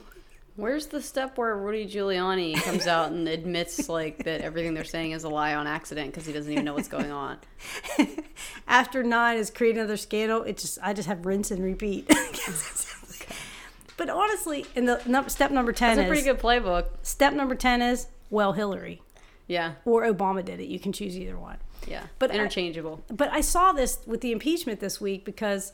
Where's 0.57 0.87
the 0.87 1.01
step 1.01 1.37
where 1.37 1.55
Rudy 1.55 1.87
Giuliani 1.87 2.55
comes 2.61 2.85
out 2.85 3.11
and 3.11 3.27
admits 3.29 3.87
like 3.89 4.25
that 4.25 4.41
everything 4.41 4.73
they're 4.73 4.83
saying 4.83 5.11
is 5.11 5.23
a 5.23 5.29
lie 5.29 5.55
on 5.55 5.65
accident 5.65 6.11
because 6.11 6.25
he 6.25 6.33
doesn't 6.33 6.51
even 6.51 6.65
know 6.65 6.73
what's 6.73 6.87
going 6.89 7.09
on? 7.11 7.37
After 8.67 9.01
nine 9.01 9.37
is 9.37 9.49
create 9.49 9.75
another 9.77 9.97
scandal. 9.97 10.43
It 10.43 10.57
just 10.57 10.77
I 10.83 10.93
just 10.93 11.07
have 11.07 11.25
rinse 11.25 11.51
and 11.51 11.63
repeat. 11.63 12.07
but 13.97 14.09
honestly, 14.09 14.65
in 14.75 14.85
the 14.85 15.01
no, 15.05 15.27
step 15.27 15.51
number 15.51 15.71
ten 15.71 15.95
That's 15.97 15.99
a 15.99 16.03
is 16.13 16.21
pretty 16.21 16.23
good 16.23 16.39
playbook. 16.39 16.85
step 17.01 17.33
number 17.33 17.55
ten 17.55 17.81
is 17.81 18.07
well 18.29 18.53
Hillary 18.53 19.01
Yeah, 19.47 19.73
or 19.85 20.03
Obama 20.03 20.43
did 20.43 20.59
it. 20.59 20.67
You 20.67 20.79
can 20.79 20.91
choose 20.91 21.17
either 21.17 21.37
one. 21.37 21.57
yeah, 21.87 22.01
But 22.19 22.29
but 22.29 22.31
I- 22.31 22.35
interchangeable. 22.35 23.03
But 23.09 23.29
I 23.31 23.41
saw 23.41 23.71
this 23.71 23.99
with 24.05 24.21
the 24.21 24.31
impeachment 24.31 24.79
this 24.79 24.99
week 24.99 25.23
because, 25.25 25.73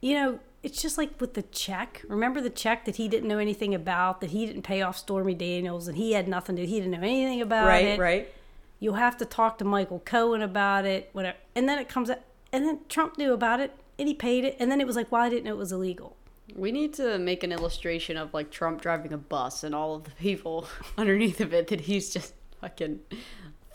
you 0.00 0.14
know, 0.14 0.38
it's 0.62 0.82
just 0.82 0.98
like 0.98 1.20
with 1.20 1.34
the 1.34 1.42
check. 1.42 2.02
Remember 2.08 2.40
the 2.40 2.50
check 2.50 2.84
that 2.84 2.96
he 2.96 3.08
didn't 3.08 3.28
know 3.28 3.38
anything 3.38 3.74
about, 3.74 4.20
that 4.20 4.30
he 4.30 4.46
didn't 4.46 4.62
pay 4.62 4.82
off 4.82 4.96
Stormy 4.98 5.34
Daniels, 5.34 5.88
and 5.88 5.96
he 5.96 6.12
had 6.12 6.28
nothing 6.28 6.56
to, 6.56 6.66
he 6.66 6.80
didn't 6.80 6.92
know 6.92 6.98
anything 6.98 7.40
about 7.40 7.66
right, 7.66 7.84
it. 7.84 7.98
right. 7.98 7.98
right. 7.98 8.34
You'll 8.80 8.94
have 8.94 9.16
to 9.18 9.24
talk 9.24 9.58
to 9.58 9.64
Michael 9.64 10.00
Cohen 10.04 10.40
about 10.42 10.84
it, 10.84 11.10
whatever. 11.12 11.36
And 11.54 11.68
then 11.68 11.78
it 11.78 11.88
comes 11.88 12.10
out, 12.10 12.20
and 12.52 12.64
then 12.64 12.80
Trump 12.88 13.18
knew 13.18 13.32
about 13.32 13.60
it, 13.60 13.72
and 13.98 14.06
he 14.06 14.14
paid 14.14 14.44
it, 14.44 14.56
and 14.60 14.70
then 14.70 14.80
it 14.80 14.86
was 14.86 14.94
like, 14.96 15.10
well, 15.10 15.22
I 15.22 15.28
didn't 15.28 15.44
know 15.44 15.52
it 15.52 15.58
was 15.58 15.72
illegal. 15.72 16.16
We 16.54 16.72
need 16.72 16.94
to 16.94 17.18
make 17.18 17.42
an 17.42 17.52
illustration 17.52 18.16
of 18.16 18.32
like 18.32 18.50
Trump 18.50 18.80
driving 18.80 19.12
a 19.12 19.18
bus 19.18 19.64
and 19.64 19.74
all 19.74 19.96
of 19.96 20.04
the 20.04 20.10
people 20.12 20.66
underneath 20.98 21.40
of 21.40 21.52
it 21.52 21.68
that 21.68 21.82
he's 21.82 22.12
just 22.12 22.34
fucking 22.60 23.00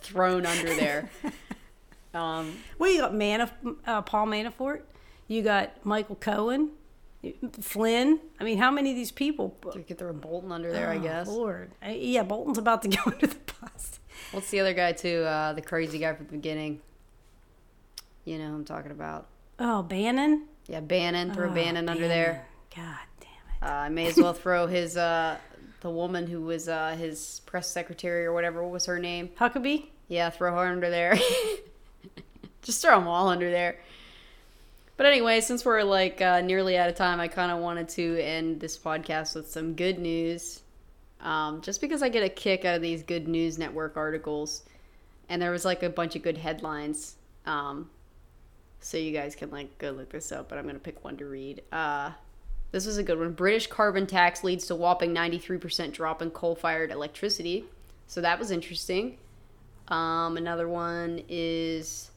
thrown 0.02 0.46
under 0.46 0.74
there. 0.76 1.10
Um, 2.14 2.58
Well, 2.78 2.92
you 2.92 3.02
got 3.02 3.14
Manaf- 3.14 3.76
uh, 3.88 4.04
Paul 4.04 4.28
Manafort, 4.28 4.82
you 5.34 5.42
got 5.44 5.86
Michael 5.86 6.16
Cohen, 6.16 6.72
Flynn. 7.62 8.20
I 8.40 8.44
mean, 8.44 8.58
how 8.58 8.72
many 8.72 8.92
of 8.92 8.96
these 8.96 9.12
people? 9.12 9.58
you 9.76 9.84
could 9.84 9.98
throw 9.98 10.14
Bolton 10.14 10.52
under 10.52 10.72
there, 10.72 10.90
I 10.90 10.98
Oh, 10.98 11.00
guess. 11.00 11.28
Lord. 11.28 11.72
I, 11.82 11.92
yeah, 11.94 12.24
Bolton's 12.24 12.58
about 12.58 12.82
to 12.84 12.88
go 12.90 12.98
under 13.06 13.28
the 13.28 13.38
bus. 13.62 14.00
What's 14.32 14.50
the 14.50 14.60
other 14.60 14.74
guy 14.74 14.92
too? 14.94 15.24
Uh, 15.24 15.54
the 15.54 15.62
crazy 15.62 16.00
guy 16.00 16.14
from 16.14 16.26
the 16.28 16.32
beginning. 16.34 16.82
You 18.26 18.38
know 18.38 18.50
who 18.50 18.56
I'm 18.56 18.66
talking 18.66 18.92
about. 18.92 19.28
Oh, 19.60 19.84
Bannon? 19.84 20.48
Yeah, 20.68 20.80
Bannon. 20.80 21.34
Throw 21.34 21.50
Oh, 21.50 21.54
Bannon 21.54 21.90
under 21.90 22.08
there. 22.08 22.46
God 22.76 22.96
damn 23.20 23.30
it. 23.30 23.64
Uh, 23.72 23.76
I 23.76 23.90
may 23.90 24.08
as 24.08 24.18
well 24.18 24.34
throw 24.34 24.66
his 24.68 24.96
uh, 24.98 25.38
the 25.82 25.90
woman 25.90 26.26
who 26.28 26.42
was 26.42 26.68
uh, 26.70 26.96
his 26.98 27.42
press 27.46 27.68
secretary 27.70 28.26
or 28.26 28.34
whatever. 28.34 28.64
What 28.64 28.72
was 28.72 28.86
her 28.86 28.98
name? 29.00 29.30
Huckabee? 29.38 29.88
Yeah, 30.08 30.30
throw 30.30 30.52
her 30.54 30.68
under 30.68 30.90
there. 30.90 31.18
Just 32.62 32.82
throw 32.82 32.98
them 32.98 33.08
all 33.08 33.28
under 33.28 33.52
there. 33.52 33.80
But 35.04 35.12
anyway, 35.12 35.42
since 35.42 35.66
we're 35.66 35.84
like 35.84 36.22
uh, 36.22 36.40
nearly 36.40 36.78
out 36.78 36.88
of 36.88 36.96
time, 36.96 37.20
I 37.20 37.28
kind 37.28 37.52
of 37.52 37.60
wanted 37.60 37.90
to 37.90 38.24
end 38.24 38.62
this 38.62 38.78
podcast 38.78 39.36
with 39.36 39.52
some 39.52 39.74
good 39.74 40.00
news. 40.00 40.62
Um, 41.20 41.60
just 41.60 41.82
because 41.82 42.02
I 42.02 42.08
get 42.08 42.24
a 42.24 42.30
kick 42.30 42.64
out 42.64 42.78
of 42.78 42.82
these 42.82 43.04
good 43.04 43.28
news 43.28 43.58
network 43.58 43.98
articles, 43.98 44.64
and 45.28 45.42
there 45.42 45.52
was 45.52 45.66
like 45.66 45.84
a 45.84 45.90
bunch 45.90 46.16
of 46.16 46.22
good 46.22 46.38
headlines. 46.38 47.18
Um, 47.46 47.90
so 48.80 48.96
you 48.96 49.12
guys 49.12 49.36
can 49.36 49.52
like 49.52 49.78
go 49.78 49.92
look 49.92 50.10
this 50.10 50.32
up, 50.32 50.48
but 50.48 50.58
I'm 50.58 50.66
gonna 50.66 50.80
pick 50.80 51.04
one 51.04 51.18
to 51.18 51.26
read. 51.26 51.64
Uh, 51.70 52.12
this 52.72 52.86
was 52.86 52.98
a 52.98 53.04
good 53.04 53.20
one. 53.20 53.34
British 53.34 53.68
carbon 53.68 54.08
tax 54.08 54.42
leads 54.42 54.68
to 54.68 54.76
whopping 54.76 55.14
93% 55.14 55.92
drop 55.92 56.22
in 56.22 56.32
coal-fired 56.32 56.92
electricity. 56.92 57.66
So 58.08 58.22
that 58.22 58.40
was 58.40 58.52
interesting. 58.52 59.18
Um, 59.90 60.38
another 60.38 60.70
one 60.70 61.24
is 61.28 62.10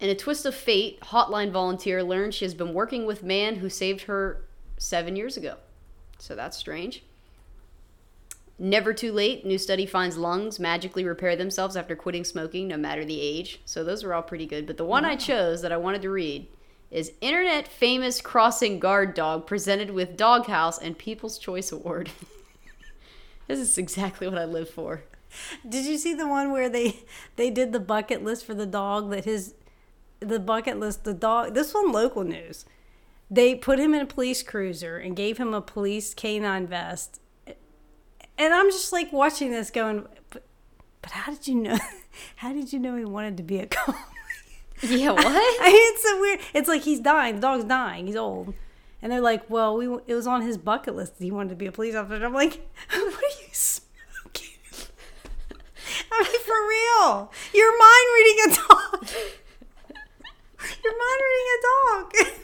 in 0.00 0.10
a 0.10 0.14
twist 0.14 0.44
of 0.44 0.54
fate, 0.54 1.00
hotline 1.00 1.50
volunteer 1.50 2.02
learns 2.02 2.34
she 2.34 2.44
has 2.44 2.54
been 2.54 2.74
working 2.74 3.06
with 3.06 3.22
man 3.22 3.56
who 3.56 3.70
saved 3.70 4.02
her 4.02 4.44
seven 4.76 5.16
years 5.16 5.36
ago. 5.36 5.56
So 6.18 6.34
that's 6.34 6.56
strange. 6.56 7.02
Never 8.58 8.94
too 8.94 9.12
late. 9.12 9.44
New 9.44 9.58
study 9.58 9.84
finds 9.84 10.16
lungs 10.16 10.58
magically 10.58 11.04
repair 11.04 11.36
themselves 11.36 11.76
after 11.76 11.94
quitting 11.94 12.24
smoking, 12.24 12.68
no 12.68 12.76
matter 12.76 13.04
the 13.04 13.20
age. 13.20 13.60
So 13.64 13.84
those 13.84 14.02
are 14.02 14.14
all 14.14 14.22
pretty 14.22 14.46
good. 14.46 14.66
But 14.66 14.78
the 14.78 14.84
one 14.84 15.04
I 15.04 15.16
chose 15.16 15.62
that 15.62 15.72
I 15.72 15.76
wanted 15.76 16.02
to 16.02 16.10
read 16.10 16.46
is 16.90 17.12
Internet 17.20 17.68
Famous 17.68 18.20
Crossing 18.20 18.78
Guard 18.78 19.14
Dog 19.14 19.46
presented 19.46 19.90
with 19.90 20.16
Doghouse 20.16 20.78
and 20.78 20.96
People's 20.96 21.38
Choice 21.38 21.70
Award. 21.70 22.10
this 23.46 23.58
is 23.58 23.76
exactly 23.76 24.26
what 24.26 24.38
I 24.38 24.44
live 24.44 24.70
for. 24.70 25.02
Did 25.68 25.84
you 25.84 25.98
see 25.98 26.14
the 26.14 26.28
one 26.28 26.52
where 26.52 26.68
they 26.68 27.00
they 27.36 27.50
did 27.50 27.72
the 27.72 27.80
bucket 27.80 28.24
list 28.24 28.46
for 28.46 28.54
the 28.54 28.64
dog 28.64 29.10
that 29.10 29.24
his 29.24 29.54
the 30.20 30.38
bucket 30.40 30.78
list 30.78 31.04
the 31.04 31.14
dog 31.14 31.54
this 31.54 31.74
one 31.74 31.92
local 31.92 32.24
news. 32.24 32.64
They 33.30 33.54
put 33.54 33.78
him 33.78 33.92
in 33.92 34.02
a 34.02 34.06
police 34.06 34.42
cruiser 34.42 34.98
and 34.98 35.16
gave 35.16 35.38
him 35.38 35.52
a 35.52 35.60
police 35.60 36.14
canine 36.14 36.66
vest. 36.66 37.20
And 38.38 38.54
I'm 38.54 38.70
just 38.70 38.92
like 38.92 39.12
watching 39.12 39.50
this 39.50 39.70
going 39.70 40.06
but, 40.30 40.44
but 41.02 41.10
how 41.12 41.32
did 41.32 41.48
you 41.48 41.54
know 41.56 41.78
how 42.36 42.52
did 42.52 42.72
you 42.72 42.78
know 42.78 42.96
he 42.96 43.04
wanted 43.04 43.36
to 43.38 43.42
be 43.42 43.58
a 43.58 43.66
cop? 43.66 43.96
Yeah, 44.82 45.12
what? 45.12 45.24
I 45.26 45.72
mean, 45.72 45.94
it's 45.94 46.02
so 46.02 46.20
weird. 46.20 46.40
It's 46.52 46.68
like 46.68 46.82
he's 46.82 47.00
dying. 47.00 47.36
The 47.36 47.40
dog's 47.40 47.64
dying. 47.64 48.06
He's 48.06 48.14
old. 48.16 48.52
And 49.00 49.12
they're 49.12 49.20
like, 49.20 49.48
well, 49.48 49.76
we 49.76 49.86
it 50.06 50.14
was 50.14 50.26
on 50.26 50.42
his 50.42 50.58
bucket 50.58 50.94
list 50.94 51.18
that 51.18 51.24
he 51.24 51.30
wanted 51.30 51.50
to 51.50 51.54
be 51.54 51.66
a 51.66 51.72
police 51.72 51.94
officer. 51.94 52.16
And 52.16 52.24
I'm 52.24 52.34
like, 52.34 52.68
what 52.90 53.02
are 53.02 53.42
you 53.42 53.48
smoking? 53.52 54.50
I 56.12 56.22
mean, 56.22 56.40
for 56.40 56.68
real. 56.68 57.32
You're 57.54 57.78
mind 57.78 58.06
reading 58.16 58.38
a 58.44 58.54
dog. 58.54 59.08
You're 60.84 60.92
reading 60.92 61.46
a 61.54 61.62
dog. 61.94 62.12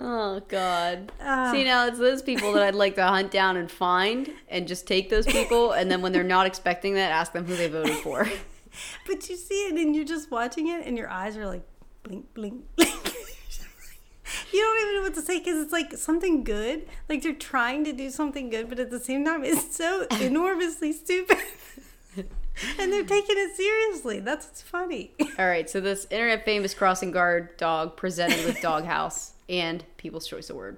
Oh 0.00 0.40
God! 0.48 1.12
Ah. 1.20 1.52
See 1.52 1.62
now, 1.62 1.86
it's 1.86 1.98
those 1.98 2.20
people 2.20 2.52
that 2.54 2.62
I'd 2.64 2.74
like 2.74 2.96
to 2.96 3.04
hunt 3.06 3.30
down 3.30 3.56
and 3.56 3.70
find, 3.70 4.28
and 4.48 4.66
just 4.66 4.88
take 4.88 5.08
those 5.08 5.24
people, 5.24 5.70
and 5.70 5.88
then 5.88 6.02
when 6.02 6.12
they're 6.12 6.24
not 6.24 6.46
expecting 6.46 6.94
that, 6.94 7.12
ask 7.12 7.32
them 7.32 7.44
who 7.44 7.54
they 7.54 7.68
voted 7.68 7.96
for. 7.98 8.28
But 9.06 9.28
you 9.28 9.36
see 9.36 9.68
it 9.68 9.74
and 9.74 9.94
you're 9.94 10.04
just 10.04 10.32
watching 10.32 10.66
it 10.66 10.84
and 10.84 10.98
your 10.98 11.08
eyes 11.08 11.36
are 11.36 11.46
like 11.46 11.62
blink, 12.02 12.34
blink, 12.34 12.64
blink. 12.74 13.14
You 14.52 14.60
don't 14.60 14.82
even 14.82 14.94
know 14.96 15.02
what 15.02 15.14
to 15.14 15.20
say 15.22 15.38
because 15.38 15.62
it's 15.62 15.72
like 15.72 15.92
something 15.96 16.44
good. 16.44 16.88
Like 17.08 17.22
they're 17.22 17.34
trying 17.34 17.84
to 17.84 17.92
do 17.92 18.10
something 18.10 18.50
good, 18.50 18.68
but 18.68 18.78
at 18.78 18.90
the 18.90 18.98
same 18.98 19.24
time, 19.24 19.44
it's 19.44 19.76
so 19.76 20.06
enormously 20.20 20.92
stupid. 20.92 21.38
and 22.78 22.92
they're 22.92 23.04
taking 23.04 23.36
it 23.38 23.56
seriously. 23.56 24.20
That's 24.20 24.46
what's 24.46 24.62
funny. 24.62 25.12
All 25.38 25.46
right, 25.46 25.68
so 25.68 25.80
this 25.80 26.06
internet 26.10 26.44
famous 26.44 26.74
crossing 26.74 27.10
guard 27.10 27.56
dog 27.56 27.96
presented 27.96 28.44
with 28.46 28.60
Doghouse 28.60 29.32
and 29.48 29.84
People's 29.96 30.26
Choice 30.26 30.50
Award. 30.50 30.76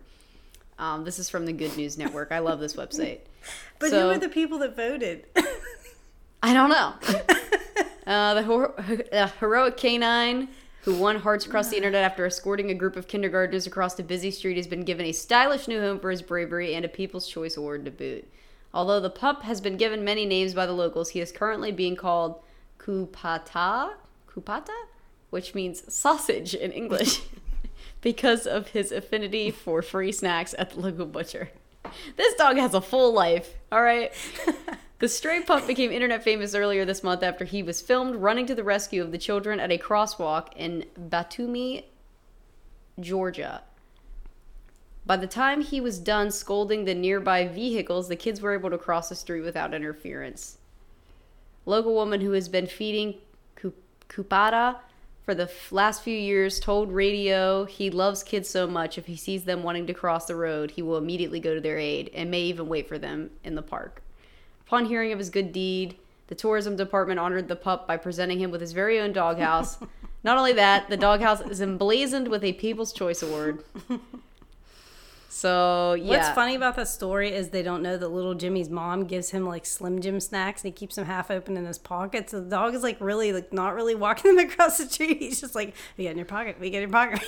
Um, 0.79 1.05
this 1.05 1.19
is 1.19 1.29
from 1.31 1.47
the 1.47 1.53
Good 1.53 1.77
News 1.77 1.97
Network. 1.99 2.33
I 2.33 2.39
love 2.41 2.61
this 2.61 2.75
website. 2.77 3.21
But 3.79 3.91
So- 3.91 4.09
who 4.09 4.11
are 4.17 4.19
the 4.19 4.29
people 4.31 4.59
that 4.61 4.75
voted? 4.75 5.27
I 6.43 6.53
don't 6.55 6.71
know. 6.71 6.95
Uh, 8.07 8.35
the 8.35 8.43
hor- 8.43 8.75
uh, 9.13 9.29
heroic 9.39 9.77
canine 9.77 10.49
who 10.83 10.95
won 10.97 11.17
hearts 11.19 11.45
across 11.47 11.69
the 11.71 11.77
internet 11.77 12.05
after 12.05 12.25
escorting 12.25 12.71
a 12.71 12.75
group 12.75 12.97
of 12.97 13.07
kindergartners 13.09 13.67
across 13.67 13.99
a 13.99 14.03
busy 14.03 14.31
street, 14.31 14.57
has 14.57 14.67
been 14.69 14.83
given 14.85 15.05
a 15.07 15.13
stylish 15.13 15.67
new 15.69 15.81
home 15.81 15.99
for 15.99 16.11
his 16.11 16.23
bravery 16.23 16.75
and 16.75 16.85
a 16.85 16.89
People's 16.89 17.27
Choice 17.29 17.57
Award 17.57 17.85
to 17.85 17.91
boot. 17.91 18.27
Although 18.77 19.01
the 19.01 19.09
pup 19.09 19.43
has 19.45 19.63
been 19.63 19.79
given 19.79 20.05
many 20.05 20.27
names 20.27 20.53
by 20.53 20.67
the 20.67 20.75
locals, 20.75 21.09
he 21.09 21.21
is 21.21 21.33
currently 21.33 21.73
being 21.73 21.97
called 21.97 22.43
Kupata, 22.79 23.95
Kupata, 24.31 24.77
which 25.31 25.55
means 25.55 25.91
sausage 25.93 26.55
in 26.55 26.73
English, 26.73 27.23
because 28.03 28.47
of 28.47 28.69
his 28.69 28.93
affinity 28.93 29.51
for 29.51 29.81
free 29.81 30.13
snacks 30.13 30.55
at 30.59 30.73
the 30.73 30.81
local 30.81 31.07
butcher. 31.07 31.49
This 32.19 32.35
dog 32.35 32.59
has 32.59 32.75
a 32.75 32.83
full 32.83 33.15
life, 33.15 33.55
all 33.73 33.83
right? 33.83 34.13
The 34.99 35.09
stray 35.09 35.43
pup 35.43 35.67
became 35.67 35.93
internet 35.93 36.23
famous 36.23 36.55
earlier 36.55 36.87
this 36.87 37.03
month 37.03 37.23
after 37.23 37.45
he 37.45 37.63
was 37.63 37.83
filmed 37.83 38.17
running 38.17 38.47
to 38.47 38.55
the 38.55 38.65
rescue 38.65 39.03
of 39.03 39.13
the 39.13 39.19
children 39.19 39.61
at 39.61 39.71
a 39.71 39.77
crosswalk 39.77 40.55
in 40.57 40.87
Batumi, 40.99 41.85
Georgia. 42.99 43.63
By 45.07 45.17
the 45.17 45.29
time 45.29 45.61
he 45.61 45.81
was 45.81 46.01
done 46.01 46.33
scolding 46.33 46.85
the 46.85 46.95
nearby 46.95 47.47
vehicles, 47.47 48.09
the 48.09 48.17
kids 48.17 48.41
were 48.41 48.55
able 48.55 48.71
to 48.71 48.79
cross 48.79 49.09
the 49.09 49.15
street 49.15 49.43
without 49.43 49.73
interference. 49.73 50.59
Local 51.65 51.95
woman 51.95 52.21
who 52.21 52.33
has 52.33 52.49
been 52.49 52.67
feeding 52.67 53.15
Kupata 54.09 54.77
for 55.25 55.35
the 55.35 55.51
last 55.71 56.03
few 56.03 56.17
years 56.17 56.61
told 56.61 56.93
radio 56.93 57.65
he 57.65 57.91
loves 57.91 58.23
kids 58.23 58.49
so 58.49 58.67
much 58.67 58.97
if 58.99 59.07
he 59.07 59.17
sees 59.17 59.45
them 59.45 59.63
wanting 59.63 59.87
to 59.89 59.95
cross 59.95 60.27
the 60.27 60.37
road, 60.37 60.73
he 60.73 60.83
will 60.83 60.97
immediately 60.97 61.41
go 61.41 61.55
to 61.55 61.61
their 61.61 61.79
aid 61.79 62.11
and 62.15 62.31
may 62.31 62.43
even 62.43 62.69
wait 62.69 62.89
for 62.89 62.99
them 62.99 63.31
in 63.43 63.57
the 63.57 63.63
park. 63.63 64.03
Upon 64.67 64.87
hearing 64.87 65.13
of 65.13 65.19
his 65.19 65.31
good 65.31 65.53
deed, 65.53 65.97
the 66.29 66.35
tourism 66.35 66.77
department 66.77 67.21
honored 67.21 67.49
the 67.49 67.57
pup 67.57 67.87
by 67.87 67.97
presenting 67.97 68.41
him 68.41 68.51
with 68.51 68.61
his 68.61 68.73
very 68.73 68.99
own 68.99 69.13
doghouse. 69.13 69.79
Not 70.25 70.39
only 70.39 70.53
that, 70.55 70.89
the 70.89 70.97
doghouse 70.97 71.41
is 71.41 71.61
emblazoned 71.61 72.29
with 72.29 72.43
a 72.43 72.53
People's 72.55 72.93
Choice 72.93 73.23
Award. 73.23 73.63
So 75.37 75.93
yeah. 75.93 76.09
What's 76.09 76.31
funny 76.31 76.55
about 76.55 76.77
that 76.77 76.89
story 76.89 77.31
is 77.31 77.51
they 77.51 77.63
don't 77.63 77.83
know 77.83 77.99
that 77.99 78.09
little 78.09 78.35
Jimmy's 78.35 78.71
mom 78.71 79.05
gives 79.05 79.29
him 79.29 79.45
like 79.45 79.67
Slim 79.67 80.01
Jim 80.01 80.19
snacks 80.19 80.63
and 80.63 80.73
he 80.73 80.73
keeps 80.73 80.95
them 80.97 81.05
half 81.05 81.31
open 81.31 81.59
in 81.59 81.67
his 81.67 81.77
pocket. 81.77 82.31
So 82.31 82.41
the 82.41 82.49
dog 82.49 82.75
is 82.75 82.83
like 82.83 82.97
really 83.01 83.35
like 83.35 83.53
not 83.53 83.75
really 83.75 83.95
walking 83.95 84.35
them 84.35 84.47
across 84.51 84.79
the 84.79 84.87
street. 84.87 85.19
He's 85.19 85.39
just 85.39 85.55
like, 85.55 85.75
"We 85.99 86.05
get 86.05 86.13
in 86.13 86.17
your 86.17 86.25
pocket. 86.25 86.57
We 86.59 86.71
get 86.71 86.83
in 86.83 86.89
your 86.89 86.91
pocket." 86.91 87.21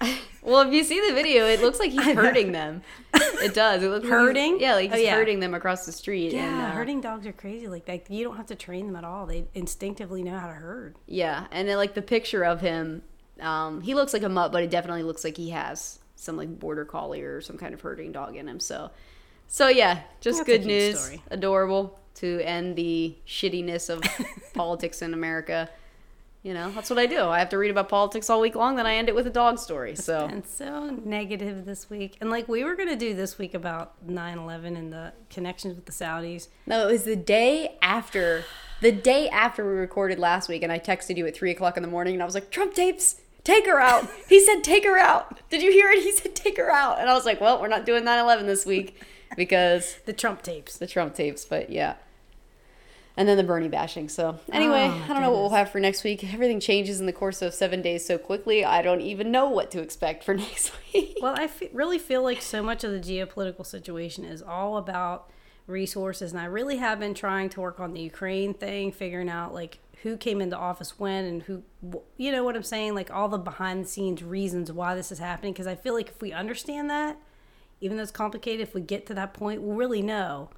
well, 0.42 0.60
if 0.60 0.72
you 0.72 0.84
see 0.84 1.00
the 1.08 1.12
video, 1.12 1.44
it 1.46 1.60
looks 1.60 1.80
like 1.80 1.90
he's 1.90 2.04
hurting 2.04 2.52
them. 2.52 2.82
It 3.14 3.52
does. 3.52 3.82
It 3.82 3.88
looks 3.88 4.08
hurting. 4.08 4.52
Like 4.52 4.62
yeah, 4.62 4.74
like 4.74 4.92
he's 4.92 5.00
oh, 5.00 5.02
yeah. 5.02 5.16
hurting 5.16 5.40
them 5.40 5.52
across 5.52 5.86
the 5.86 5.92
street. 5.92 6.34
Yeah, 6.34 6.46
and, 6.46 6.66
uh, 6.66 6.70
herding 6.70 7.00
dogs 7.00 7.26
are 7.26 7.32
crazy. 7.32 7.66
Like 7.66 7.88
like 7.88 8.06
you 8.08 8.22
don't 8.22 8.36
have 8.36 8.46
to 8.46 8.54
train 8.54 8.86
them 8.86 8.94
at 8.94 9.02
all. 9.02 9.26
They 9.26 9.48
instinctively 9.54 10.22
know 10.22 10.38
how 10.38 10.46
to 10.46 10.52
herd. 10.52 10.94
Yeah, 11.06 11.48
and 11.50 11.66
then 11.66 11.78
like 11.78 11.94
the 11.94 12.02
picture 12.02 12.44
of 12.44 12.60
him, 12.60 13.02
um, 13.40 13.80
he 13.80 13.94
looks 13.96 14.12
like 14.12 14.22
a 14.22 14.28
mutt, 14.28 14.52
but 14.52 14.62
it 14.62 14.70
definitely 14.70 15.02
looks 15.02 15.24
like 15.24 15.36
he 15.36 15.50
has 15.50 15.98
some 16.16 16.36
like 16.36 16.58
border 16.58 16.84
collie 16.84 17.22
or 17.22 17.40
some 17.40 17.56
kind 17.56 17.72
of 17.74 17.80
herding 17.80 18.10
dog 18.12 18.36
in 18.36 18.48
him. 18.48 18.58
So, 18.58 18.90
so 19.46 19.68
yeah, 19.68 20.00
just 20.20 20.38
That's 20.38 20.46
good 20.48 20.66
news. 20.66 20.98
story. 20.98 21.22
Adorable 21.30 21.98
to 22.16 22.40
end 22.40 22.76
the 22.76 23.14
shittiness 23.26 23.88
of 23.90 24.02
politics 24.54 25.02
in 25.02 25.14
America. 25.14 25.68
You 26.42 26.54
know, 26.54 26.70
that's 26.70 26.90
what 26.90 26.98
I 27.00 27.06
do. 27.06 27.24
I 27.24 27.40
have 27.40 27.48
to 27.48 27.58
read 27.58 27.72
about 27.72 27.88
politics 27.88 28.30
all 28.30 28.40
week 28.40 28.54
long, 28.54 28.76
then 28.76 28.86
I 28.86 28.94
end 28.94 29.08
it 29.08 29.16
with 29.16 29.26
a 29.26 29.30
dog 29.30 29.58
story. 29.58 29.96
So, 29.96 30.26
And 30.30 30.46
so 30.46 30.90
negative 31.04 31.64
this 31.64 31.90
week. 31.90 32.16
And 32.20 32.30
like 32.30 32.46
we 32.46 32.62
were 32.62 32.76
going 32.76 32.88
to 32.88 32.96
do 32.96 33.14
this 33.14 33.36
week 33.36 33.52
about 33.54 34.06
9/11 34.06 34.76
and 34.76 34.92
the 34.92 35.12
connections 35.28 35.74
with 35.74 35.86
the 35.86 35.92
Saudis. 35.92 36.46
no, 36.66 36.88
it 36.88 36.92
was 36.92 37.02
the 37.02 37.16
day 37.16 37.76
after, 37.82 38.44
the 38.80 38.92
day 38.92 39.28
after 39.28 39.64
we 39.68 39.76
recorded 39.76 40.20
last 40.20 40.48
week, 40.48 40.62
and 40.62 40.70
I 40.70 40.78
texted 40.78 41.16
you 41.16 41.26
at 41.26 41.34
three 41.34 41.50
o'clock 41.50 41.76
in 41.76 41.82
the 41.82 41.88
morning, 41.90 42.14
and 42.14 42.22
I 42.22 42.26
was 42.26 42.34
like, 42.34 42.50
Trump 42.50 42.74
tapes. 42.74 43.20
Take 43.46 43.66
her 43.66 43.78
out. 43.80 44.08
He 44.28 44.40
said, 44.44 44.64
take 44.64 44.84
her 44.84 44.98
out. 44.98 45.38
Did 45.50 45.62
you 45.62 45.70
hear 45.70 45.88
it? 45.88 46.02
He 46.02 46.10
said, 46.10 46.34
take 46.34 46.56
her 46.56 46.68
out. 46.70 46.98
And 46.98 47.08
I 47.08 47.14
was 47.14 47.24
like, 47.24 47.40
well, 47.40 47.60
we're 47.60 47.68
not 47.68 47.86
doing 47.86 48.02
9 48.04 48.18
11 48.18 48.46
this 48.46 48.66
week 48.66 49.00
because 49.36 49.98
The 50.04 50.12
Trump 50.12 50.42
tapes. 50.42 50.76
the 50.78 50.86
Trump 50.88 51.14
tapes, 51.14 51.44
but 51.44 51.70
yeah. 51.70 51.94
And 53.16 53.28
then 53.28 53.36
the 53.36 53.44
Bernie 53.44 53.68
bashing. 53.68 54.08
So 54.08 54.40
anyway, 54.52 54.90
Oh, 54.92 55.04
I 55.04 55.08
don't 55.12 55.22
know 55.22 55.30
what 55.30 55.40
we'll 55.42 55.50
have 55.50 55.70
for 55.70 55.78
next 55.78 56.02
week. 56.02 56.24
Everything 56.34 56.58
changes 56.58 56.98
in 56.98 57.06
the 57.06 57.12
course 57.12 57.40
of 57.40 57.54
seven 57.54 57.80
days 57.82 58.04
so 58.04 58.18
quickly. 58.18 58.64
I 58.64 58.82
don't 58.82 59.00
even 59.00 59.30
know 59.30 59.48
what 59.48 59.70
to 59.70 59.80
expect 59.80 60.24
for 60.24 60.34
next 60.46 60.72
week. 60.92 61.18
Well, 61.22 61.34
I 61.38 61.48
really 61.72 61.98
feel 61.98 62.22
like 62.24 62.42
so 62.42 62.64
much 62.64 62.82
of 62.82 62.90
the 62.90 62.98
geopolitical 63.00 63.64
situation 63.64 64.24
is 64.24 64.42
all 64.42 64.76
about 64.76 65.30
resources, 65.68 66.32
and 66.32 66.40
I 66.40 66.44
really 66.46 66.76
have 66.76 66.98
been 67.00 67.14
trying 67.14 67.48
to 67.50 67.60
work 67.60 67.80
on 67.80 67.92
the 67.94 68.00
Ukraine 68.00 68.52
thing, 68.54 68.92
figuring 68.92 69.28
out 69.28 69.54
like 69.54 69.78
who 70.02 70.16
came 70.16 70.40
into 70.40 70.56
office 70.56 70.98
when 70.98 71.24
and 71.24 71.42
who, 71.44 71.62
you 72.16 72.30
know 72.30 72.44
what 72.44 72.56
I'm 72.56 72.62
saying, 72.62 72.94
like 72.94 73.10
all 73.10 73.28
the 73.28 73.38
behind 73.38 73.84
the 73.84 73.88
scenes 73.88 74.22
reasons 74.22 74.70
why 74.70 74.94
this 74.94 75.10
is 75.10 75.18
happening. 75.18 75.52
Because 75.52 75.66
I 75.66 75.74
feel 75.74 75.94
like 75.94 76.08
if 76.08 76.20
we 76.20 76.32
understand 76.32 76.90
that, 76.90 77.16
even 77.80 77.96
though 77.96 78.02
it's 78.02 78.12
complicated, 78.12 78.60
if 78.60 78.74
we 78.74 78.80
get 78.80 79.06
to 79.06 79.14
that 79.14 79.34
point, 79.34 79.62
we'll 79.62 79.76
really 79.76 80.02
know 80.02 80.50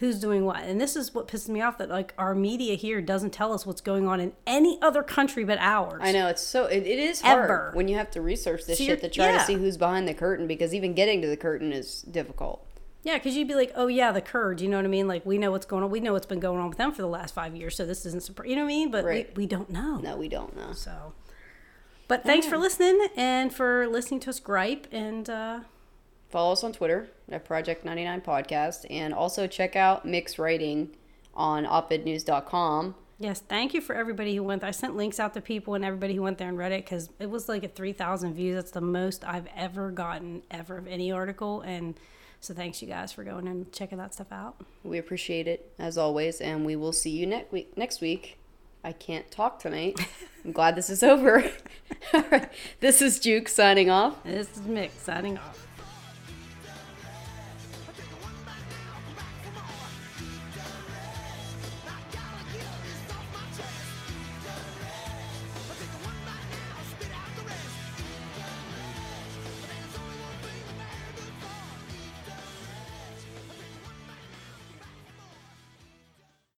who's 0.00 0.18
doing 0.18 0.46
what. 0.46 0.62
And 0.62 0.80
this 0.80 0.96
is 0.96 1.14
what 1.14 1.28
pisses 1.28 1.50
me 1.50 1.60
off 1.60 1.76
that 1.78 1.90
like 1.90 2.14
our 2.16 2.34
media 2.34 2.74
here 2.74 3.02
doesn't 3.02 3.30
tell 3.30 3.52
us 3.52 3.66
what's 3.66 3.82
going 3.82 4.08
on 4.08 4.18
in 4.18 4.32
any 4.46 4.78
other 4.80 5.02
country 5.02 5.44
but 5.44 5.58
ours. 5.60 6.00
I 6.02 6.10
know 6.12 6.28
it's 6.28 6.42
so 6.42 6.64
it, 6.64 6.86
it 6.86 6.98
is 6.98 7.20
hard 7.20 7.44
Ever. 7.44 7.70
when 7.74 7.86
you 7.86 7.96
have 7.96 8.10
to 8.12 8.22
research 8.22 8.64
this 8.64 8.78
So 8.78 8.84
shit 8.84 9.02
to 9.02 9.10
try 9.10 9.26
yeah. 9.26 9.38
to 9.38 9.44
see 9.44 9.54
who's 9.54 9.76
behind 9.76 10.08
the 10.08 10.14
curtain 10.14 10.46
because 10.46 10.74
even 10.74 10.94
getting 10.94 11.20
to 11.20 11.28
the 11.28 11.36
curtain 11.36 11.70
is 11.72 12.00
difficult. 12.02 12.66
Yeah, 13.02 13.16
because 13.16 13.34
you'd 13.36 13.48
be 13.48 13.54
like, 13.54 13.72
oh 13.76 13.86
yeah, 13.86 14.12
the 14.12 14.20
Kurds. 14.20 14.62
You 14.62 14.68
know 14.68 14.76
what 14.76 14.84
I 14.84 14.88
mean? 14.88 15.08
Like 15.08 15.24
we 15.24 15.38
know 15.38 15.50
what's 15.50 15.64
going 15.66 15.82
on. 15.82 15.90
We 15.90 16.00
know 16.00 16.12
what's 16.12 16.26
been 16.26 16.40
going 16.40 16.60
on 16.60 16.68
with 16.68 16.76
them 16.78 16.92
for 16.92 17.00
the 17.02 17.08
last 17.08 17.34
five 17.34 17.56
years. 17.56 17.74
So 17.76 17.86
this 17.86 18.04
isn't 18.04 18.22
surprising. 18.22 18.50
You 18.50 18.56
know 18.56 18.62
what 18.64 18.66
I 18.72 18.74
mean? 18.76 18.90
But 18.90 19.04
Right. 19.04 19.36
we, 19.36 19.42
we 19.44 19.46
don't 19.46 19.70
know. 19.70 19.96
No, 19.96 20.16
we 20.16 20.28
don't 20.28 20.54
know. 20.54 20.72
So, 20.74 21.14
but 22.08 22.24
thanks 22.24 22.46
for 22.46 22.58
listening 22.58 23.08
and 23.16 23.54
for 23.54 23.86
listening 23.88 24.20
to 24.20 24.30
us 24.30 24.38
gripe. 24.40 24.86
And 24.92 25.30
uh, 25.30 25.60
Follow 26.28 26.52
us 26.52 26.62
on 26.62 26.72
Twitter 26.72 27.08
at 27.30 27.44
Project 27.44 27.84
99 27.84 28.20
Podcast 28.20 28.84
and 28.90 29.14
also 29.14 29.46
check 29.46 29.76
out 29.76 30.04
Mick's 30.04 30.38
Writing 30.38 30.90
on 31.34 31.64
opednews.com. 31.64 32.94
yes, 33.18 33.40
thank 33.40 33.72
you 33.74 33.80
for 33.80 33.94
everybody 33.96 34.36
who 34.36 34.42
went. 34.42 34.62
I 34.62 34.70
sent 34.72 34.96
links 34.96 35.18
out 35.18 35.34
to 35.34 35.40
people 35.40 35.74
and 35.74 35.84
everybody 35.84 36.14
who 36.14 36.22
went 36.22 36.38
there 36.38 36.48
and 36.48 36.58
read 36.58 36.72
it 36.72 36.84
because 36.84 37.08
it 37.18 37.30
was 37.30 37.48
like 37.48 37.64
at 37.64 37.74
three 37.74 37.92
thousand 37.92 38.34
views. 38.34 38.56
That's 38.56 38.70
the 38.72 38.80
most 38.80 39.24
I've 39.24 39.46
ever 39.56 39.90
gotten 39.90 40.42
ever 40.50 40.76
of 40.78 40.86
any 40.86 41.10
article. 41.12 41.62
And 41.62 41.94
so 42.40 42.54
thanks 42.54 42.80
you 42.80 42.88
guys 42.88 43.12
for 43.12 43.22
going 43.22 43.46
and 43.46 43.70
checking 43.72 43.98
that 43.98 44.14
stuff 44.14 44.32
out. 44.32 44.56
We 44.82 44.98
appreciate 44.98 45.46
it 45.46 45.72
as 45.78 45.98
always, 45.98 46.40
and 46.40 46.64
we 46.64 46.74
will 46.74 46.92
see 46.92 47.10
you 47.10 47.26
next 47.26 47.52
week. 47.52 47.76
Next 47.76 48.00
week, 48.00 48.38
I 48.82 48.92
can't 48.92 49.30
talk 49.30 49.58
tonight. 49.58 50.00
I'm 50.44 50.52
glad 50.52 50.74
this 50.74 50.88
is 50.88 51.02
over. 51.02 51.44
All 52.14 52.24
right, 52.30 52.50
this 52.80 53.02
is 53.02 53.20
Juke 53.20 53.48
signing 53.48 53.90
off. 53.90 54.22
This 54.24 54.56
is 54.56 54.62
Mick 54.62 54.90
signing 54.98 55.36
off. 55.36 55.66